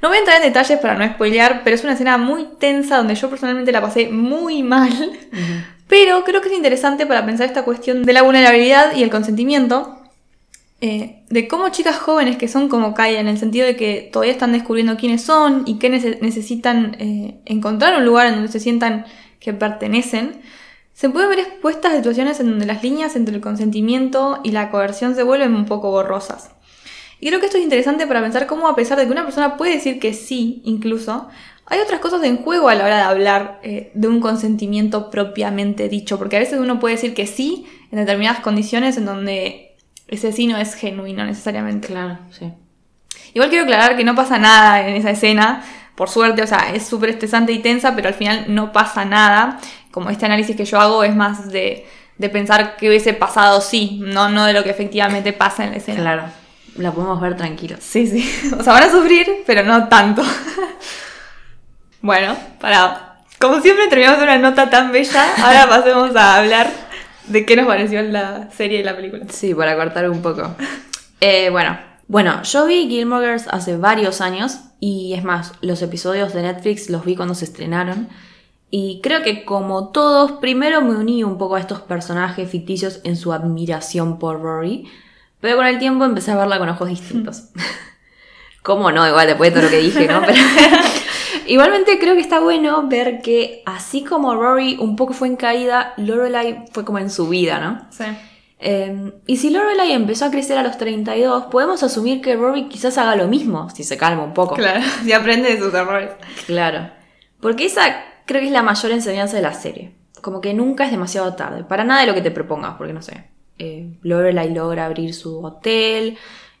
No 0.00 0.08
voy 0.08 0.16
a 0.16 0.20
entrar 0.20 0.38
en 0.38 0.48
detalles 0.48 0.78
para 0.80 0.94
no 0.94 1.06
spoilear, 1.06 1.60
pero 1.62 1.76
es 1.76 1.84
una 1.84 1.92
escena 1.92 2.18
muy 2.18 2.48
tensa 2.58 2.96
donde 2.96 3.14
yo 3.14 3.30
personalmente 3.30 3.70
la 3.70 3.80
pasé 3.80 4.08
muy 4.08 4.62
mal. 4.62 4.90
Pero 5.86 6.24
creo 6.24 6.40
que 6.40 6.48
es 6.48 6.54
interesante 6.54 7.06
para 7.06 7.24
pensar 7.24 7.46
esta 7.46 7.64
cuestión 7.64 8.02
de 8.02 8.12
la 8.14 8.22
vulnerabilidad 8.22 8.96
y 8.96 9.02
el 9.02 9.10
consentimiento. 9.10 10.01
Eh, 10.84 11.22
de 11.30 11.46
cómo 11.46 11.68
chicas 11.68 11.96
jóvenes 11.96 12.36
que 12.36 12.48
son 12.48 12.68
como 12.68 12.92
Kaya, 12.92 13.20
en 13.20 13.28
el 13.28 13.38
sentido 13.38 13.64
de 13.64 13.76
que 13.76 14.10
todavía 14.12 14.32
están 14.32 14.50
descubriendo 14.50 14.96
quiénes 14.96 15.22
son 15.22 15.62
y 15.64 15.78
que 15.78 15.88
necesitan 15.88 16.96
eh, 16.98 17.40
encontrar 17.44 17.96
un 17.96 18.04
lugar 18.04 18.26
en 18.26 18.34
donde 18.34 18.50
se 18.50 18.58
sientan 18.58 19.06
que 19.38 19.52
pertenecen, 19.52 20.40
se 20.92 21.08
pueden 21.08 21.30
ver 21.30 21.38
expuestas 21.38 21.94
situaciones 21.94 22.40
en 22.40 22.50
donde 22.50 22.66
las 22.66 22.82
líneas 22.82 23.14
entre 23.14 23.36
el 23.36 23.40
consentimiento 23.40 24.40
y 24.42 24.50
la 24.50 24.72
coerción 24.72 25.14
se 25.14 25.22
vuelven 25.22 25.54
un 25.54 25.66
poco 25.66 25.88
borrosas. 25.88 26.50
Y 27.20 27.28
creo 27.28 27.38
que 27.38 27.46
esto 27.46 27.58
es 27.58 27.62
interesante 27.62 28.08
para 28.08 28.20
pensar 28.20 28.48
cómo 28.48 28.66
a 28.66 28.74
pesar 28.74 28.98
de 28.98 29.06
que 29.06 29.12
una 29.12 29.22
persona 29.22 29.56
puede 29.56 29.74
decir 29.74 30.00
que 30.00 30.12
sí, 30.14 30.62
incluso, 30.64 31.28
hay 31.66 31.78
otras 31.78 32.00
cosas 32.00 32.24
en 32.24 32.38
juego 32.38 32.68
a 32.68 32.74
la 32.74 32.86
hora 32.86 32.96
de 32.96 33.02
hablar 33.02 33.60
eh, 33.62 33.92
de 33.94 34.08
un 34.08 34.18
consentimiento 34.18 35.10
propiamente 35.10 35.88
dicho, 35.88 36.18
porque 36.18 36.38
a 36.38 36.40
veces 36.40 36.58
uno 36.58 36.80
puede 36.80 36.96
decir 36.96 37.14
que 37.14 37.28
sí 37.28 37.66
en 37.92 38.00
determinadas 38.00 38.40
condiciones 38.40 38.96
en 38.96 39.04
donde 39.04 39.71
ese 40.12 40.32
sí 40.32 40.46
no 40.46 40.58
es 40.58 40.74
genuino 40.74 41.24
necesariamente. 41.24 41.88
Claro, 41.88 42.18
sí. 42.30 42.52
Igual 43.34 43.48
quiero 43.48 43.64
aclarar 43.64 43.96
que 43.96 44.04
no 44.04 44.14
pasa 44.14 44.38
nada 44.38 44.86
en 44.86 44.94
esa 44.94 45.10
escena, 45.10 45.64
por 45.94 46.10
suerte, 46.10 46.42
o 46.42 46.46
sea, 46.46 46.70
es 46.74 46.86
súper 46.86 47.10
estresante 47.10 47.52
y 47.52 47.60
tensa, 47.60 47.94
pero 47.94 48.08
al 48.08 48.14
final 48.14 48.44
no 48.48 48.72
pasa 48.72 49.04
nada. 49.04 49.58
Como 49.90 50.10
este 50.10 50.26
análisis 50.26 50.54
que 50.56 50.64
yo 50.64 50.80
hago 50.80 51.02
es 51.04 51.14
más 51.14 51.50
de, 51.50 51.86
de 52.18 52.28
pensar 52.28 52.76
que 52.76 52.88
hubiese 52.88 53.14
pasado 53.14 53.60
sí, 53.60 54.00
no, 54.02 54.28
no 54.28 54.44
de 54.44 54.52
lo 54.52 54.62
que 54.62 54.70
efectivamente 54.70 55.32
pasa 55.32 55.64
en 55.64 55.70
la 55.70 55.76
escena. 55.76 56.00
Claro, 56.00 56.22
la 56.76 56.92
podemos 56.92 57.20
ver 57.20 57.36
tranquilo. 57.36 57.76
Sí, 57.80 58.06
sí. 58.06 58.50
O 58.58 58.62
sea, 58.62 58.74
van 58.74 58.84
a 58.84 58.90
sufrir, 58.90 59.44
pero 59.46 59.62
no 59.62 59.88
tanto. 59.88 60.22
bueno, 62.02 62.36
para. 62.60 63.08
Como 63.38 63.60
siempre 63.60 63.88
terminamos 63.88 64.18
de 64.18 64.24
una 64.24 64.38
nota 64.38 64.70
tan 64.70 64.92
bella, 64.92 65.24
ahora 65.42 65.68
pasemos 65.68 66.14
a 66.14 66.36
hablar 66.36 66.81
de 67.32 67.46
qué 67.46 67.56
nos 67.56 67.66
pareció 67.66 68.02
la 68.02 68.50
serie 68.50 68.80
y 68.80 68.82
la 68.82 68.94
película. 68.94 69.24
Sí, 69.28 69.54
para 69.54 69.76
cortar 69.76 70.08
un 70.08 70.22
poco. 70.22 70.54
Eh, 71.20 71.50
bueno, 71.50 71.78
bueno, 72.08 72.42
yo 72.42 72.66
vi 72.66 72.88
Gilmore 72.88 73.26
Girls 73.26 73.48
hace 73.48 73.76
varios 73.76 74.20
años 74.20 74.58
y 74.80 75.14
es 75.14 75.24
más, 75.24 75.52
los 75.60 75.82
episodios 75.82 76.34
de 76.34 76.42
Netflix 76.42 76.90
los 76.90 77.04
vi 77.04 77.16
cuando 77.16 77.34
se 77.34 77.44
estrenaron. 77.44 78.08
Y 78.70 79.00
creo 79.02 79.22
que 79.22 79.44
como 79.44 79.88
todos, 79.88 80.32
primero 80.32 80.80
me 80.80 80.96
uní 80.96 81.24
un 81.24 81.38
poco 81.38 81.56
a 81.56 81.60
estos 81.60 81.80
personajes 81.80 82.50
ficticios 82.50 83.00
en 83.04 83.16
su 83.16 83.32
admiración 83.32 84.18
por 84.18 84.40
Rory, 84.40 84.88
pero 85.40 85.56
con 85.56 85.66
el 85.66 85.78
tiempo 85.78 86.04
empecé 86.04 86.30
a 86.30 86.36
verla 86.36 86.58
con 86.58 86.68
ojos 86.68 86.88
distintos. 86.88 87.44
¿Cómo 88.62 88.92
no? 88.92 89.06
Igual 89.06 89.26
después 89.26 89.52
de 89.52 89.60
todo 89.60 89.68
lo 89.68 89.70
que 89.70 89.82
dije, 89.82 90.06
¿no? 90.06 90.22
Pero 90.26 90.40
Igualmente 91.46 91.98
creo 91.98 92.14
que 92.14 92.20
está 92.20 92.40
bueno 92.40 92.86
ver 92.88 93.20
que 93.20 93.62
así 93.66 94.04
como 94.04 94.34
Rory 94.34 94.76
un 94.78 94.96
poco 94.96 95.12
fue 95.12 95.28
en 95.28 95.36
caída, 95.36 95.94
Lorelai 95.96 96.64
fue 96.72 96.84
como 96.84 96.98
en 96.98 97.10
su 97.10 97.28
vida, 97.28 97.58
¿no? 97.58 97.86
Sí. 97.90 98.04
Em, 98.64 99.12
y 99.26 99.38
si 99.38 99.50
Lorelai 99.50 99.90
empezó 99.92 100.26
a 100.26 100.30
crecer 100.30 100.56
a 100.56 100.62
los 100.62 100.78
32, 100.78 101.46
podemos 101.46 101.82
asumir 101.82 102.20
que 102.20 102.36
Rory 102.36 102.68
quizás 102.68 102.96
haga 102.96 103.16
lo 103.16 103.26
mismo, 103.26 103.68
si 103.70 103.82
se 103.82 103.96
calma 103.96 104.22
un 104.22 104.34
poco. 104.34 104.54
Claro, 104.54 104.80
si 105.02 105.12
aprende 105.12 105.50
de 105.50 105.58
sus 105.58 105.74
errores. 105.74 106.10
Claro. 106.46 106.90
Porque 107.40 107.66
esa 107.66 108.04
creo 108.24 108.40
que 108.40 108.46
es 108.46 108.52
la 108.52 108.62
mayor 108.62 108.92
enseñanza 108.92 109.36
de 109.36 109.42
la 109.42 109.52
serie. 109.52 109.96
Como 110.20 110.40
que 110.40 110.54
nunca 110.54 110.84
es 110.84 110.92
demasiado 110.92 111.34
tarde, 111.34 111.64
para 111.64 111.82
nada 111.82 112.02
de 112.02 112.06
lo 112.06 112.14
que 112.14 112.22
te 112.22 112.30
propongas, 112.30 112.74
porque 112.78 112.92
no 112.92 113.02
sé. 113.02 113.24
Eh, 113.58 113.98
Lorelai 114.02 114.54
logra 114.54 114.86
abrir 114.86 115.12
su 115.12 115.44
hotel, 115.44 116.16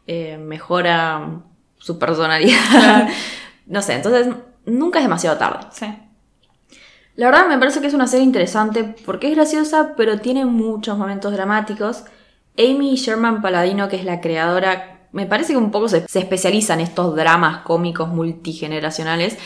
eh, 0.08 0.38
mejora 0.38 1.42
su 1.78 2.00
personalidad. 2.00 3.08
no 3.66 3.80
sé, 3.80 3.94
entonces 3.94 4.26
nunca 4.66 4.98
es 4.98 5.04
demasiado 5.04 5.38
tarde. 5.38 5.66
Sí. 5.72 5.86
La 7.14 7.26
verdad 7.26 7.48
me 7.48 7.58
parece 7.58 7.80
que 7.80 7.86
es 7.86 7.94
una 7.94 8.06
serie 8.06 8.24
interesante 8.24 8.84
porque 9.04 9.28
es 9.28 9.34
graciosa, 9.34 9.94
pero 9.96 10.20
tiene 10.20 10.46
muchos 10.46 10.96
momentos 10.96 11.32
dramáticos. 11.32 12.04
Amy 12.58 12.96
Sherman 12.96 13.42
Paladino, 13.42 13.88
que 13.88 13.96
es 13.96 14.04
la 14.04 14.20
creadora, 14.20 15.08
me 15.12 15.26
parece 15.26 15.52
que 15.52 15.58
un 15.58 15.70
poco 15.70 15.88
se, 15.88 16.06
se 16.08 16.18
especializa 16.18 16.74
en 16.74 16.80
estos 16.80 17.14
dramas 17.14 17.62
cómicos 17.64 18.08
multigeneracionales. 18.08 19.36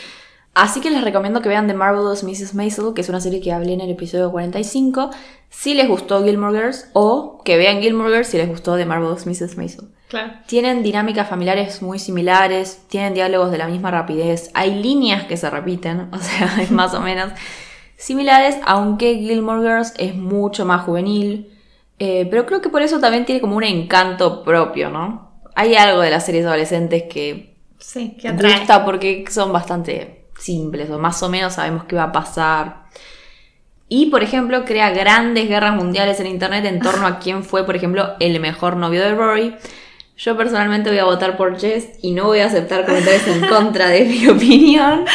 Así 0.55 0.81
que 0.81 0.91
les 0.91 1.05
recomiendo 1.05 1.43
que 1.43 1.51
vean 1.51 1.67
The 1.67 1.75
Marvelous 1.75 2.23
Mrs. 2.23 2.55
Maisel, 2.55 2.95
que 2.95 3.03
es 3.03 3.09
una 3.11 3.21
serie 3.21 3.41
que 3.41 3.53
hablé 3.53 3.75
en 3.75 3.83
el 3.83 3.91
episodio 3.91 4.31
45, 4.31 5.11
si 5.51 5.75
les 5.75 5.87
gustó 5.87 6.25
Gilmore 6.25 6.59
Girls, 6.59 6.89
o 6.95 7.43
que 7.45 7.59
vean 7.59 7.83
Gilmore 7.83 8.11
Girls 8.11 8.29
si 8.29 8.39
les 8.39 8.49
gustó 8.49 8.77
The 8.77 8.87
Marvelous 8.87 9.27
Mrs. 9.27 9.57
Maisel. 9.59 9.89
Claro. 10.09 10.35
Tienen 10.47 10.83
dinámicas 10.83 11.29
familiares 11.29 11.83
muy 11.83 11.99
similares, 11.99 12.83
tienen 12.89 13.15
diálogos 13.15 13.51
de 13.51 13.59
la 13.59 13.67
misma 13.67 13.91
rapidez, 13.91 14.51
hay 14.55 14.81
líneas 14.81 15.25
que 15.25 15.37
se 15.37 15.51
repiten, 15.51 16.09
o 16.13 16.19
sea, 16.19 16.59
es 16.61 16.71
más 16.71 16.95
o 16.95 17.01
menos 17.01 17.33
similares, 17.97 18.57
aunque 18.65 19.17
Gilmore 19.17 19.63
Girls 19.63 19.95
es 19.99 20.15
mucho 20.15 20.65
más 20.65 20.83
juvenil, 20.85 21.53
eh, 21.99 22.27
pero 22.31 22.47
creo 22.47 22.61
que 22.61 22.69
por 22.69 22.83
eso 22.83 23.01
también 23.01 23.25
tiene 23.25 23.41
como 23.41 23.57
un 23.57 23.65
encanto 23.65 24.45
propio, 24.45 24.91
¿no? 24.91 25.41
Hay 25.55 25.75
algo 25.75 26.01
de 26.01 26.11
las 26.11 26.27
series 26.27 26.45
adolescentes 26.45 27.05
que, 27.05 27.57
sí, 27.79 28.17
que 28.21 28.31
gusta 28.33 28.85
porque 28.85 29.25
son 29.31 29.53
bastante 29.53 30.27
simples, 30.39 30.91
o 30.91 30.99
más 30.99 31.23
o 31.23 31.29
menos 31.29 31.55
sabemos 31.55 31.85
qué 31.85 31.97
va 31.97 32.05
a 32.05 32.13
pasar. 32.13 32.87
Y, 33.89 34.07
por 34.07 34.23
ejemplo, 34.23 34.65
crea 34.65 34.91
grandes 34.91 35.49
guerras 35.49 35.75
mundiales 35.75 36.19
en 36.21 36.27
Internet 36.27 36.65
en 36.65 36.81
torno 36.81 37.07
a 37.07 37.19
quién 37.19 37.45
fue, 37.45 37.65
por 37.65 37.77
ejemplo, 37.77 38.15
el 38.19 38.39
mejor 38.41 38.77
novio 38.77 39.01
de 39.01 39.15
Rory. 39.15 39.55
Yo 40.17 40.37
personalmente 40.37 40.89
voy 40.89 40.99
a 40.99 41.05
votar 41.05 41.37
por 41.37 41.59
Jess 41.59 41.91
y 42.01 42.13
no 42.13 42.25
voy 42.25 42.41
a 42.41 42.47
aceptar 42.47 42.87
comentarios 42.87 43.27
en 43.27 43.47
contra 43.49 43.89
de 43.89 44.05
mi 44.05 44.27
opinión. 44.29 45.05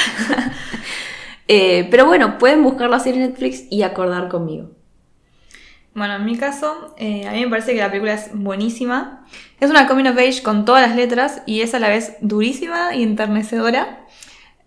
Eh, 1.54 1.90
pero 1.92 2.06
bueno, 2.06 2.38
pueden 2.38 2.64
buscar 2.64 2.90
la 2.90 3.00
serie 3.00 3.20
Netflix 3.20 3.64
y 3.70 3.82
acordar 3.82 4.30
conmigo. 4.30 4.72
Bueno, 5.94 6.16
en 6.16 6.24
mi 6.24 6.38
caso, 6.38 6.96
eh, 6.98 7.28
a 7.28 7.34
mí 7.34 7.44
me 7.44 7.50
parece 7.50 7.74
que 7.74 7.80
la 7.80 7.90
película 7.90 8.14
es 8.14 8.30
buenísima. 8.34 9.26
Es 9.60 9.70
una 9.70 9.86
coming 9.86 10.06
of 10.06 10.18
age 10.18 10.44
con 10.44 10.64
todas 10.64 10.88
las 10.88 10.96
letras 10.96 11.42
y 11.46 11.60
es 11.60 11.76
a 11.76 11.80
la 11.80 11.90
vez 11.90 12.16
durísima 12.22 12.96
y 12.96 13.04
enternecedora. 13.04 14.06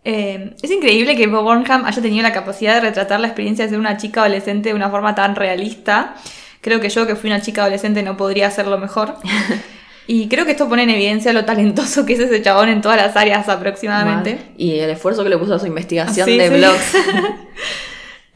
Eh, 0.05 0.55
es 0.61 0.71
increíble 0.71 1.17
que 1.17 1.27
Bob 1.27 1.45
Burnham 1.45 1.87
haya 1.87 2.03
tenido 2.03 2.23
la 2.23 2.35
capacidad 2.35 2.75
de 2.75 2.83
retratar 2.83 3.19
la 3.19 3.29
experiencia 3.29 3.65
de 3.65 3.71
ser 3.71 3.79
una 3.79 3.97
chica 3.97 4.21
adolescente 4.21 4.69
de 4.69 4.75
una 4.75 4.91
forma 4.91 5.15
tan 5.15 5.37
realista. 5.37 6.17
Creo 6.61 6.81
que 6.81 6.91
yo, 6.91 7.07
que 7.07 7.17
fui 7.17 7.31
una 7.31 7.41
chica 7.41 7.63
adolescente, 7.63 8.03
no 8.03 8.19
podría 8.19 8.49
hacerlo 8.49 8.77
mejor. 8.77 9.15
Y 10.07 10.29
creo 10.29 10.45
que 10.45 10.53
esto 10.53 10.69
pone 10.69 10.83
en 10.83 10.91
evidencia 10.91 11.33
lo 11.33 11.45
talentoso 11.45 12.05
que 12.05 12.13
es 12.13 12.21
ese 12.21 12.43
chabón 12.43 12.69
en 12.69 12.83
todas 12.83 12.97
las 12.99 13.17
áreas 13.17 13.49
aproximadamente. 13.49 14.39
Y 14.59 14.79
el 14.79 14.91
esfuerzo 14.91 15.23
que 15.25 15.31
le 15.31 15.39
puso 15.39 15.55
a 15.55 15.59
su 15.59 15.67
investigación 15.67 16.27
de 16.27 16.51
blogs. 16.51 16.97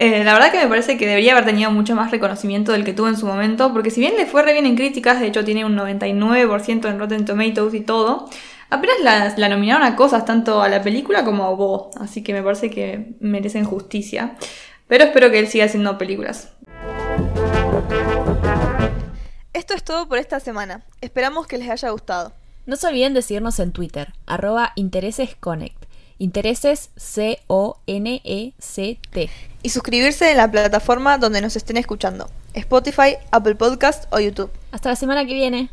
Eh, 0.01 0.23
la 0.23 0.33
verdad 0.33 0.53
que 0.53 0.59
me 0.59 0.69
parece 0.69 0.97
que 0.97 1.09
debería 1.09 1.33
haber 1.33 1.45
tenido 1.45 1.73
mucho 1.73 1.97
más 1.97 2.12
reconocimiento 2.12 2.71
del 2.71 2.85
que 2.85 2.93
tuvo 2.93 3.09
en 3.09 3.16
su 3.16 3.27
momento, 3.27 3.73
porque 3.73 3.91
si 3.91 4.01
bien 4.01 4.14
le 4.16 4.27
fue 4.27 4.43
re 4.43 4.53
bien 4.53 4.64
en 4.64 4.77
críticas, 4.77 5.19
de 5.19 5.27
hecho 5.27 5.45
tiene 5.45 5.64
un 5.64 5.77
99% 5.77 6.89
en 6.89 6.99
Rotten 7.01 7.25
Tomatoes 7.25 7.75
y 7.75 7.81
todo, 7.81 8.31
apenas 8.71 9.35
la, 9.37 9.49
nominaron 9.49 9.83
a 9.83 9.97
cosas 9.97 10.25
tanto 10.25 10.62
a 10.62 10.69
la 10.69 10.83
película 10.83 11.25
como 11.25 11.47
a 11.47 11.51
Bo, 11.51 11.91
así 11.99 12.23
que 12.23 12.33
me 12.33 12.45
parece 12.45 12.71
que 12.71 13.14
merecen 13.19 13.64
justicia. 13.64 14.37
Pero 14.87 15.05
espero 15.05 15.33
que 15.33 15.41
él 15.41 15.49
siga 15.49 15.64
haciendo 15.64 15.99
películas. 15.99 16.53
Esto 19.59 19.75
es 19.75 19.83
todo 19.83 20.07
por 20.07 20.19
esta 20.19 20.39
semana. 20.39 20.85
Esperamos 21.01 21.49
que 21.49 21.59
les 21.59 21.69
haya 21.69 21.91
gustado. 21.91 22.33
No 22.67 22.77
se 22.77 22.87
olviden 22.87 23.13
de 23.13 23.23
seguirnos 23.23 23.59
en 23.59 23.73
Twitter, 23.73 24.13
arroba 24.25 24.71
interesesconnect. 24.77 25.85
Intereses 26.19 26.91
C-O-N-E-C-T. 26.95 27.41
Y 29.65 29.69
suscribirse 29.71 30.31
en 30.31 30.37
la 30.37 30.49
plataforma 30.49 31.19
donde 31.19 31.41
nos 31.41 31.57
estén 31.57 31.77
escuchando. 31.77 32.31
Spotify, 32.55 33.17
Apple 33.33 33.57
Podcast 33.57 34.05
o 34.13 34.21
YouTube. 34.21 34.53
Hasta 34.71 34.91
la 34.91 34.97
semana 34.97 35.27
que 35.27 35.35
viene. 35.35 35.71